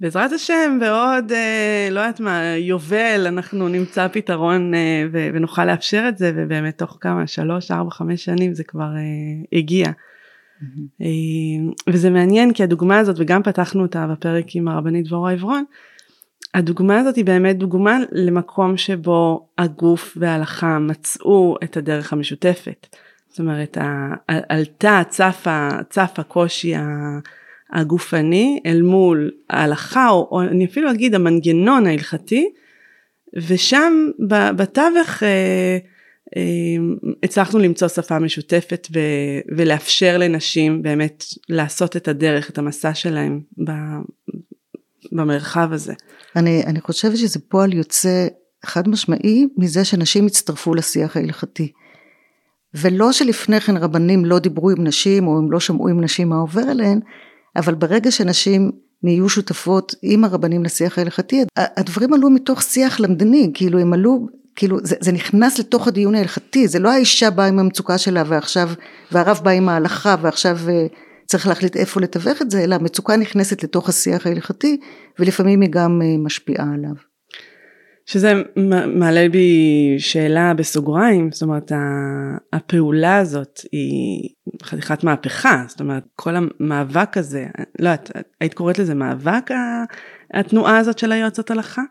בעזרת 0.00 0.32
השם 0.32 0.78
בעוד 0.80 1.32
אה, 1.32 1.88
לא 1.90 2.00
יודעת 2.00 2.20
מה 2.20 2.42
יובל 2.56 3.24
אנחנו 3.26 3.68
נמצא 3.68 4.08
פתרון 4.08 4.74
אה, 4.74 5.04
ו... 5.12 5.28
ונוכל 5.34 5.64
לאפשר 5.64 6.04
את 6.08 6.18
זה 6.18 6.32
ובאמת 6.36 6.78
תוך 6.78 6.98
כמה 7.00 7.26
שלוש 7.26 7.70
ארבע 7.70 7.90
חמש 7.90 8.24
שנים 8.24 8.54
זה 8.54 8.64
כבר 8.64 8.96
אה, 8.96 9.58
הגיע. 9.58 9.86
Mm-hmm. 9.88 11.02
וזה 11.88 12.10
מעניין 12.10 12.52
כי 12.52 12.62
הדוגמה 12.62 12.98
הזאת 12.98 13.16
וגם 13.18 13.42
פתחנו 13.42 13.82
אותה 13.82 14.06
בפרק 14.06 14.44
עם 14.54 14.68
הרבנית 14.68 15.06
דבורה 15.06 15.32
עברון. 15.32 15.64
הדוגמה 16.54 16.98
הזאת 16.98 17.16
היא 17.16 17.24
באמת 17.24 17.58
דוגמה 17.58 17.98
למקום 18.12 18.76
שבו 18.76 19.48
הגוף 19.58 20.16
וההלכה 20.20 20.78
מצאו 20.78 21.56
את 21.64 21.76
הדרך 21.76 22.12
המשותפת. 22.12 22.86
זאת 23.38 23.40
אומרת 23.40 23.78
עלתה 24.26 25.02
צפה 25.08 25.68
צף 25.90 26.10
הקושי 26.18 26.74
הגופני 27.72 28.60
אל 28.66 28.82
מול 28.82 29.30
ההלכה 29.50 30.08
או, 30.08 30.28
או 30.30 30.42
אני 30.42 30.64
אפילו 30.64 30.90
אגיד 30.90 31.14
המנגנון 31.14 31.86
ההלכתי 31.86 32.50
ושם 33.36 34.10
בתווך 34.56 35.22
אה, 35.22 35.78
אמ, 36.36 36.96
הצלחנו 37.22 37.58
למצוא 37.58 37.88
שפה 37.88 38.18
משותפת 38.18 38.88
ו, 38.94 38.98
ולאפשר 39.56 40.18
לנשים 40.18 40.82
באמת 40.82 41.24
לעשות 41.48 41.96
את 41.96 42.08
הדרך, 42.08 42.50
את 42.50 42.58
המסע 42.58 42.94
שלהם 42.94 43.40
ב, 43.64 43.70
במרחב 45.12 45.68
הזה. 45.72 45.94
אני, 46.36 46.62
אני 46.66 46.80
חושבת 46.80 47.16
שזה 47.16 47.38
פועל 47.48 47.72
יוצא 47.72 48.28
חד 48.64 48.88
משמעי 48.88 49.46
מזה 49.56 49.84
שנשים 49.84 50.26
הצטרפו 50.26 50.74
לשיח 50.74 51.16
ההלכתי. 51.16 51.72
ולא 52.74 53.12
שלפני 53.12 53.60
כן 53.60 53.76
רבנים 53.76 54.24
לא 54.24 54.38
דיברו 54.38 54.70
עם 54.70 54.84
נשים 54.84 55.26
או 55.26 55.38
הם 55.38 55.52
לא 55.52 55.60
שמעו 55.60 55.88
עם 55.88 56.00
נשים 56.04 56.28
מה 56.28 56.36
עובר 56.36 56.62
עליהן, 56.62 57.00
אבל 57.56 57.74
ברגע 57.74 58.10
שנשים 58.10 58.70
נהיו 59.02 59.28
שותפות 59.28 59.94
עם 60.02 60.24
הרבנים 60.24 60.64
לשיח 60.64 60.98
ההלכתי, 60.98 61.44
הדברים 61.56 62.12
עלו 62.12 62.30
מתוך 62.30 62.62
שיח 62.62 63.00
למדני, 63.00 63.50
כאילו 63.54 63.78
הם 63.78 63.92
עלו 63.92 64.26
כאילו 64.56 64.78
זה, 64.82 64.96
זה 65.00 65.12
נכנס 65.12 65.58
לתוך 65.58 65.88
הדיון 65.88 66.14
ההלכתי, 66.14 66.68
זה 66.68 66.78
לא 66.78 66.90
האישה 66.92 67.30
באה 67.30 67.46
עם 67.46 67.58
המצוקה 67.58 67.98
שלה 67.98 68.22
ועכשיו, 68.26 68.70
והרב 69.12 69.40
בא 69.42 69.50
עם 69.50 69.68
ההלכה 69.68 70.16
ועכשיו 70.20 70.58
אה, 70.68 70.86
צריך 71.26 71.46
להחליט 71.46 71.76
איפה 71.76 72.00
לתווך 72.00 72.42
את 72.42 72.50
זה, 72.50 72.64
אלא 72.64 72.74
המצוקה 72.74 73.16
נכנסת 73.16 73.62
לתוך 73.62 73.88
השיח 73.88 74.26
ההלכתי 74.26 74.80
ולפעמים 75.18 75.60
היא 75.60 75.70
גם 75.70 76.02
אה, 76.02 76.18
משפיעה 76.18 76.66
עליו. 76.74 77.07
שזה 78.08 78.32
מעלה 78.94 79.28
בי 79.28 79.94
שאלה 79.98 80.54
בסוגריים, 80.54 81.32
זאת 81.32 81.42
אומרת 81.42 81.72
הפעולה 82.52 83.16
הזאת 83.16 83.60
היא 83.72 84.28
חתיכת 84.62 85.04
מהפכה, 85.04 85.64
זאת 85.68 85.80
אומרת 85.80 86.02
כל 86.16 86.34
המאבק 86.36 87.16
הזה, 87.16 87.46
לא 87.78 87.88
יודעת, 87.88 88.10
היית 88.40 88.54
קוראת 88.54 88.78
לזה 88.78 88.94
מאבק 88.94 89.50
התנועה 90.34 90.78
הזאת 90.78 90.98
של 90.98 91.12
היועצות 91.12 91.50
הלכה? 91.50 91.82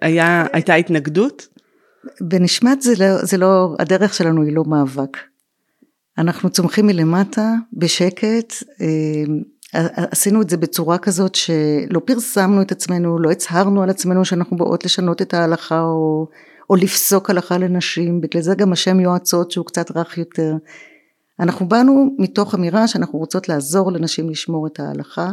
היה, 0.00 0.46
הייתה 0.52 0.74
התנגדות? 0.74 1.48
בנשמת 2.20 2.82
זה 2.82 2.92
לא, 2.98 3.24
זה 3.24 3.36
לא, 3.36 3.74
הדרך 3.78 4.14
שלנו 4.14 4.42
היא 4.42 4.56
לא 4.56 4.64
מאבק. 4.64 5.16
אנחנו 6.18 6.50
צומחים 6.50 6.86
מלמטה, 6.86 7.52
בשקט, 7.72 8.52
אה, 8.80 8.86
עשינו 10.10 10.42
את 10.42 10.50
זה 10.50 10.56
בצורה 10.56 10.98
כזאת 10.98 11.34
שלא 11.34 12.00
פרסמנו 12.04 12.62
את 12.62 12.72
עצמנו, 12.72 13.18
לא 13.18 13.30
הצהרנו 13.30 13.82
על 13.82 13.90
עצמנו 13.90 14.24
שאנחנו 14.24 14.56
באות 14.56 14.84
לשנות 14.84 15.22
את 15.22 15.34
ההלכה 15.34 15.80
או, 15.80 16.26
או 16.70 16.76
לפסוק 16.76 17.30
הלכה 17.30 17.58
לנשים, 17.58 18.20
בגלל 18.20 18.42
זה 18.42 18.54
גם 18.54 18.72
השם 18.72 19.00
יועצות 19.00 19.50
שהוא 19.50 19.66
קצת 19.66 19.96
רך 19.96 20.18
יותר. 20.18 20.54
אנחנו 21.40 21.68
באנו 21.68 22.14
מתוך 22.18 22.54
אמירה 22.54 22.88
שאנחנו 22.88 23.18
רוצות 23.18 23.48
לעזור 23.48 23.92
לנשים 23.92 24.30
לשמור 24.30 24.66
את 24.66 24.80
ההלכה, 24.80 25.30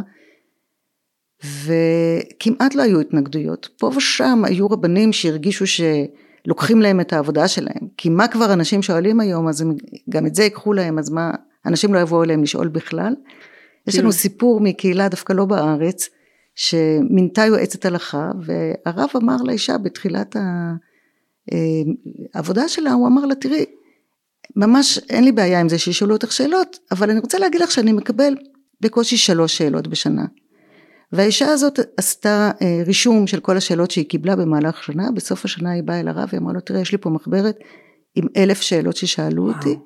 וכמעט 1.44 2.74
לא 2.74 2.82
היו 2.82 3.00
התנגדויות. 3.00 3.68
פה 3.78 3.90
ושם 3.96 4.42
היו 4.44 4.66
רבנים 4.66 5.12
שהרגישו 5.12 5.64
שלוקחים 5.66 6.82
להם 6.82 7.00
את 7.00 7.12
העבודה 7.12 7.48
שלהם, 7.48 7.88
כי 7.96 8.08
מה 8.08 8.28
כבר 8.28 8.52
אנשים 8.52 8.82
שואלים 8.82 9.20
היום, 9.20 9.48
אז 9.48 9.60
הם 9.60 9.74
גם 10.08 10.26
את 10.26 10.34
זה 10.34 10.42
ייקחו 10.42 10.72
להם, 10.72 10.98
אז 10.98 11.10
מה, 11.10 11.30
אנשים 11.66 11.94
לא 11.94 11.98
יבואו 11.98 12.24
אליהם 12.24 12.42
לשאול 12.42 12.68
בכלל. 12.68 13.14
יש 13.88 13.98
לנו. 13.98 14.12
סיפור 14.12 14.60
מקהילה 14.60 15.08
דווקא 15.08 15.32
לא 15.32 15.44
בארץ, 15.44 16.08
שמינתה 16.54 17.46
יועצת 17.46 17.84
הלכה, 17.84 18.30
והרב 18.40 19.10
אמר 19.16 19.36
לאישה 19.44 19.78
בתחילת 19.78 20.36
העבודה 22.34 22.62
אה, 22.62 22.68
שלה, 22.68 22.92
הוא 22.92 23.06
אמר 23.06 23.26
לה, 23.26 23.34
תראי, 23.34 23.64
ממש 24.56 24.98
אין 25.08 25.24
לי 25.24 25.32
בעיה 25.32 25.60
עם 25.60 25.68
זה 25.68 25.78
שישאלו 25.78 26.14
אותך 26.14 26.32
שאלות, 26.32 26.78
אבל 26.90 27.10
אני 27.10 27.20
רוצה 27.20 27.38
להגיד 27.38 27.60
לך 27.60 27.70
שאני 27.70 27.92
מקבל 27.92 28.34
בקושי 28.80 29.16
שלוש 29.16 29.58
שאלות 29.58 29.86
בשנה. 29.86 30.24
והאישה 31.12 31.46
הזאת 31.46 31.78
עשתה 31.96 32.50
אה, 32.62 32.82
רישום 32.86 33.26
של 33.26 33.40
כל 33.40 33.56
השאלות 33.56 33.90
שהיא 33.90 34.08
קיבלה 34.08 34.36
במהלך 34.36 34.82
שנה, 34.82 35.10
בסוף 35.10 35.44
השנה 35.44 35.70
היא 35.70 35.82
באה 35.82 36.00
אל 36.00 36.08
הרב 36.08 36.28
והיא 36.28 36.40
אמרה 36.40 36.52
לו, 36.52 36.60
תראה, 36.60 36.80
יש 36.80 36.92
לי 36.92 36.98
פה 36.98 37.10
מחברת 37.10 37.58
עם 38.14 38.26
אלף 38.36 38.60
שאלות 38.60 38.96
ששאלו 38.96 39.42
וואו. 39.42 39.54
אותי, 39.56 39.76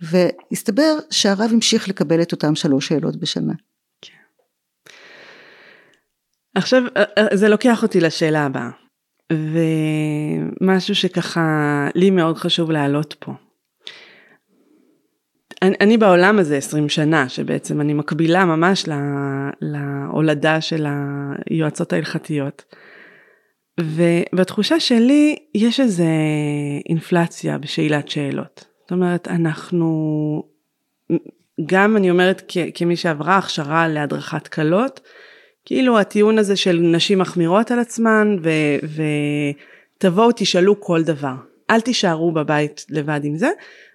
והסתבר 0.00 0.96
שהרב 1.10 1.50
המשיך 1.52 1.88
לקבל 1.88 2.22
את 2.22 2.32
אותם 2.32 2.54
שלוש 2.54 2.88
שאלות 2.88 3.16
בשנה. 3.16 3.52
כן. 4.02 4.12
עכשיו, 6.54 6.82
אה, 6.96 7.02
אה, 7.18 7.36
זה 7.36 7.48
לוקח 7.48 7.82
אותי 7.82 8.00
לשאלה 8.00 8.46
הבאה, 8.46 8.70
ומשהו 9.32 10.94
שככה 10.94 11.88
לי 11.94 12.10
מאוד 12.10 12.36
חשוב 12.36 12.70
להעלות 12.70 13.14
פה. 13.18 13.32
אני, 15.62 15.76
אני 15.80 15.96
בעולם 15.96 16.38
הזה 16.38 16.56
20 16.56 16.88
שנה, 16.88 17.28
שבעצם 17.28 17.80
אני 17.80 17.94
מקבילה 17.94 18.44
ממש 18.44 18.84
להולדה 19.60 20.60
של 20.60 20.86
היועצות 21.50 21.92
ההלכתיות. 21.92 22.74
ובתחושה 23.80 24.80
שלי 24.80 25.36
יש 25.54 25.80
איזה 25.80 26.06
אינפלציה 26.88 27.58
בשאלת 27.58 28.08
שאלות. 28.08 28.67
זאת 28.88 28.92
אומרת, 28.92 29.28
אנחנו, 29.28 30.42
גם 31.66 31.96
אני 31.96 32.10
אומרת 32.10 32.42
כ, 32.48 32.56
כמי 32.74 32.96
שעברה 32.96 33.38
הכשרה 33.38 33.88
להדרכת 33.88 34.48
כלות, 34.48 35.00
כאילו 35.64 35.98
הטיעון 35.98 36.38
הזה 36.38 36.56
של 36.56 36.80
נשים 36.80 37.18
מחמירות 37.18 37.70
על 37.70 37.78
עצמן 37.78 38.36
ו, 38.42 38.50
ותבואו 39.98 40.30
תשאלו 40.36 40.80
כל 40.80 41.02
דבר. 41.02 41.34
אל 41.70 41.80
תישארו 41.80 42.32
בבית 42.32 42.86
לבד 42.90 43.20
עם 43.24 43.36
זה. 43.36 43.48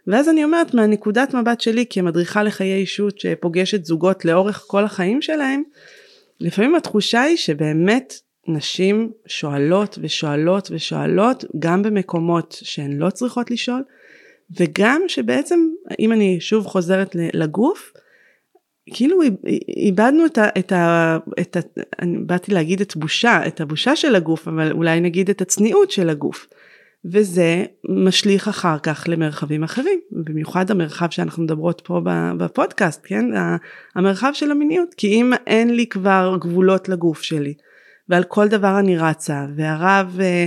ואז 0.07 0.29
אני 0.29 0.43
אומרת 0.43 0.73
מהנקודת 0.73 1.33
מבט 1.33 1.61
שלי 1.61 1.85
כמדריכה 1.89 2.43
לחיי 2.43 2.75
אישות 2.75 3.19
שפוגשת 3.19 3.85
זוגות 3.85 4.25
לאורך 4.25 4.63
כל 4.67 4.83
החיים 4.83 5.21
שלהם, 5.21 5.63
לפעמים 6.39 6.75
התחושה 6.75 7.21
היא 7.21 7.37
שבאמת 7.37 8.13
נשים 8.47 9.11
שואלות 9.25 9.97
ושואלות 10.01 10.71
ושואלות 10.71 11.45
גם 11.59 11.83
במקומות 11.83 12.57
שהן 12.61 12.97
לא 12.97 13.09
צריכות 13.09 13.51
לשאול 13.51 13.83
וגם 14.59 15.01
שבעצם 15.07 15.59
אם 15.99 16.11
אני 16.11 16.37
שוב 16.39 16.65
חוזרת 16.65 17.15
לגוף 17.15 17.93
כאילו 18.93 19.19
איבדנו 19.77 20.25
את 20.25 20.37
ה... 20.37 20.47
את 20.59 20.71
ה, 20.71 21.17
את 21.39 21.57
ה 21.57 21.59
אני 22.01 22.17
באתי 22.17 22.53
להגיד 22.53 22.81
את 22.81 22.95
בושה, 22.95 23.47
את 23.47 23.61
הבושה 23.61 23.95
של 23.95 24.15
הגוף 24.15 24.47
אבל 24.47 24.71
אולי 24.71 24.99
נגיד 24.99 25.29
את 25.29 25.41
הצניעות 25.41 25.91
של 25.91 26.09
הגוף. 26.09 26.47
וזה 27.05 27.65
משליך 27.89 28.47
אחר 28.47 28.79
כך 28.83 29.05
למרחבים 29.07 29.63
אחרים, 29.63 29.99
במיוחד 30.11 30.71
המרחב 30.71 31.09
שאנחנו 31.09 31.43
מדברות 31.43 31.81
פה 31.85 32.01
בפודקאסט, 32.37 33.01
כן? 33.03 33.25
המרחב 33.95 34.31
של 34.33 34.51
המיניות, 34.51 34.93
כי 34.93 35.07
אם 35.07 35.31
אין 35.47 35.75
לי 35.75 35.87
כבר 35.87 36.37
גבולות 36.41 36.89
לגוף 36.89 37.21
שלי, 37.21 37.53
ועל 38.09 38.23
כל 38.23 38.47
דבר 38.47 38.79
אני 38.79 38.97
רצה, 38.97 39.45
והרב, 39.55 40.17
אה, 40.21 40.45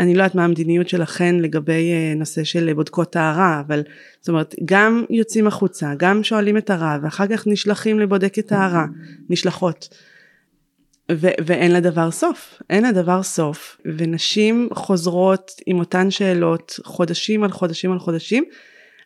אני 0.00 0.14
לא 0.14 0.22
יודעת 0.22 0.34
מה 0.34 0.44
המדיניות 0.44 0.88
שלכן 0.88 1.34
לגבי 1.34 1.92
אה, 1.92 2.14
נושא 2.16 2.44
של 2.44 2.72
בודקות 2.72 3.12
טהרה, 3.12 3.62
אבל 3.66 3.82
זאת 4.20 4.28
אומרת, 4.28 4.54
גם 4.64 5.04
יוצאים 5.10 5.46
החוצה, 5.46 5.92
גם 5.96 6.24
שואלים 6.24 6.56
את 6.56 6.70
הרב, 6.70 7.00
ואחר 7.02 7.26
כך 7.26 7.46
נשלחים 7.46 8.00
לבודקת 8.00 8.46
טהרה, 8.46 8.86
נשלחות. 9.30 9.88
ו- 11.12 11.28
ואין 11.46 11.72
לדבר 11.72 12.10
סוף, 12.10 12.62
אין 12.70 12.84
לדבר 12.84 13.22
סוף, 13.22 13.76
ונשים 13.84 14.68
חוזרות 14.72 15.52
עם 15.66 15.78
אותן 15.78 16.10
שאלות 16.10 16.80
חודשים 16.84 17.44
על 17.44 17.50
חודשים 17.50 17.92
על 17.92 17.98
חודשים. 17.98 18.44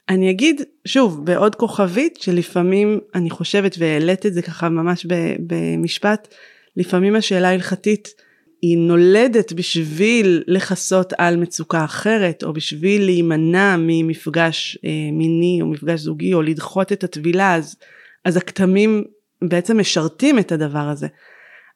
אני 0.08 0.30
אגיד 0.30 0.62
שוב 0.84 1.24
בעוד 1.26 1.54
כוכבית 1.54 2.16
שלפעמים 2.20 3.00
אני 3.14 3.30
חושבת 3.30 3.74
והעלית 3.78 4.26
את 4.26 4.34
זה 4.34 4.42
ככה 4.42 4.68
ממש 4.68 5.06
במשפט, 5.40 6.34
לפעמים 6.76 7.16
השאלה 7.16 7.48
ההלכתית 7.48 8.14
היא 8.62 8.78
נולדת 8.78 9.52
בשביל 9.52 10.42
לכסות 10.46 11.12
על 11.18 11.36
מצוקה 11.36 11.84
אחרת 11.84 12.42
או 12.42 12.52
בשביל 12.52 13.04
להימנע 13.04 13.76
ממפגש 13.78 14.78
אה, 14.84 14.90
מיני 15.12 15.58
או 15.62 15.66
מפגש 15.66 16.00
זוגי 16.00 16.34
או 16.34 16.42
לדחות 16.42 16.92
את 16.92 17.04
הטבילה 17.04 17.54
אז, 17.54 17.76
אז 18.24 18.36
הכתמים 18.36 19.04
בעצם 19.42 19.80
משרתים 19.80 20.38
את 20.38 20.52
הדבר 20.52 20.88
הזה. 20.88 21.06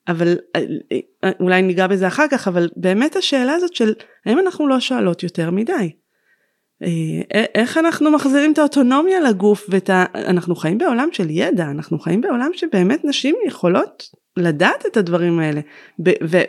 אבל 0.09 0.39
אה, 0.57 0.61
אה, 1.25 1.31
אולי 1.41 1.63
ניגע 1.63 1.87
בזה 1.87 2.07
אחר 2.07 2.27
כך, 2.31 2.49
אבל 2.49 2.69
באמת 2.77 3.17
השאלה 3.17 3.53
הזאת 3.53 3.75
של 3.75 3.95
האם 4.27 4.39
אנחנו 4.39 4.69
לא 4.69 4.81
שואלות 4.81 5.23
יותר 5.23 5.51
מדי? 5.51 5.93
אה, 6.83 7.45
איך 7.55 7.79
אנחנו 7.79 8.11
מחזירים 8.11 8.53
את 8.53 8.59
האוטונומיה 8.59 9.21
לגוף 9.21 9.67
ואת 9.69 9.91
ה... 9.91 10.05
אנחנו 10.15 10.57
חיים 10.57 10.79
בעולם 10.79 11.09
של 11.13 11.31
ידע, 11.31 11.65
אנחנו 11.65 11.99
חיים 11.99 12.21
בעולם 12.21 12.51
שבאמת 12.55 13.05
נשים 13.05 13.37
יכולות 13.47 14.22
לדעת 14.37 14.87
את 14.87 14.97
הדברים 14.97 15.39
האלה. 15.39 15.61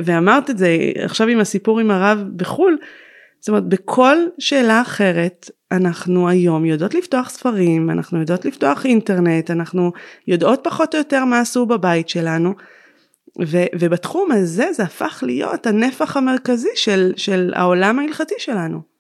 ואמרת 0.06 0.50
את 0.50 0.58
זה 0.58 0.78
עכשיו 0.96 1.28
עם 1.28 1.40
הסיפור 1.40 1.80
עם 1.80 1.92
הרב 1.92 2.24
בחו"ל, 2.36 2.78
זאת 3.40 3.50
אומרת 3.50 3.68
בכל 3.68 4.18
שאלה 4.40 4.82
אחרת 4.82 5.50
אנחנו 5.72 6.30
היום 6.30 6.66
יודעות 6.66 6.94
לפתוח 6.94 7.30
ספרים, 7.30 7.90
אנחנו 7.90 8.20
יודעות 8.20 8.46
לפתוח 8.46 8.86
אינטרנט, 8.86 9.52
אנחנו 9.52 9.92
יודעות 10.28 10.60
פחות 10.64 10.96
או 10.96 11.00
יותר 11.00 11.26
מה 11.26 11.40
עשו 11.40 11.66
בבית 11.66 12.10
שלנו. 12.10 12.54
ו, 13.48 13.58
ובתחום 13.80 14.32
הזה 14.32 14.74
זה 14.74 14.84
הפך 14.84 15.24
להיות 15.28 15.68
הנפח 15.68 16.18
המרכזי 16.18 16.70
של, 16.76 17.14
של 17.16 17.52
העולם 17.56 18.00
ההלכתי 18.00 18.36
שלנו. 18.38 18.93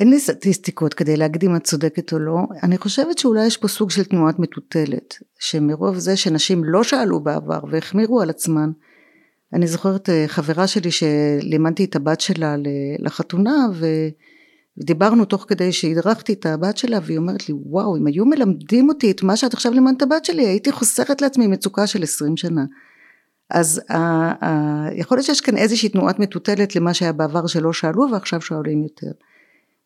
אין 0.00 0.10
לי 0.10 0.20
סטטיסטיקות 0.20 0.94
כדי 0.94 1.16
להגיד 1.16 1.44
אם 1.44 1.56
את 1.56 1.64
צודקת 1.64 2.12
או 2.12 2.18
לא, 2.18 2.38
אני 2.62 2.78
חושבת 2.78 3.18
שאולי 3.18 3.46
יש 3.46 3.56
פה 3.56 3.68
סוג 3.68 3.90
של 3.90 4.04
תנועת 4.04 4.38
מטוטלת, 4.38 5.14
שמרוב 5.38 5.98
זה 5.98 6.16
שנשים 6.16 6.64
לא 6.64 6.84
שאלו 6.84 7.20
בעבר 7.20 7.60
והחמירו 7.70 8.20
על 8.20 8.30
עצמן, 8.30 8.70
אני 9.52 9.66
זוכרת 9.66 10.10
אה, 10.10 10.24
חברה 10.26 10.66
שלי 10.66 10.90
שלימדתי 10.90 11.84
את 11.84 11.96
הבת 11.96 12.20
שלה 12.20 12.56
לחתונה. 12.98 13.66
ודיברנו 14.78 15.24
תוך 15.24 15.44
כדי 15.48 15.72
שהדרכתי 15.72 16.32
את 16.32 16.46
הבת 16.46 16.76
שלה 16.76 16.98
והיא 17.02 17.18
אומרת 17.18 17.48
לי 17.48 17.54
וואו 17.58 17.96
אם 17.96 18.06
היו 18.06 18.24
מלמדים 18.26 18.88
אותי 18.88 19.10
את 19.10 19.22
מה 19.22 19.36
שאת 19.36 19.54
עכשיו 19.54 19.72
לימדת 19.72 20.02
הבת 20.02 20.24
שלי 20.24 20.46
הייתי 20.46 20.72
חוסכת 20.72 21.22
לעצמי 21.22 21.46
מצוקה 21.46 21.86
של 21.86 22.02
עשרים 22.02 22.36
שנה. 22.36 22.64
אז 23.50 23.80
ה, 23.88 23.96
ה, 24.44 24.88
יכול 24.92 25.18
להיות 25.18 25.26
שיש 25.26 25.40
כאן 25.40 25.56
איזושהי 25.56 25.88
תנועת 25.88 26.18
מטוטלת 26.18 26.76
למה 26.76 26.94
שהיה 26.94 27.12
בעבר 27.12 27.46
שלא 27.46 27.72
שאלו 27.72 28.06
ועכשיו 28.12 28.40
שואלים 28.40 28.82
יותר. 28.82 29.10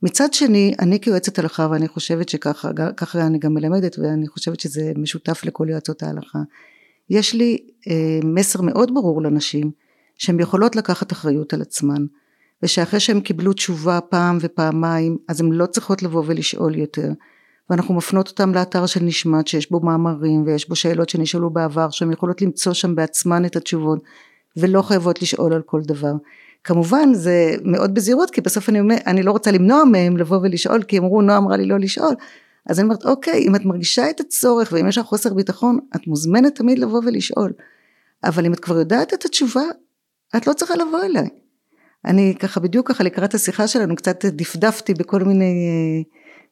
מצד 0.02 0.32
שני 0.32 0.74
אני 0.78 1.00
כיועצת 1.00 1.38
הלכה 1.38 1.68
ואני 1.70 1.88
חושבת 1.88 2.28
שככה 2.28 2.70
ככה 2.96 3.26
אני 3.26 3.38
גם 3.38 3.54
מלמדת 3.54 3.98
ואני 3.98 4.28
חושבת 4.28 4.60
שזה 4.60 4.92
משותף 4.96 5.44
לכל 5.44 5.66
יועצות 5.70 6.02
ההלכה. 6.02 6.38
יש 7.10 7.34
לי 7.34 7.58
אה, 7.88 8.20
מסר 8.24 8.62
מאוד 8.62 8.94
ברור 8.94 9.22
לנשים 9.22 9.70
שהן 10.18 10.40
יכולות 10.40 10.76
לקחת 10.76 11.12
אחריות 11.12 11.52
על 11.52 11.62
עצמן. 11.62 12.06
ושאחרי 12.62 13.00
שהם 13.00 13.20
קיבלו 13.20 13.52
תשובה 13.52 14.00
פעם 14.00 14.38
ופעמיים 14.40 15.18
אז 15.28 15.40
הן 15.40 15.52
לא 15.52 15.66
צריכות 15.66 16.02
לבוא 16.02 16.22
ולשאול 16.26 16.74
יותר 16.78 17.08
ואנחנו 17.70 17.94
מפנות 17.94 18.28
אותם 18.28 18.54
לאתר 18.54 18.86
של 18.86 19.02
נשמט 19.02 19.46
שיש 19.46 19.70
בו 19.70 19.80
מאמרים 19.80 20.42
ויש 20.46 20.68
בו 20.68 20.76
שאלות 20.76 21.08
שנשאלו 21.08 21.50
בעבר 21.50 21.90
שהן 21.90 22.12
יכולות 22.12 22.42
למצוא 22.42 22.72
שם 22.72 22.94
בעצמן 22.94 23.44
את 23.44 23.56
התשובות 23.56 24.02
ולא 24.56 24.82
חייבות 24.82 25.22
לשאול 25.22 25.52
על 25.52 25.62
כל 25.62 25.80
דבר. 25.82 26.12
כמובן 26.64 27.14
זה 27.14 27.54
מאוד 27.64 27.94
בזהירות 27.94 28.30
כי 28.30 28.40
בסוף 28.40 28.68
אני, 28.68 28.78
אני 29.06 29.22
לא 29.22 29.32
רוצה 29.32 29.50
למנוע 29.50 29.84
מהם 29.84 30.16
לבוא 30.16 30.38
ולשאול 30.42 30.82
כי 30.82 30.98
אמרו 30.98 31.22
נועה 31.22 31.38
אמרה 31.38 31.56
לי 31.56 31.66
לא 31.66 31.78
לשאול. 31.78 32.14
אז 32.66 32.78
אני 32.78 32.84
אומרת 32.84 33.04
אוקיי 33.04 33.44
אם 33.48 33.56
את 33.56 33.64
מרגישה 33.64 34.10
את 34.10 34.20
הצורך 34.20 34.72
ואם 34.72 34.88
יש 34.88 34.98
לך 34.98 35.06
חוסר 35.06 35.34
ביטחון 35.34 35.78
את 35.96 36.06
מוזמנת 36.06 36.54
תמיד 36.54 36.78
לבוא 36.78 37.00
ולשאול. 37.06 37.52
אבל 38.24 38.46
אם 38.46 38.52
את 38.52 38.60
כבר 38.60 38.78
יודעת 38.78 39.14
את 39.14 39.24
התשובה 39.24 39.62
את 40.36 40.46
לא 40.46 40.52
צריכה 40.52 40.74
לבוא 40.74 41.02
אליי. 41.04 41.28
אני 42.04 42.34
ככה 42.38 42.60
בדיוק 42.60 42.88
ככה 42.88 43.04
לקראת 43.04 43.34
השיחה 43.34 43.68
שלנו 43.68 43.96
קצת 43.96 44.24
דפדפתי 44.24 44.94
בכל 44.94 45.24
מיני 45.24 45.44
אה, 45.44 46.02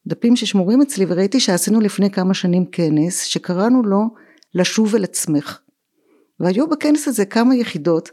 דפים 0.06 0.36
ששמורים 0.36 0.82
אצלי 0.82 1.04
וראיתי 1.08 1.40
שעשינו 1.40 1.80
לפני 1.80 2.10
כמה 2.10 2.34
שנים 2.34 2.64
כנס 2.72 3.22
שקראנו 3.22 3.82
לו 3.82 4.02
לשוב 4.54 4.94
אל 4.94 5.04
עצמך. 5.04 5.60
והיו 6.40 6.68
בכנס 6.68 7.08
הזה 7.08 7.24
כמה 7.24 7.56
יחידות 7.56 8.10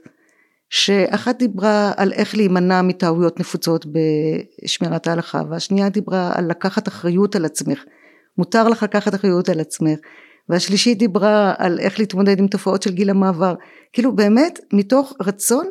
שאחת 0.69 1.37
דיברה 1.39 1.91
על 1.97 2.13
איך 2.13 2.35
להימנע 2.35 2.81
מטעויות 2.81 3.39
נפוצות 3.39 3.85
בשמירת 3.85 5.07
ההלכה 5.07 5.41
והשנייה 5.49 5.89
דיברה 5.89 6.31
על 6.35 6.49
לקחת 6.49 6.87
אחריות 6.87 7.35
על 7.35 7.45
עצמך. 7.45 7.83
מותר 8.37 8.69
לך 8.69 8.83
לקחת 8.83 9.15
אחריות 9.15 9.49
על 9.49 9.59
עצמך. 9.59 9.99
והשלישית 10.49 10.97
דיברה 10.97 11.53
על 11.57 11.79
איך 11.79 11.99
להתמודד 11.99 12.39
עם 12.39 12.47
תופעות 12.47 12.83
של 12.83 12.93
גיל 12.93 13.09
המעבר. 13.09 13.55
כאילו 13.93 14.15
באמת 14.15 14.59
מתוך 14.73 15.13
רצון 15.21 15.65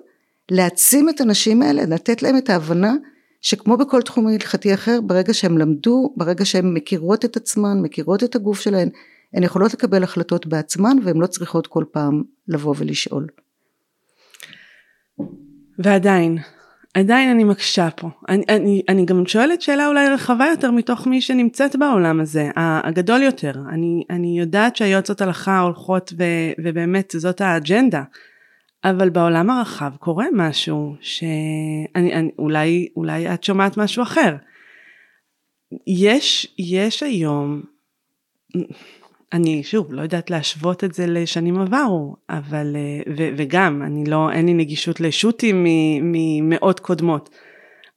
להעצים 0.50 1.08
את 1.08 1.20
הנשים 1.20 1.62
האלה 1.62 1.82
לתת 1.82 2.22
להם 2.22 2.36
את 2.36 2.50
ההבנה 2.50 2.94
שכמו 3.40 3.76
בכל 3.76 4.02
תחום 4.02 4.26
הלכתי 4.26 4.74
אחר 4.74 5.00
ברגע 5.00 5.34
שהם 5.34 5.58
למדו 5.58 6.14
ברגע 6.16 6.44
שהן 6.44 6.74
מכירות 6.74 7.24
את 7.24 7.36
עצמן 7.36 7.80
מכירות 7.82 8.24
את 8.24 8.36
הגוף 8.36 8.60
שלהן 8.60 8.88
הן 9.34 9.42
יכולות 9.42 9.74
לקבל 9.74 10.02
החלטות 10.02 10.46
בעצמן 10.46 10.96
והן 11.04 11.16
לא 11.16 11.26
צריכות 11.26 11.66
כל 11.66 11.84
פעם 11.92 12.22
לבוא 12.48 12.74
ולשאול. 12.78 13.26
ועדיין, 15.78 16.38
עדיין 16.94 17.30
אני 17.30 17.44
מקשה 17.44 17.88
פה. 17.96 18.08
אני, 18.28 18.44
אני, 18.48 18.82
אני 18.88 19.04
גם 19.04 19.26
שואלת 19.26 19.62
שאלה 19.62 19.88
אולי 19.88 20.08
רחבה 20.08 20.46
יותר 20.46 20.70
מתוך 20.70 21.06
מי 21.06 21.20
שנמצאת 21.20 21.76
בעולם 21.76 22.20
הזה, 22.20 22.50
הגדול 22.56 23.22
יותר. 23.22 23.52
אני, 23.68 24.04
אני 24.10 24.38
יודעת 24.38 24.76
שהיועצות 24.76 25.20
הלכה 25.20 25.60
הולכות 25.60 26.12
ו, 26.18 26.24
ובאמת 26.64 27.14
זאת 27.16 27.40
האג'נדה, 27.40 28.02
אבל 28.84 29.10
בעולם 29.10 29.50
הרחב 29.50 29.92
קורה 29.98 30.26
משהו 30.32 30.96
שאני, 31.00 32.14
אני, 32.14 32.30
אולי, 32.38 32.88
אולי 32.96 33.34
את 33.34 33.44
שומעת 33.44 33.76
משהו 33.76 34.02
אחר. 34.02 34.36
יש, 35.86 36.54
יש 36.58 37.02
היום 37.02 37.62
אני 39.34 39.62
שוב 39.62 39.92
לא 39.92 40.02
יודעת 40.02 40.30
להשוות 40.30 40.84
את 40.84 40.94
זה 40.94 41.06
לשנים 41.06 41.58
עברו 41.58 42.16
אבל 42.30 42.76
אה, 42.76 43.12
ו, 43.16 43.28
וגם 43.36 43.82
אני 43.82 44.04
לא 44.04 44.30
אין 44.30 44.46
לי 44.46 44.54
נגישות 44.54 45.00
לשו"תים 45.00 45.66
ממאות 46.02 46.80
קודמות. 46.80 47.30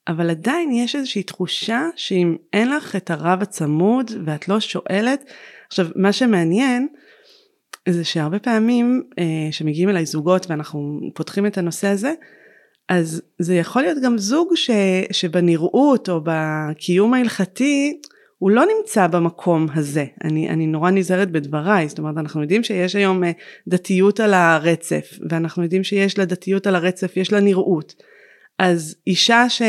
אבל 0.08 0.30
עדיין 0.30 0.72
יש 0.72 0.96
איזושהי 0.96 1.24
תחושה 1.24 1.82
שאם 1.96 2.36
אין 2.54 2.70
לך 2.70 2.96
את 2.96 3.12
הרב 3.12 3.42
הצמוד 3.42 4.12
ואת 4.26 4.48
לא 4.48 4.60
שואלת 4.60 5.24
עכשיו 5.68 5.88
מה 5.96 6.12
שמעניין 6.14 6.88
זה 7.90 8.04
שהרבה 8.04 8.40
פעמים 8.40 9.04
אה, 9.20 9.52
שמגיעים 9.52 9.90
אליי 9.90 10.06
זוגות 10.06 10.50
ואנחנו 10.50 11.00
פותחים 11.14 11.46
את 11.46 11.58
הנושא 11.58 11.88
הזה 11.88 12.14
אז 12.90 13.22
זה 13.40 13.56
יכול 13.56 13.82
להיות 13.82 13.98
גם 14.04 14.18
זוג 14.18 14.56
ש, 14.56 14.70
שבנראות 15.12 16.10
או 16.10 16.22
בקיום 16.24 17.14
ההלכתי 17.14 18.02
הוא 18.38 18.52
לא 18.52 18.64
נמצא 18.78 19.08
במקום 19.08 19.68
הזה, 19.76 20.06
אני, 20.24 20.50
אני 20.50 20.68
נורא 20.68 20.92
נזהרת 20.92 21.32
בדבריי, 21.32 21.90
זאת 21.90 22.00
אומרת 22.00 22.18
אנחנו 22.18 22.42
יודעים 22.42 22.64
שיש 22.64 22.96
היום 22.96 23.24
אה, 23.24 23.32
דתיות 23.68 24.20
על 24.20 24.34
הרצף, 24.34 25.10
ואנחנו 25.30 25.64
יודעים 25.64 25.84
שיש 25.84 26.20
לדתיות 26.20 26.68
על 26.68 26.76
הרצף, 26.76 27.18
יש 27.18 27.34
לה 27.34 27.40
נראות. 27.40 27.96
אז 28.60 28.96
אישה 29.08 29.50
ש, 29.50 29.62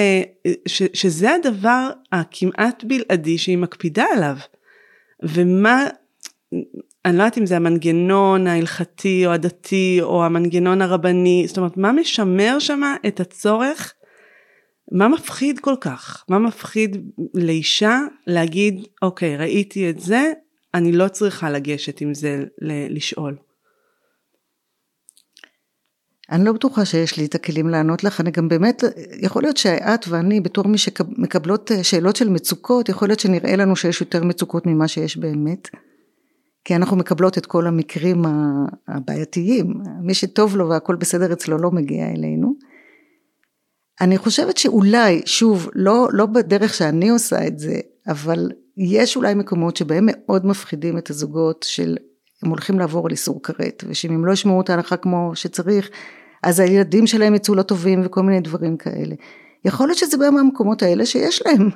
ש, 0.67 0.83
שזה 0.93 1.35
הדבר 1.35 1.91
הכמעט 2.13 2.85
בלעדי 2.85 3.39
שהיא 3.39 3.59
מקפידה 3.59 4.05
עליו, 4.17 4.37
ומה, 5.23 5.87
אני 7.05 7.19
לא 7.19 7.23
יודעת 7.23 7.39
אם 7.39 7.47
זה 7.47 7.57
המנגנון 7.57 8.47
ההלכתי 8.47 9.27
או 9.27 9.33
הדתי 9.33 9.99
או 10.03 10.25
המנגנון 10.25 10.83
הרבני, 10.83 11.45
זאת 11.47 11.57
אומרת 11.57 11.77
מה 11.77 11.93
משמר 11.93 12.59
שמה 12.59 12.97
את 13.07 13.21
הצורך 13.21 13.95
מה 14.93 15.09
מפחיד 15.09 15.59
כל 15.59 15.75
כך? 15.81 16.25
מה 16.29 16.39
מפחיד 16.39 17.11
לאישה 17.35 18.01
להגיד, 18.27 18.87
אוקיי, 19.03 19.37
ראיתי 19.37 19.91
את 19.91 20.01
זה, 20.01 20.33
אני 20.75 20.93
לא 20.93 21.09
צריכה 21.09 21.51
לגשת 21.51 22.01
עם 22.01 22.15
זה 22.15 22.45
לשאול? 22.91 23.37
אני 26.33 26.45
לא 26.45 26.53
בטוחה 26.53 26.85
שיש 26.85 27.17
לי 27.19 27.25
את 27.27 27.35
הכלים 27.35 27.69
לענות 27.69 28.05
לך, 28.05 28.21
אני 28.21 28.31
גם 28.31 28.49
באמת, 28.49 28.85
יכול 29.23 29.43
להיות 29.43 29.57
שאת 29.57 30.09
ואני 30.09 30.41
בתור 30.41 30.69
מי 30.69 30.79
שמקבלות 30.79 31.71
שאלות 31.83 32.17
של 32.17 32.29
מצוקות, 32.29 32.89
יכול 32.89 33.09
להיות 33.09 33.21
שנראה 33.21 33.57
לנו 33.57 33.77
שיש 33.77 34.01
יותר 34.01 34.25
מצוקות 34.25 34.67
ממה 34.67 34.89
שיש 34.89 35.17
באמת, 35.17 35.69
כי 36.65 36.77
אנחנו 36.77 36.97
מקבלות 36.97 37.39
את 37.39 37.47
כל 37.47 37.67
המקרים 37.67 38.23
הבעייתיים, 38.89 39.75
מי 40.03 40.15
שטוב 40.15 40.57
לו 40.57 40.69
והכל 40.69 40.97
בסדר 40.97 41.33
אצלו 41.33 41.59
לא 41.59 41.71
מגיע 41.71 42.07
אלינו. 42.11 42.48
אני 44.01 44.19
חושבת 44.19 44.57
שאולי, 44.57 45.23
שוב, 45.27 45.69
לא, 45.75 46.09
לא 46.13 46.27
בדרך 46.27 46.75
שאני 46.75 47.09
עושה 47.09 47.47
את 47.47 47.59
זה, 47.59 47.75
אבל 48.09 48.51
יש 48.77 49.17
אולי 49.17 49.35
מקומות 49.35 49.77
שבהם 49.77 50.09
מאוד 50.11 50.47
מפחידים 50.47 50.99
את 50.99 51.11
הזוגות 51.11 51.67
של 51.69 51.97
הם 52.43 52.51
הולכים 52.51 52.79
לעבור 52.79 53.07
על 53.07 53.11
איסור 53.11 53.43
כרת, 53.43 53.85
ושאם 53.89 54.11
הם 54.13 54.25
לא 54.27 54.33
ישמעו 54.33 54.61
את 54.61 54.71
ההלכה 54.71 54.97
כמו 54.97 55.31
שצריך, 55.35 55.91
אז 56.43 56.61
הילדים 56.61 57.07
שלהם 57.07 57.35
יצאו 57.35 57.55
לא 57.55 57.63
טובים 57.63 58.01
וכל 58.05 58.23
מיני 58.23 58.41
דברים 58.41 58.77
כאלה. 58.77 59.15
יכול 59.65 59.89
להיות 59.89 59.99
שזה 59.99 60.17
בא 60.17 60.31
מהמקומות 60.31 60.83
האלה 60.83 61.07
שיש 61.07 61.43
להם 61.47 61.71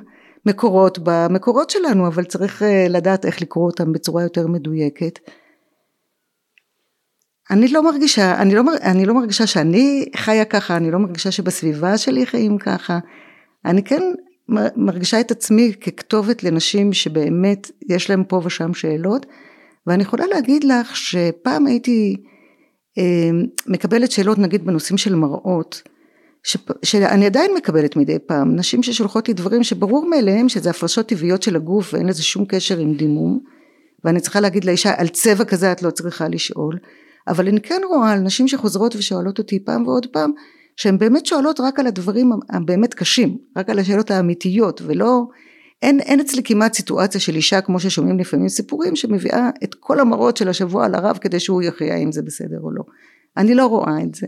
מקורות 0.45 0.99
במקורות 1.03 1.69
שלנו, 1.69 2.07
אבל 2.07 2.23
צריך 2.23 2.63
אה, 2.63 2.85
לדעת 2.89 3.25
איך 3.25 3.41
לקרוא 3.41 3.65
אותם 3.65 3.93
בצורה 3.93 4.23
יותר 4.23 4.47
מדויקת. 4.47 5.19
אני 7.51 7.67
לא 7.67 7.83
מרגישה, 7.83 8.41
אני 8.41 8.55
לא, 8.55 8.63
אני 8.81 9.05
לא 9.05 9.13
מרגישה 9.13 9.47
שאני 9.47 10.05
חיה 10.15 10.45
ככה, 10.45 10.77
אני 10.77 10.91
לא 10.91 10.99
מרגישה 10.99 11.31
שבסביבה 11.31 11.97
שלי 11.97 12.25
חיים 12.25 12.57
ככה. 12.57 12.99
אני 13.65 13.83
כן 13.83 14.01
מרגישה 14.75 15.19
את 15.19 15.31
עצמי 15.31 15.73
ככתובת 15.81 16.43
לנשים 16.43 16.93
שבאמת 16.93 17.71
יש 17.89 18.09
להם 18.09 18.23
פה 18.23 18.41
ושם 18.43 18.73
שאלות, 18.73 19.25
ואני 19.87 20.03
יכולה 20.03 20.25
להגיד 20.27 20.63
לך 20.63 20.95
שפעם 20.95 21.65
הייתי 21.65 22.15
אה, 22.97 23.29
מקבלת 23.67 24.11
שאלות 24.11 24.37
נגיד 24.37 24.65
בנושאים 24.65 24.97
של 24.97 25.15
מראות, 25.15 25.81
ש, 26.43 26.57
שאני 26.83 27.25
עדיין 27.25 27.51
מקבלת 27.57 27.95
מדי 27.95 28.19
פעם, 28.19 28.55
נשים 28.55 28.83
ששולחות 28.83 29.27
לי 29.27 29.33
דברים 29.33 29.63
שברור 29.63 30.09
מאליהם 30.09 30.49
שזה 30.49 30.69
הפרשות 30.69 31.07
טבעיות 31.07 31.43
של 31.43 31.55
הגוף 31.55 31.93
ואין 31.93 32.05
לזה 32.05 32.23
שום 32.23 32.45
קשר 32.45 32.77
עם 32.77 32.93
דימום, 32.93 33.39
ואני 34.03 34.19
צריכה 34.19 34.39
להגיד 34.39 34.65
לאישה 34.65 34.93
על 34.97 35.07
צבע 35.07 35.45
כזה 35.45 35.71
את 35.71 35.81
לא 35.81 35.89
צריכה 35.89 36.27
לשאול. 36.27 36.77
אבל 37.27 37.47
אני 37.47 37.61
כן 37.61 37.81
רואה 37.89 38.11
על 38.11 38.19
נשים 38.19 38.47
שחוזרות 38.47 38.95
ושואלות 38.95 39.39
אותי 39.39 39.63
פעם 39.65 39.87
ועוד 39.87 40.05
פעם 40.05 40.31
שהן 40.77 40.97
באמת 40.97 41.25
שואלות 41.25 41.59
רק 41.59 41.79
על 41.79 41.87
הדברים 41.87 42.31
הבאמת 42.49 42.93
קשים 42.93 43.37
רק 43.57 43.69
על 43.69 43.79
השאלות 43.79 44.11
האמיתיות 44.11 44.81
ולא 44.85 45.27
אין, 45.81 45.99
אין 45.99 46.19
אצלי 46.19 46.43
כמעט 46.43 46.73
סיטואציה 46.73 47.21
של 47.21 47.35
אישה 47.35 47.61
כמו 47.61 47.79
ששומעים 47.79 48.19
לפעמים 48.19 48.49
סיפורים 48.49 48.95
שמביאה 48.95 49.49
את 49.63 49.75
כל 49.75 49.99
המראות 49.99 50.37
של 50.37 50.49
השבוע 50.49 50.85
על 50.85 50.95
הרב 50.95 51.17
כדי 51.17 51.39
שהוא 51.39 51.61
יכריע 51.61 51.97
אם 51.97 52.11
זה 52.11 52.21
בסדר 52.21 52.59
או 52.59 52.71
לא. 52.71 52.83
אני 53.37 53.55
לא 53.55 53.65
רואה 53.65 54.03
את 54.03 54.15
זה. 54.15 54.27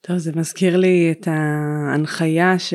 טוב 0.00 0.18
זה 0.18 0.32
מזכיר 0.36 0.76
לי 0.76 1.12
את 1.12 1.28
ההנחיה 1.28 2.58
ש... 2.58 2.74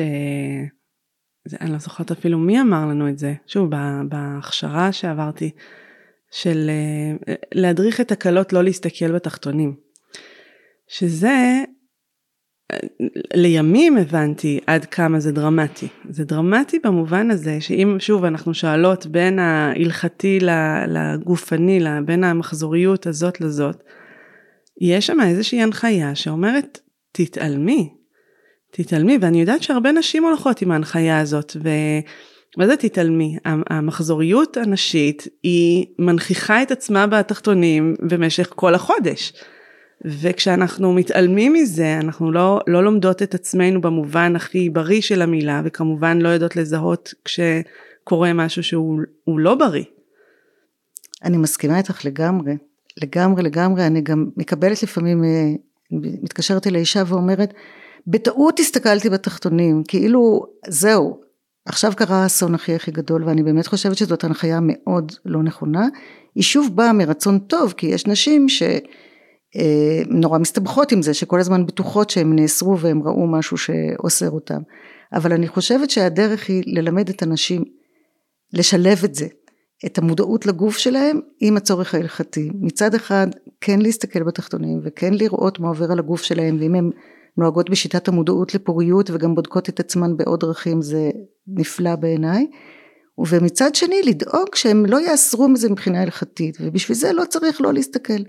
אני 1.60 1.72
לא 1.72 1.78
זוכרת 1.78 2.10
אפילו 2.10 2.38
מי 2.38 2.60
אמר 2.60 2.86
לנו 2.86 3.08
את 3.08 3.18
זה, 3.18 3.34
שוב 3.46 3.70
בהכשרה 4.08 4.92
שעברתי, 4.92 5.50
של 6.32 6.70
אה, 6.70 7.34
להדריך 7.54 8.00
את 8.00 8.12
הקלות 8.12 8.52
לא 8.52 8.64
להסתכל 8.64 9.12
בתחתונים. 9.12 9.74
שזה 10.88 11.64
לימים 13.34 13.96
הבנתי 13.96 14.60
עד 14.66 14.84
כמה 14.84 15.20
זה 15.20 15.32
דרמטי. 15.32 15.88
זה 16.10 16.24
דרמטי 16.24 16.78
במובן 16.78 17.30
הזה 17.30 17.60
שאם 17.60 17.96
שוב 17.98 18.24
אנחנו 18.24 18.54
שואלות 18.54 19.06
בין 19.06 19.38
ההלכתי 19.38 20.38
לגופני, 20.88 21.80
בין 22.04 22.24
המחזוריות 22.24 23.06
הזאת 23.06 23.40
לזאת, 23.40 23.82
יש 24.80 25.06
שם 25.06 25.20
איזושהי 25.20 25.62
הנחיה 25.62 26.14
שאומרת 26.14 26.80
תתעלמי, 27.12 27.94
תתעלמי 28.70 29.18
ואני 29.20 29.40
יודעת 29.40 29.62
שהרבה 29.62 29.92
נשים 29.92 30.24
הולכות 30.24 30.62
עם 30.62 30.70
ההנחיה 30.70 31.20
הזאת 31.20 31.56
ו... 31.64 31.68
מה 32.56 32.66
זה 32.66 32.76
תתעלמי? 32.76 33.36
המחזוריות 33.44 34.56
הנשית 34.56 35.28
היא 35.42 35.86
מנכיחה 35.98 36.62
את 36.62 36.70
עצמה 36.70 37.06
בתחתונים 37.06 37.94
במשך 38.00 38.48
כל 38.54 38.74
החודש. 38.74 39.32
וכשאנחנו 40.04 40.92
מתעלמים 40.92 41.52
מזה 41.52 41.98
אנחנו 42.00 42.32
לא, 42.32 42.60
לא 42.66 42.84
לומדות 42.84 43.22
את 43.22 43.34
עצמנו 43.34 43.80
במובן 43.80 44.36
הכי 44.36 44.70
בריא 44.70 45.00
של 45.00 45.22
המילה 45.22 45.62
וכמובן 45.64 46.18
לא 46.18 46.28
יודעות 46.28 46.56
לזהות 46.56 47.14
כשקורה 47.24 48.32
משהו 48.32 48.62
שהוא 48.62 49.00
לא 49.38 49.54
בריא. 49.54 49.84
אני 51.24 51.36
מסכימה 51.36 51.78
איתך 51.78 52.04
לגמרי, 52.04 52.52
לגמרי 53.02 53.42
לגמרי, 53.42 53.86
אני 53.86 54.00
גם 54.00 54.26
מקבלת 54.36 54.82
לפעמים, 54.82 55.24
אה, 55.24 55.50
מתקשרת 56.22 56.66
אל 56.66 56.74
האישה 56.74 57.02
ואומרת, 57.06 57.54
בטעות 58.06 58.60
הסתכלתי 58.60 59.10
בתחתונים, 59.10 59.82
כאילו 59.88 60.46
זהו, 60.68 61.20
עכשיו 61.66 61.92
קרה 61.96 62.22
האסון 62.22 62.54
הכי 62.54 62.74
הכי 62.74 62.90
גדול 62.90 63.24
ואני 63.24 63.42
באמת 63.42 63.66
חושבת 63.66 63.96
שזאת 63.96 64.24
הנחיה 64.24 64.58
מאוד 64.62 65.12
לא 65.24 65.42
נכונה. 65.42 65.88
היא 66.34 66.42
שוב 66.42 66.76
באה 66.76 66.92
מרצון 66.92 67.38
טוב 67.38 67.74
כי 67.76 67.86
יש 67.86 68.06
נשים 68.06 68.46
אה, 69.56 70.02
נורא 70.06 70.38
מסתבכות 70.38 70.92
עם 70.92 71.02
זה, 71.02 71.14
שכל 71.14 71.40
הזמן 71.40 71.66
בטוחות 71.66 72.10
שהם 72.10 72.36
נאסרו 72.36 72.78
והם 72.78 73.02
ראו 73.02 73.26
משהו 73.26 73.56
שאוסר 73.56 74.30
אותם. 74.30 74.60
אבל 75.12 75.32
אני 75.32 75.48
חושבת 75.48 75.90
שהדרך 75.90 76.48
היא 76.48 76.62
ללמד 76.66 77.08
את 77.08 77.22
הנשים 77.22 77.64
לשלב 78.52 79.04
את 79.04 79.14
זה, 79.14 79.26
את 79.86 79.98
המודעות 79.98 80.46
לגוף 80.46 80.78
שלהם 80.78 81.20
עם 81.40 81.56
הצורך 81.56 81.94
ההלכתי. 81.94 82.50
מצד 82.54 82.94
אחד 82.94 83.26
כן 83.60 83.78
להסתכל 83.80 84.22
בתחתונים 84.22 84.80
וכן 84.82 85.14
לראות 85.14 85.60
מה 85.60 85.68
עובר 85.68 85.92
על 85.92 85.98
הגוף 85.98 86.22
שלהם 86.22 86.56
ואם 86.60 86.74
הם 86.74 86.90
נוהגות 87.36 87.70
בשיטת 87.70 88.08
המודעות 88.08 88.54
לפוריות 88.54 89.10
וגם 89.10 89.34
בודקות 89.34 89.68
את 89.68 89.80
עצמן 89.80 90.16
בעוד 90.16 90.40
דרכים 90.40 90.82
זה 90.82 91.10
נפלא 91.46 91.96
בעיניי. 91.96 92.46
ומצד 93.18 93.74
שני 93.74 94.02
לדאוג 94.06 94.54
שהם 94.54 94.86
לא 94.86 95.00
יאסרו 95.00 95.48
מזה 95.48 95.70
מבחינה 95.70 96.02
הלכתית 96.02 96.58
ובשביל 96.60 96.96
זה 96.96 97.12
לא 97.12 97.24
צריך 97.24 97.60
לא 97.60 97.72
להסתכל. 97.72 98.22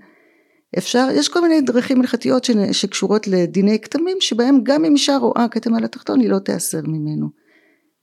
אפשר, 0.78 1.08
יש 1.12 1.28
כל 1.28 1.40
מיני 1.40 1.60
דרכים 1.60 2.00
הלכתיות 2.00 2.46
שקשורות 2.72 3.26
לדיני 3.26 3.78
כתמים 3.78 4.16
שבהם 4.20 4.60
גם 4.62 4.84
אם 4.84 4.92
אישה 4.92 5.16
רואה 5.16 5.46
כתם 5.50 5.74
על 5.74 5.84
התחתון 5.84 6.20
היא 6.20 6.28
לא 6.28 6.38
תיאסר 6.38 6.80
ממנו. 6.84 7.28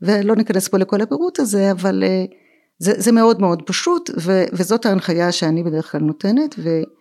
ולא 0.01 0.35
ניכנס 0.35 0.67
פה 0.67 0.77
לכל 0.77 1.01
הפירוט 1.01 1.39
הזה 1.39 1.71
אבל 1.71 2.03
אה, 2.03 2.25
זה, 2.79 2.93
זה 2.97 3.11
מאוד 3.11 3.41
מאוד 3.41 3.61
פשוט 3.61 4.09
ו, 4.19 4.43
וזאת 4.53 4.85
ההנחיה 4.85 5.31
שאני 5.31 5.63
בדרך 5.63 5.91
כלל 5.91 6.01
נותנת 6.01 6.55
ולגמרי 6.57 7.00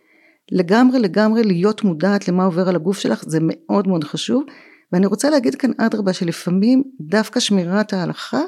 לגמרי 0.51 1.43
להיות 1.43 1.85
מודעת 1.85 2.29
למה 2.29 2.45
עובר 2.45 2.69
על 2.69 2.77
הגוף 2.77 2.99
שלך 2.99 3.25
זה 3.27 3.39
מאוד 3.43 3.89
מאוד 3.89 4.05
חשוב 4.05 4.43
ואני 4.93 5.07
רוצה 5.07 5.31
להגיד 5.31 5.55
כאן 5.55 5.71
אדרבה 5.79 6.13
שלפעמים 6.13 6.83
דווקא 7.01 7.41
שמירת 7.41 7.93
ההלכה 7.93 8.43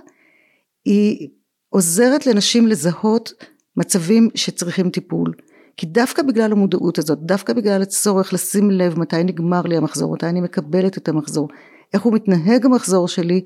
היא 0.85 1.29
עוזרת 1.69 2.27
לנשים 2.27 2.67
לזהות 2.67 3.33
מצבים 3.77 4.29
שצריכים 4.35 4.91
טיפול 4.91 5.33
כי 5.77 5.87
דווקא 5.87 6.23
בגלל 6.23 6.53
המודעות 6.53 6.99
הזאת, 6.99 7.19
דווקא 7.19 7.53
בגלל 7.53 7.83
הצורך 7.83 8.33
לשים 8.33 8.71
לב 8.71 8.99
מתי 8.99 9.25
נגמר 9.25 9.63
לי 9.63 9.77
המחזור, 9.77 10.15
מתי 10.15 10.27
אני 10.27 10.41
מקבלת 10.41 10.99
את 10.99 11.09
המחזור, 11.09 11.49
איך 11.95 12.03
הוא 12.03 12.13
מתנהג 12.13 12.67
המחזור 12.67 13.09
שלי, 13.09 13.45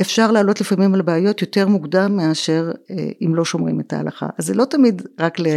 אפשר 0.00 0.32
לעלות 0.32 0.60
לפעמים 0.60 0.94
על 0.94 1.02
בעיות 1.02 1.40
יותר 1.40 1.68
מוקדם 1.68 2.16
מאשר 2.16 2.72
אה, 2.90 3.08
אם 3.22 3.34
לא 3.34 3.44
שומרים 3.44 3.80
את 3.80 3.92
ההלכה. 3.92 4.28
אז 4.38 4.46
זה 4.46 4.54
לא 4.54 4.64
תמיד 4.64 5.02
רק, 5.20 5.36
כן. 5.36 5.42
ל, 5.42 5.48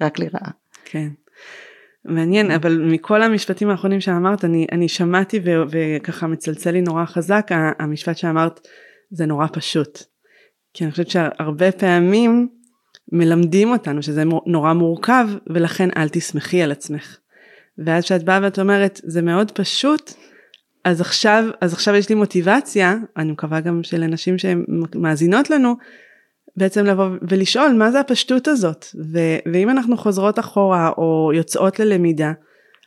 רק 0.00 0.18
לרעה. 0.18 0.50
כן. 0.84 1.08
מעניין, 2.04 2.50
אבל 2.50 2.80
מכל 2.84 3.22
המשפטים 3.22 3.70
האחרונים 3.70 4.00
שאמרת, 4.00 4.44
אני, 4.44 4.66
אני 4.72 4.88
שמעתי 4.88 5.40
ו, 5.44 5.50
וככה 5.70 6.26
מצלצל 6.26 6.70
לי 6.70 6.80
נורא 6.80 7.04
חזק 7.04 7.46
המשפט 7.78 8.16
שאמרת, 8.16 8.60
זה 9.10 9.26
נורא 9.26 9.46
פשוט. 9.52 10.02
כי 10.74 10.84
אני 10.84 10.90
חושבת 10.90 11.10
שהרבה 11.10 11.72
פעמים 11.72 12.48
מלמדים 13.12 13.72
אותנו 13.72 14.02
שזה 14.02 14.22
נורא 14.46 14.72
מורכב 14.72 15.28
ולכן 15.46 15.88
אל 15.96 16.08
תסמכי 16.08 16.62
על 16.62 16.72
עצמך. 16.72 17.18
ואז 17.78 18.04
כשאת 18.04 18.22
באה 18.22 18.38
ואת 18.42 18.58
אומרת 18.58 19.00
זה 19.04 19.22
מאוד 19.22 19.50
פשוט 19.50 20.12
אז 20.84 21.00
עכשיו 21.00 21.44
אז 21.60 21.72
עכשיו 21.72 21.94
יש 21.94 22.08
לי 22.08 22.14
מוטיבציה 22.14 22.96
אני 23.16 23.32
מקווה 23.32 23.60
גם 23.60 23.82
של 23.82 24.02
אנשים 24.02 24.36
שמאזינות 24.38 25.50
לנו 25.50 25.76
בעצם 26.56 26.84
לבוא 26.84 27.08
ולשאול 27.28 27.72
מה 27.72 27.90
זה 27.90 28.00
הפשטות 28.00 28.48
הזאת 28.48 28.86
ו- 29.12 29.52
ואם 29.52 29.70
אנחנו 29.70 29.96
חוזרות 29.96 30.38
אחורה 30.38 30.90
או 30.98 31.30
יוצאות 31.34 31.78
ללמידה 31.80 32.32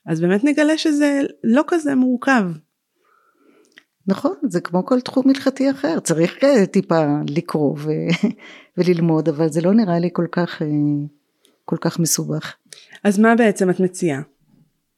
אז 0.05 0.21
באמת 0.21 0.43
נגלה 0.43 0.77
שזה 0.77 1.21
לא 1.43 1.63
כזה 1.67 1.95
מורכב 1.95 2.43
נכון, 4.07 4.35
זה 4.43 4.61
כמו 4.61 4.85
כל 4.85 5.01
תחום 5.01 5.29
הלכתי 5.29 5.71
אחר, 5.71 5.99
צריך 5.99 6.43
אה, 6.43 6.65
טיפה 6.65 7.05
לקרוא 7.29 7.75
ו... 7.77 7.89
וללמוד, 8.77 9.29
אבל 9.29 9.49
זה 9.49 9.61
לא 9.61 9.73
נראה 9.73 9.99
לי 9.99 10.09
כל 10.13 10.25
כך, 10.31 10.61
אה, 10.61 10.67
כל 11.65 11.77
כך 11.81 11.99
מסובך. 11.99 12.55
אז 13.03 13.19
מה 13.19 13.35
בעצם 13.35 13.69
את 13.69 13.79
מציעה? 13.79 14.21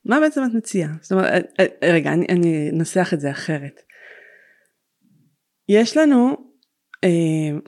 מה 0.05 0.20
בעצם 0.20 0.41
את 0.43 0.53
מציעה? 0.53 0.89
זאת 1.01 1.11
אומרת, 1.11 1.45
אה, 1.59 1.65
רגע, 1.93 2.13
אני, 2.13 2.26
אני 2.30 2.70
אנסח 2.74 3.13
את 3.13 3.20
זה 3.20 3.32
אחרת. 3.32 3.82
יש 5.70 5.97
לנו, 5.97 6.38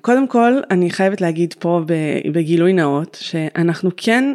קודם 0.02 0.28
כל, 0.28 0.54
אני 0.72 0.90
חייבת 0.90 1.22
להגיד 1.22 1.54
פה 1.60 1.82
בגילוי 2.34 2.74
נאות, 2.74 3.18
שאנחנו 3.22 3.90
כן 3.98 4.34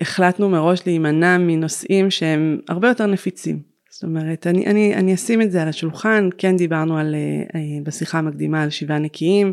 החלטנו 0.00 0.48
מראש 0.48 0.86
להימנע 0.86 1.38
מנושאים 1.38 2.10
שהם 2.10 2.60
הרבה 2.68 2.88
יותר 2.88 3.06
נפיצים. 3.06 3.74
זאת 3.94 4.02
אומרת, 4.02 4.46
אני, 4.46 4.66
אני, 4.66 4.94
אני 4.94 5.14
אשים 5.14 5.42
את 5.42 5.50
זה 5.50 5.62
על 5.62 5.68
השולחן, 5.68 6.28
כן 6.38 6.56
דיברנו 6.56 6.98
על, 6.98 7.14
אה, 7.14 7.20
אה, 7.54 7.60
בשיחה 7.82 8.18
המקדימה 8.18 8.62
על 8.62 8.70
שבעה 8.70 8.98
נקיים, 8.98 9.52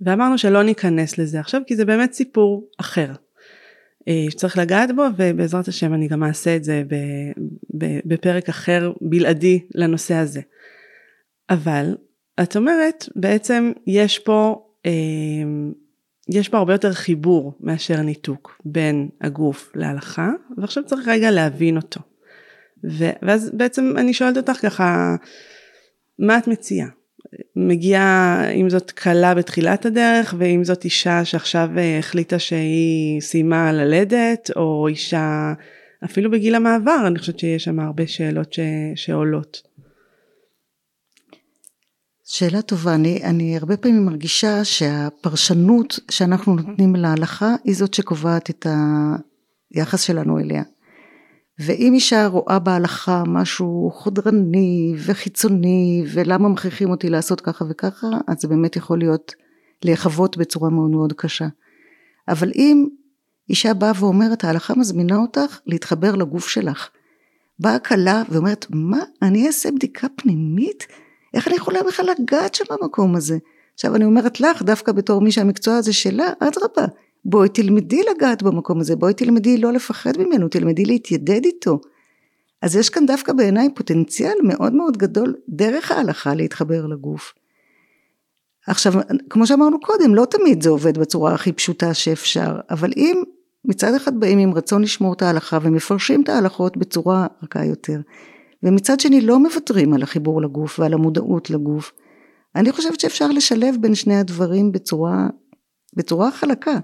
ואמרנו 0.00 0.38
שלא 0.38 0.62
ניכנס 0.62 1.18
לזה 1.18 1.40
עכשיו, 1.40 1.60
כי 1.66 1.76
זה 1.76 1.84
באמת 1.84 2.12
סיפור 2.12 2.68
אחר. 2.80 3.12
אה, 4.08 4.24
שצריך 4.30 4.58
לגעת 4.58 4.96
בו, 4.96 5.02
ובעזרת 5.16 5.68
השם 5.68 5.94
אני 5.94 6.08
גם 6.08 6.24
אעשה 6.24 6.56
את 6.56 6.64
זה 6.64 6.82
בפרק 8.04 8.48
אחר 8.48 8.92
בלעדי 9.00 9.60
לנושא 9.74 10.14
הזה. 10.14 10.40
אבל, 11.50 11.96
את 12.42 12.56
אומרת, 12.56 13.08
בעצם 13.16 13.72
יש 13.86 14.18
פה, 14.18 14.66
יש 16.28 16.48
פה 16.48 16.58
הרבה 16.58 16.74
יותר 16.74 16.92
חיבור 16.92 17.52
מאשר 17.60 18.00
ניתוק 18.00 18.60
בין 18.64 19.08
הגוף 19.20 19.72
להלכה, 19.74 20.30
ועכשיו 20.56 20.84
צריך 20.86 21.08
רגע 21.08 21.30
להבין 21.30 21.76
אותו. 21.76 22.00
ואז 23.22 23.50
בעצם 23.54 23.92
אני 23.96 24.14
שואלת 24.14 24.36
אותך 24.36 24.52
ככה, 24.52 25.16
מה 26.18 26.38
את 26.38 26.48
מציעה? 26.48 26.88
מגיעה 27.56 28.50
אם 28.50 28.70
זאת 28.70 28.90
כלה 28.90 29.34
בתחילת 29.34 29.86
הדרך 29.86 30.34
ואם 30.38 30.64
זאת 30.64 30.84
אישה 30.84 31.24
שעכשיו 31.24 31.68
אה, 31.78 31.98
החליטה 31.98 32.38
שהיא 32.38 33.20
סיימה 33.20 33.72
ללדת 33.72 34.50
או 34.56 34.88
אישה 34.88 35.52
אפילו 36.04 36.30
בגיל 36.30 36.54
המעבר 36.54 37.04
אני 37.06 37.18
חושבת 37.18 37.38
שיש 37.38 37.64
שם 37.64 37.80
הרבה 37.80 38.06
שאלות 38.06 38.52
ש, 38.52 38.60
שעולות. 38.94 39.62
שאלה 42.36 42.62
טובה, 42.62 42.94
אני, 42.94 43.24
אני 43.24 43.56
הרבה 43.56 43.76
פעמים 43.76 44.06
מרגישה 44.06 44.64
שהפרשנות 44.64 45.98
שאנחנו 46.10 46.54
נותנים 46.54 46.96
להלכה 46.96 47.54
היא 47.64 47.76
זאת 47.76 47.94
שקובעת 47.94 48.50
את 48.50 48.66
היחס 49.74 50.00
שלנו 50.00 50.38
אליה. 50.38 50.62
ואם 51.58 51.92
אישה 51.94 52.26
רואה 52.26 52.58
בהלכה 52.58 53.22
משהו 53.26 53.90
חודרני 53.94 54.94
וחיצוני 55.06 56.04
ולמה 56.12 56.48
מכריחים 56.48 56.90
אותי 56.90 57.10
לעשות 57.10 57.40
ככה 57.40 57.64
וככה 57.68 58.06
אז 58.26 58.36
זה 58.40 58.48
באמת 58.48 58.76
יכול 58.76 58.98
להיות 58.98 59.34
להיחוות 59.82 60.36
בצורה 60.36 60.70
מאוד 60.70 60.90
מאוד 60.90 61.12
קשה. 61.12 61.46
אבל 62.28 62.50
אם 62.54 62.86
אישה 63.50 63.74
באה 63.74 63.92
ואומרת 64.00 64.44
ההלכה 64.44 64.74
מזמינה 64.74 65.16
אותך 65.16 65.58
להתחבר 65.66 66.14
לגוף 66.14 66.48
שלך. 66.48 66.88
באה 67.58 67.78
כלה 67.78 68.22
ואומרת 68.30 68.66
מה 68.70 68.98
אני 69.22 69.46
אעשה 69.46 69.70
בדיקה 69.70 70.06
פנימית? 70.16 70.86
איך 71.34 71.48
אני 71.48 71.56
יכולה 71.56 71.82
בכלל 71.82 72.06
לגעת 72.18 72.54
שם 72.54 72.64
במקום 72.70 73.16
הזה? 73.16 73.38
עכשיו 73.74 73.96
אני 73.96 74.04
אומרת 74.04 74.40
לך 74.40 74.62
דווקא 74.62 74.92
בתור 74.92 75.20
מי 75.20 75.32
שהמקצוע 75.32 75.76
הזה 75.76 75.92
שלה 75.92 76.26
אדרבה 76.40 76.84
בואי 77.24 77.48
תלמדי 77.48 78.02
לגעת 78.10 78.42
במקום 78.42 78.80
הזה, 78.80 78.96
בואי 78.96 79.14
תלמדי 79.14 79.58
לא 79.58 79.72
לפחד 79.72 80.12
ממנו, 80.18 80.48
תלמדי 80.48 80.84
להתיידד 80.84 81.44
איתו. 81.44 81.80
אז 82.62 82.76
יש 82.76 82.90
כאן 82.90 83.06
דווקא 83.06 83.32
בעיניי 83.32 83.68
פוטנציאל 83.74 84.34
מאוד 84.42 84.72
מאוד 84.72 84.96
גדול 84.96 85.34
דרך 85.48 85.92
ההלכה 85.92 86.34
להתחבר 86.34 86.86
לגוף. 86.86 87.34
עכשיו, 88.66 88.92
כמו 89.30 89.46
שאמרנו 89.46 89.80
קודם, 89.80 90.14
לא 90.14 90.24
תמיד 90.24 90.62
זה 90.62 90.70
עובד 90.70 90.98
בצורה 90.98 91.34
הכי 91.34 91.52
פשוטה 91.52 91.94
שאפשר, 91.94 92.60
אבל 92.70 92.90
אם 92.96 93.22
מצד 93.64 93.94
אחד 93.94 94.20
באים 94.20 94.38
עם 94.38 94.54
רצון 94.54 94.82
לשמור 94.82 95.12
את 95.12 95.22
ההלכה 95.22 95.58
ומפרשים 95.62 96.22
את 96.22 96.28
ההלכות 96.28 96.76
בצורה 96.76 97.26
רכה 97.42 97.64
יותר, 97.64 98.00
ומצד 98.64 99.00
שני 99.00 99.20
לא 99.20 99.38
מוותרים 99.38 99.94
על 99.94 100.02
החיבור 100.02 100.42
לגוף 100.42 100.78
ועל 100.78 100.94
המודעות 100.94 101.50
לגוף, 101.50 101.92
אני 102.56 102.72
חושבת 102.72 103.00
שאפשר 103.00 103.28
לשלב 103.28 103.74
בין 103.80 103.94
שני 103.94 104.16
הדברים 104.16 104.72
בצורה, 104.72 105.26
בצורה 105.96 106.30
חלקה. 106.30 106.78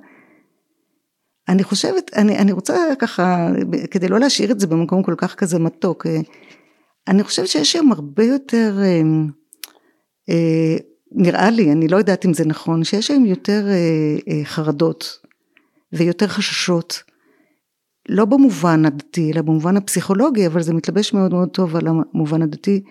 אני 1.49 1.65
חושבת, 1.65 2.11
אני, 2.17 2.39
אני 2.39 2.53
רוצה 2.53 2.77
ככה, 2.99 3.49
כדי 3.91 4.09
לא 4.09 4.21
להשאיר 4.21 4.51
את 4.51 4.61
זה 4.61 4.67
במקום 4.67 5.03
כל 5.03 5.15
כך 5.17 5.35
כזה 5.35 5.59
מתוק, 5.59 6.07
אה, 6.07 6.21
אני 7.09 7.23
חושבת 7.25 7.49
שיש 7.49 7.77
היום 7.77 7.93
הרבה 7.93 8.25
יותר, 8.25 8.79
אה, 8.83 9.01
אה, 10.31 10.77
נראה 11.13 11.51
לי, 11.51 11.73
אני 11.73 11.89
לא 11.89 11.97
יודעת 11.97 12.27
אם 12.27 12.35
זה 12.35 12.45
נכון, 12.45 12.85
שיש 12.85 13.11
היום 13.11 13.27
יותר 13.27 13.67
חרדות 14.45 15.19
ויותר 15.93 16.27
חששות, 16.27 17.03
לא 18.09 18.25
במובן 18.25 18.87
הדתי, 18.87 19.33
אלא 19.33 19.43
במובן 19.43 19.77
הפסיכולוגי, 19.77 20.47
אבל 20.47 20.63
זה 20.63 20.75
מתלבש 20.75 21.13
מאוד 21.13 21.33
מאוד 21.33 21.49
טוב 21.49 21.77
על 21.77 21.87
המובן 21.87 22.43
הדתי, 22.43 22.83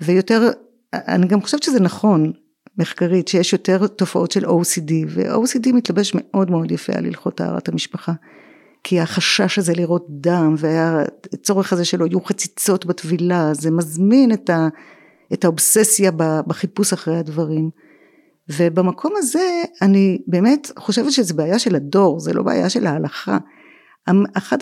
ויותר, 0.00 0.50
אני 0.92 1.26
גם 1.26 1.42
חושבת 1.42 1.62
שזה 1.62 1.80
נכון, 1.80 2.32
מחקרית 2.78 3.28
שיש 3.28 3.52
יותר 3.52 3.86
תופעות 3.86 4.30
של 4.30 4.44
OCD 4.44 4.92
ו-OCD 5.08 5.72
מתלבש 5.72 6.12
מאוד 6.14 6.50
מאוד 6.50 6.70
יפה 6.70 6.92
על 6.92 7.06
הלכות 7.06 7.34
טהרת 7.34 7.68
המשפחה. 7.68 8.12
כי 8.84 9.00
החשש 9.00 9.58
הזה 9.58 9.72
לראות 9.74 10.06
דם 10.08 10.54
והצורך 10.58 11.72
הזה 11.72 11.84
שלא 11.84 12.06
יהיו 12.06 12.20
חציצות 12.20 12.86
בטבילה 12.86 13.54
זה 13.54 13.70
מזמין 13.70 14.32
את, 14.32 14.50
ה, 14.50 14.68
את 15.32 15.44
האובססיה 15.44 16.10
בחיפוש 16.46 16.92
אחרי 16.92 17.16
הדברים. 17.18 17.70
ובמקום 18.48 19.12
הזה 19.16 19.62
אני 19.82 20.18
באמת 20.26 20.70
חושבת 20.78 21.12
שזה 21.12 21.34
בעיה 21.34 21.58
של 21.58 21.74
הדור 21.74 22.20
זה 22.20 22.32
לא 22.32 22.42
בעיה 22.42 22.70
של 22.70 22.86
ההלכה 22.86 23.38
אחד 24.34 24.58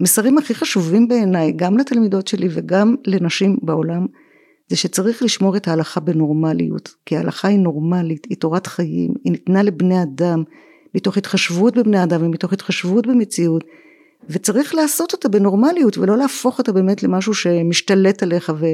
המסרים 0.00 0.38
הכי 0.38 0.54
חשובים 0.54 1.08
בעיניי, 1.08 1.52
גם 1.52 1.78
לתלמידות 1.78 2.28
שלי 2.28 2.48
וגם 2.50 2.94
לנשים 3.06 3.56
בעולם, 3.62 4.06
זה 4.68 4.76
שצריך 4.76 5.22
לשמור 5.22 5.56
את 5.56 5.68
ההלכה 5.68 6.00
בנורמליות, 6.00 6.94
כי 7.06 7.16
ההלכה 7.16 7.48
היא 7.48 7.58
נורמלית, 7.58 8.26
היא 8.30 8.36
תורת 8.36 8.66
חיים, 8.66 9.14
היא 9.24 9.32
ניתנה 9.32 9.62
לבני 9.62 10.02
אדם, 10.02 10.42
מתוך 10.94 11.16
התחשבות 11.16 11.76
בבני 11.76 12.02
אדם 12.02 12.22
ומתוך 12.22 12.52
התחשבות 12.52 13.06
במציאות, 13.06 13.64
וצריך 14.28 14.74
לעשות 14.74 15.12
אותה 15.12 15.28
בנורמליות 15.28 15.98
ולא 15.98 16.16
להפוך 16.16 16.58
אותה 16.58 16.72
באמת 16.72 17.02
למשהו 17.02 17.34
שמשתלט 17.34 18.22
עליך 18.22 18.52
ו, 18.58 18.66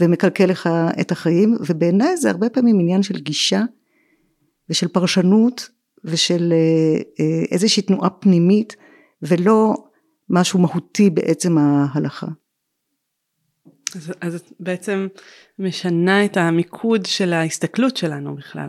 ומקלקל 0.00 0.46
לך 0.46 0.68
את 1.00 1.12
החיים, 1.12 1.56
ובעיניי 1.68 2.16
זה 2.16 2.30
הרבה 2.30 2.48
פעמים 2.48 2.80
עניין 2.80 3.02
של 3.02 3.18
גישה 3.18 3.62
ושל 4.70 4.88
פרשנות 4.88 5.68
ושל 6.04 6.52
אה, 6.52 7.00
אה, 7.20 7.44
איזושהי 7.50 7.82
תנועה 7.82 8.10
פנימית, 8.10 8.76
ולא 9.22 9.74
משהו 10.30 10.60
מהותי 10.60 11.10
בעצם 11.10 11.58
ההלכה. 11.58 12.26
אז, 13.96 14.12
אז 14.20 14.34
את 14.34 14.52
בעצם 14.60 15.06
משנה 15.58 16.24
את 16.24 16.36
המיקוד 16.36 17.06
של 17.06 17.32
ההסתכלות 17.32 17.96
שלנו 17.96 18.36
בכלל. 18.36 18.68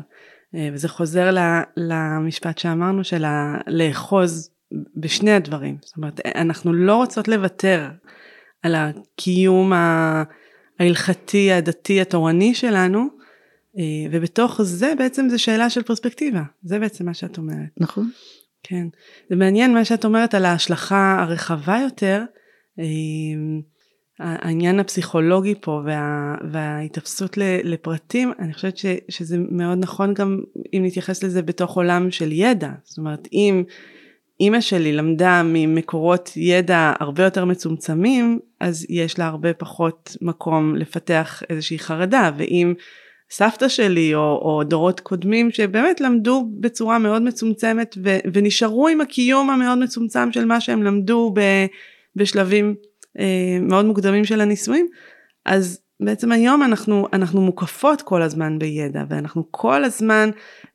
אה, 0.55 0.69
וזה 0.73 0.87
חוזר 0.87 1.29
למשפט 1.77 2.57
שאמרנו 2.57 3.03
של 3.03 3.25
לאחוז 3.67 4.49
בשני 4.95 5.31
הדברים. 5.31 5.77
זאת 5.81 5.97
אומרת, 5.97 6.19
אנחנו 6.35 6.73
לא 6.73 6.95
רוצות 6.95 7.27
לוותר 7.27 7.89
על 8.61 8.75
הקיום 8.75 9.73
ההלכתי, 10.79 11.51
הדתי, 11.51 12.01
התורני 12.01 12.55
שלנו, 12.55 13.07
אה, 13.77 13.83
ובתוך 14.11 14.61
זה 14.61 14.93
בעצם 14.97 15.29
זה 15.29 15.37
שאלה 15.37 15.69
של 15.69 15.83
פרספקטיבה. 15.83 16.43
זה 16.63 16.79
בעצם 16.79 17.05
מה 17.05 17.13
שאת 17.13 17.37
אומרת. 17.37 17.69
נכון. 17.77 18.09
כן. 18.69 18.87
זה 19.29 19.35
מעניין 19.35 19.73
מה 19.73 19.85
שאת 19.85 20.05
אומרת 20.05 20.33
על 20.33 20.45
ההשלכה 20.45 21.17
הרחבה 21.19 21.79
יותר. 21.83 22.23
אה, 22.79 22.85
העניין 24.19 24.79
הפסיכולוגי 24.79 25.55
פה 25.61 25.81
וה, 25.85 26.35
וההתאפסות 26.51 27.37
לפרטים, 27.63 28.33
אני 28.39 28.53
חושבת 28.53 28.77
ש, 28.77 28.85
שזה 29.09 29.37
מאוד 29.51 29.77
נכון 29.77 30.13
גם 30.13 30.39
אם 30.73 30.81
נתייחס 30.85 31.23
לזה 31.23 31.41
בתוך 31.41 31.75
עולם 31.75 32.11
של 32.11 32.31
ידע. 32.31 32.71
זאת 32.83 32.97
אומרת, 32.97 33.27
אם 33.33 33.63
אימא 34.39 34.61
שלי 34.61 34.93
למדה 34.93 35.41
ממקורות 35.45 36.31
ידע 36.35 36.93
הרבה 36.99 37.23
יותר 37.23 37.45
מצומצמים, 37.45 38.39
אז 38.59 38.85
יש 38.89 39.19
לה 39.19 39.27
הרבה 39.27 39.53
פחות 39.53 40.17
מקום 40.21 40.75
לפתח 40.75 41.43
איזושהי 41.49 41.79
חרדה, 41.79 42.31
ואם 42.37 42.73
סבתא 43.29 43.67
שלי 43.67 44.15
או, 44.15 44.19
או 44.41 44.63
דורות 44.63 44.99
קודמים 44.99 45.51
שבאמת 45.51 46.01
למדו 46.01 46.47
בצורה 46.59 46.99
מאוד 46.99 47.21
מצומצמת 47.21 47.95
ו, 48.03 48.17
ונשארו 48.33 48.87
עם 48.87 49.01
הקיום 49.01 49.49
המאוד 49.49 49.77
מצומצם 49.77 50.31
של 50.31 50.45
מה 50.45 50.61
שהם 50.61 50.83
למדו 50.83 51.31
ב, 51.35 51.41
בשלבים 52.15 52.75
אה, 53.19 53.57
מאוד 53.61 53.85
מוקדמים 53.85 54.25
של 54.25 54.41
הנישואים, 54.41 54.87
אז 55.45 55.81
בעצם 55.99 56.31
היום 56.31 56.63
אנחנו, 56.63 57.07
אנחנו 57.13 57.41
מוקפות 57.41 58.01
כל 58.01 58.21
הזמן 58.21 58.59
בידע 58.59 59.03
ואנחנו 59.09 59.43
כל 59.51 59.83
הזמן 59.83 60.29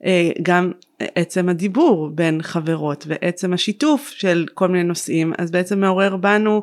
אה, 0.05 0.31
גם 0.43 0.73
עצם 1.15 1.49
הדיבור 1.49 2.11
בין 2.15 2.43
חברות 2.43 3.05
ועצם 3.09 3.53
השיתוף 3.53 4.09
של 4.09 4.47
כל 4.55 4.69
מיני 4.69 4.85
נושאים 4.85 5.33
אז 5.39 5.51
בעצם 5.51 5.81
מעורר 5.81 6.17
בנו 6.17 6.63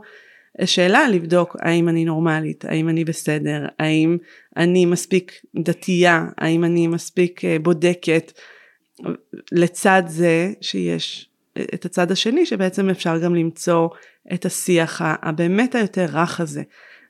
שאלה 0.65 1.07
לבדוק 1.07 1.55
האם 1.59 1.89
אני 1.89 2.05
נורמלית, 2.05 2.65
האם 2.65 2.89
אני 2.89 3.05
בסדר, 3.05 3.65
האם 3.79 4.17
אני 4.57 4.85
מספיק 4.85 5.31
דתייה, 5.63 6.25
האם 6.37 6.63
אני 6.63 6.87
מספיק 6.87 7.45
אה, 7.45 7.59
בודקת 7.59 8.31
לצד 9.51 10.03
זה 10.07 10.51
שיש 10.61 11.29
את 11.73 11.85
הצד 11.85 12.11
השני 12.11 12.45
שבעצם 12.45 12.89
אפשר 12.89 13.17
גם 13.17 13.35
למצוא 13.35 13.89
את 14.33 14.45
השיח 14.45 15.01
הבאמת 15.03 15.75
היותר 15.75 16.05
רך 16.13 16.39
הזה. 16.39 16.63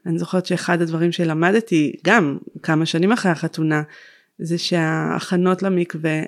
אני 0.05 0.19
זוכרת 0.19 0.45
שאחד 0.45 0.81
הדברים 0.81 1.11
שלמדתי 1.11 1.95
גם 2.05 2.37
כמה 2.63 2.85
שנים 2.85 3.11
אחרי 3.11 3.31
החתונה 3.31 3.81
זה 4.39 4.57
שההכנות 4.57 5.63
למקווה 5.63 6.21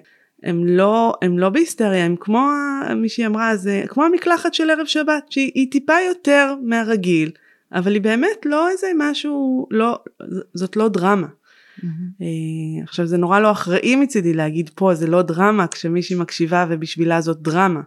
הם 0.44 0.66
לא, 0.66 1.14
הם 1.22 1.40
לא 1.40 1.50
בהיסטריה, 1.50 2.06
הם 2.06 2.16
כמו 2.20 2.50
מישהי 2.96 3.26
אמרה, 3.26 3.56
זה 3.56 3.84
כמו 3.88 4.04
המקלחת 4.04 4.54
של 4.54 4.70
ערב 4.70 4.86
שבת, 4.86 5.24
שהיא 5.30 5.72
טיפה 5.72 5.94
יותר 6.08 6.56
מהרגיל, 6.64 7.32
אבל 7.74 7.94
היא 7.94 8.02
באמת 8.02 8.46
לא 8.46 8.70
איזה 8.70 8.88
משהו, 8.98 9.68
לא, 9.72 10.00
זאת 10.54 10.76
לא 10.76 10.88
דרמה. 10.88 11.28
Mm-hmm. 11.80 11.84
עכשיו 12.84 13.06
זה 13.06 13.18
נורא 13.18 13.40
לא 13.40 13.52
אחראי 13.52 13.96
מצידי 13.96 14.34
להגיד 14.34 14.70
פה 14.76 14.94
זה 14.94 15.08
לא 15.08 15.22
דרמה 15.22 15.68
כשמישהי 15.68 16.16
מקשיבה 16.16 16.66
ובשבילה 16.70 17.22
זאת 17.22 17.42
דרמה. 17.42 17.82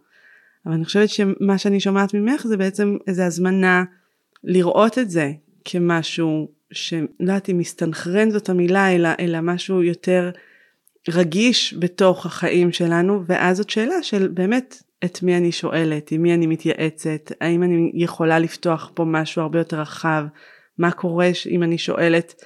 אבל 0.67 0.75
אני 0.75 0.85
חושבת 0.85 1.09
שמה 1.09 1.59
שאני 1.59 1.81
שומעת 1.81 2.15
ממך 2.15 2.47
זה 2.47 2.57
בעצם 2.57 2.97
איזה 3.07 3.27
הזמנה 3.27 3.85
לראות 4.45 4.99
את 4.99 5.11
זה 5.11 5.33
כמשהו 5.65 6.49
שלא 6.73 7.07
יודעת 7.21 7.51
אם 7.51 7.59
מסתנכרן 7.59 8.31
זאת 8.31 8.49
המילה 8.49 8.95
אלא, 8.95 9.09
אלא 9.21 9.41
משהו 9.41 9.83
יותר 9.83 10.31
רגיש 11.09 11.75
בתוך 11.79 12.27
החיים 12.27 12.73
שלנו 12.73 13.23
ואז 13.27 13.57
זאת 13.57 13.71
שאלה 13.71 14.03
של 14.03 14.29
באמת 14.29 14.83
את 15.05 15.23
מי 15.23 15.37
אני 15.37 15.53
שואלת, 15.53 16.13
עם 16.13 16.23
מי 16.23 16.35
אני 16.35 16.47
מתייעצת, 16.47 17.33
האם 17.41 17.63
אני 17.63 17.91
יכולה 17.95 18.39
לפתוח 18.39 18.91
פה 18.95 19.05
משהו 19.05 19.43
הרבה 19.43 19.59
יותר 19.59 19.81
רחב, 19.81 20.25
מה 20.79 20.91
קורה 20.91 21.31
אם 21.51 21.63
אני 21.63 21.79
שואלת 21.79 22.45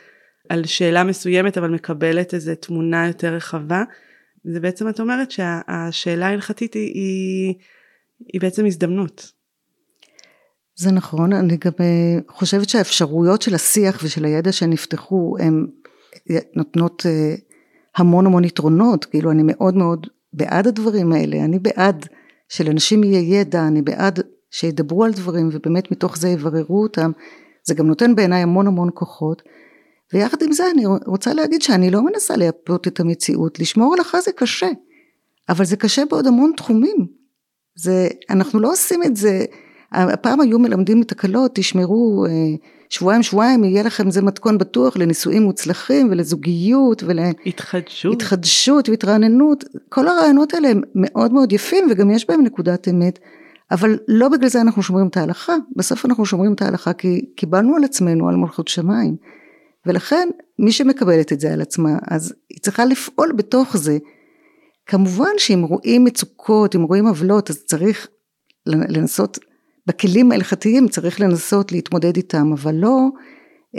על 0.48 0.66
שאלה 0.66 1.04
מסוימת 1.04 1.58
אבל 1.58 1.70
מקבלת 1.70 2.34
איזה 2.34 2.54
תמונה 2.54 3.06
יותר 3.06 3.34
רחבה. 3.34 3.82
זה 4.44 4.60
בעצם 4.60 4.88
את 4.88 5.00
אומרת 5.00 5.30
שהשאלה 5.30 6.26
ההלכתית 6.26 6.74
היא, 6.74 6.92
היא 6.94 7.54
היא 8.32 8.40
בעצם 8.40 8.66
הזדמנות. 8.66 9.32
זה 10.74 10.92
נכון, 10.92 11.32
אני 11.32 11.56
גם 11.56 11.72
אה, 11.80 12.18
חושבת 12.28 12.68
שהאפשרויות 12.68 13.42
של 13.42 13.54
השיח 13.54 14.00
ושל 14.04 14.24
הידע 14.24 14.52
שנפתחו 14.52 15.36
הן 15.40 15.66
נותנות 16.54 17.06
אה, 17.06 17.34
המון 17.98 18.26
המון 18.26 18.44
יתרונות, 18.44 19.04
כאילו 19.04 19.30
אני 19.30 19.42
מאוד 19.44 19.76
מאוד 19.76 20.06
בעד 20.32 20.66
הדברים 20.66 21.12
האלה, 21.12 21.44
אני 21.44 21.58
בעד 21.58 22.06
שלאנשים 22.48 23.04
יהיה 23.04 23.40
ידע, 23.40 23.66
אני 23.66 23.82
בעד 23.82 24.20
שידברו 24.50 25.04
על 25.04 25.12
דברים 25.12 25.48
ובאמת 25.52 25.90
מתוך 25.90 26.18
זה 26.18 26.28
יבררו 26.28 26.82
אותם, 26.82 27.10
זה 27.64 27.74
גם 27.74 27.86
נותן 27.86 28.14
בעיניי 28.14 28.42
המון 28.42 28.66
המון 28.66 28.88
כוחות, 28.94 29.42
ויחד 30.12 30.42
עם 30.42 30.52
זה 30.52 30.64
אני 30.74 30.86
רוצה 31.06 31.34
להגיד 31.34 31.62
שאני 31.62 31.90
לא 31.90 32.04
מנסה 32.04 32.36
לייפות 32.36 32.88
את 32.88 33.00
המציאות, 33.00 33.58
לשמור 33.58 33.94
הלכה 33.94 34.20
זה 34.20 34.32
קשה, 34.32 34.68
אבל 35.48 35.64
זה 35.64 35.76
קשה 35.76 36.02
בעוד 36.10 36.26
המון 36.26 36.52
תחומים, 36.56 37.06
זה, 37.74 38.08
אנחנו 38.30 38.60
לא 38.60 38.72
עושים 38.72 39.02
את 39.02 39.16
זה, 39.16 39.44
הפעם 39.92 40.40
היו 40.40 40.58
מלמדים 40.58 41.02
את 41.02 41.12
הקלות, 41.12 41.50
תשמרו 41.54 42.26
אה, 42.28 42.30
שבועיים 42.88 43.22
שבועיים, 43.22 43.64
יהיה 43.64 43.82
לכם 43.82 44.10
זה 44.10 44.22
מתכון 44.22 44.58
בטוח 44.58 44.96
לנישואים 44.96 45.42
מוצלחים 45.42 46.08
ולזוגיות 46.10 47.02
ולהתחדשות 47.02 48.12
התחדשות. 48.12 48.88
והתרעננות, 48.88 49.64
כל 49.88 50.08
הרעיונות 50.08 50.54
האלה 50.54 50.68
הם 50.68 50.80
מאוד 50.94 51.32
מאוד 51.32 51.52
יפים 51.52 51.88
וגם 51.90 52.10
יש 52.10 52.26
בהם 52.28 52.44
נקודת 52.44 52.88
אמת, 52.88 53.18
אבל 53.70 53.98
לא 54.08 54.28
בגלל 54.28 54.48
זה 54.48 54.60
אנחנו 54.60 54.82
שומרים 54.82 55.06
את 55.06 55.16
ההלכה, 55.16 55.56
בסוף 55.76 56.06
אנחנו 56.06 56.26
שומרים 56.26 56.52
את 56.52 56.62
ההלכה 56.62 56.92
כי 56.92 57.24
קיבלנו 57.36 57.76
על 57.76 57.84
עצמנו 57.84 58.28
על 58.28 58.36
מלכות 58.36 58.68
שמיים, 58.68 59.16
ולכן 59.86 60.28
מי 60.58 60.72
שמקבלת 60.72 61.32
את 61.32 61.40
זה 61.40 61.52
על 61.52 61.60
עצמה, 61.60 61.98
אז 62.10 62.34
היא 62.50 62.58
צריכה 62.60 62.84
לפעול 62.84 63.32
בתוך 63.32 63.76
זה. 63.76 63.98
כמובן 64.86 65.30
שאם 65.38 65.62
רואים 65.62 66.04
מצוקות, 66.04 66.76
אם 66.76 66.82
רואים 66.82 67.06
עוולות, 67.06 67.50
אז 67.50 67.64
צריך 67.64 68.08
לנסות, 68.66 69.38
בכלים 69.88 70.32
ההלכתיים 70.32 70.88
צריך 70.88 71.20
לנסות 71.20 71.72
להתמודד 71.72 72.16
איתם, 72.16 72.52
אבל 72.52 72.74
לא 72.74 73.08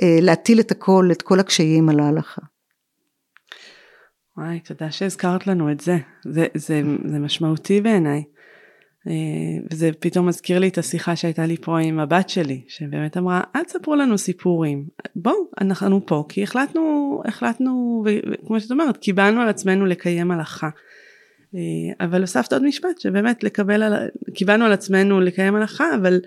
אה, 0.01 0.17
להטיל 0.21 0.59
את 0.59 0.71
הכל, 0.71 1.09
את 1.11 1.21
כל 1.21 1.39
הקשיים 1.39 1.89
על 1.89 1.99
ההלכה. 1.99 2.41
וואי, 4.37 4.59
תודה 4.59 4.91
שהזכרת 4.91 5.47
לנו 5.47 5.71
את 5.71 5.79
זה. 5.79 5.97
זה, 6.25 6.45
זה, 6.53 6.81
זה 7.05 7.19
משמעותי 7.19 7.81
בעיניי. 7.81 8.23
אה, 9.07 9.13
וזה 9.71 9.89
פתאום 9.99 10.27
מזכיר 10.27 10.59
לי 10.59 10.67
את 10.67 10.77
השיחה 10.77 11.15
שהייתה 11.15 11.45
לי 11.45 11.57
פה 11.57 11.79
עם 11.79 11.99
הבת 11.99 12.29
שלי, 12.29 12.63
שבאמת 12.67 13.17
אמרה, 13.17 13.41
אל 13.55 13.63
תספרו 13.63 13.95
לנו 13.95 14.17
סיפורים, 14.17 14.85
בואו, 15.15 15.35
אנחנו 15.61 16.05
פה, 16.05 16.25
כי 16.29 16.43
החלטנו, 16.43 17.21
החלטנו, 17.25 18.03
וכמו 18.05 18.59
שאת 18.59 18.71
אומרת, 18.71 18.97
קיבלנו 18.97 19.41
על 19.41 19.49
עצמנו 19.49 19.85
לקיים 19.85 20.31
הלכה. 20.31 20.69
אה, 21.55 22.05
אבל 22.05 22.21
הוספת 22.21 22.53
עוד 22.53 22.63
משפט 22.63 22.99
שבאמת 22.99 23.43
לקבל 23.43 23.83
על, 23.83 23.93
קיבלנו 24.33 24.65
על 24.65 24.71
עצמנו 24.71 25.21
לקיים 25.21 25.55
הלכה 25.55 25.95
אבל 25.95 26.19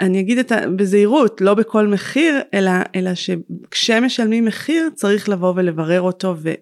אני 0.00 0.20
אגיד 0.20 0.38
את 0.38 0.52
ה... 0.52 0.68
בזהירות 0.76 1.40
לא 1.40 1.54
בכל 1.54 1.86
מחיר 1.86 2.40
אלא 2.54 2.70
אלא 2.94 3.10
שכשמשלמים 3.14 4.44
מחיר 4.44 4.90
צריך 4.94 5.28
לבוא 5.28 5.52
ולברר 5.56 6.00
אותו 6.00 6.36
ו, 6.38 6.52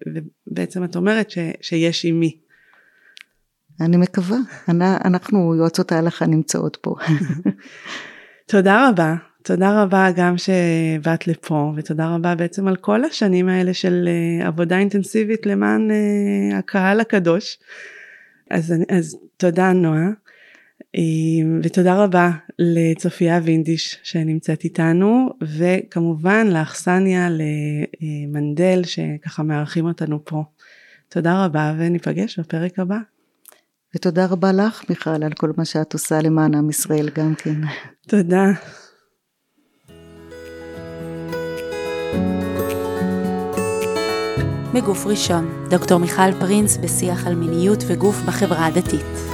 ובעצם 0.47 0.83
את 0.83 0.95
אומרת 0.95 1.31
ש, 1.31 1.37
שיש 1.61 2.05
עם 2.05 2.19
מי. 2.19 2.37
אני 3.81 3.97
מקווה 3.97 4.37
אנחנו 5.05 5.55
יועצות 5.55 5.91
ההלכה 5.91 6.25
נמצאות 6.25 6.77
פה. 6.81 6.95
תודה 8.51 8.89
רבה 8.89 9.15
תודה 9.43 9.83
רבה 9.83 10.07
גם 10.15 10.35
שבאת 10.37 11.27
לפה 11.27 11.73
ותודה 11.75 12.15
רבה 12.15 12.35
בעצם 12.35 12.67
על 12.67 12.75
כל 12.75 13.05
השנים 13.05 13.49
האלה 13.49 13.73
של 13.73 14.09
uh, 14.09 14.47
עבודה 14.47 14.77
אינטנסיבית 14.77 15.45
למען 15.45 15.91
uh, 15.91 16.55
הקהל 16.55 16.99
הקדוש. 16.99 17.57
אז, 18.49 18.73
אז 18.89 19.17
תודה 19.37 19.73
נועה. 19.73 20.07
ותודה 21.63 22.03
רבה 22.03 22.31
לצופיה 22.59 23.39
וינדיש 23.43 23.99
שנמצאת 24.03 24.63
איתנו, 24.63 25.29
וכמובן 25.41 26.47
לאכסניה, 26.47 27.29
למנדל 28.01 28.81
שככה 28.83 29.43
מארחים 29.43 29.85
אותנו 29.85 30.25
פה. 30.25 30.43
תודה 31.09 31.45
רבה 31.45 31.73
וניפגש 31.77 32.39
בפרק 32.39 32.79
הבא. 32.79 32.97
ותודה 33.95 34.25
רבה 34.25 34.51
לך 34.51 34.89
מיכל 34.89 35.23
על 35.23 35.33
כל 35.33 35.51
מה 35.57 35.65
שאת 35.65 35.93
עושה 35.93 36.21
למען 36.21 36.55
עם 36.55 36.69
ישראל 36.69 37.09
גם 37.15 37.35
כן. 37.35 37.61
תודה. 38.07 38.45
מגוף 44.73 45.07
ראשון, 45.07 45.49
דוקטור 45.69 45.99
מיכל 45.99 46.31
פרינס 46.39 46.77
בשיח 46.77 47.27
על 47.27 47.35
מיניות 47.35 47.83
וגוף 47.87 48.21
בחברה 48.25 48.65
הדתית. 48.65 49.30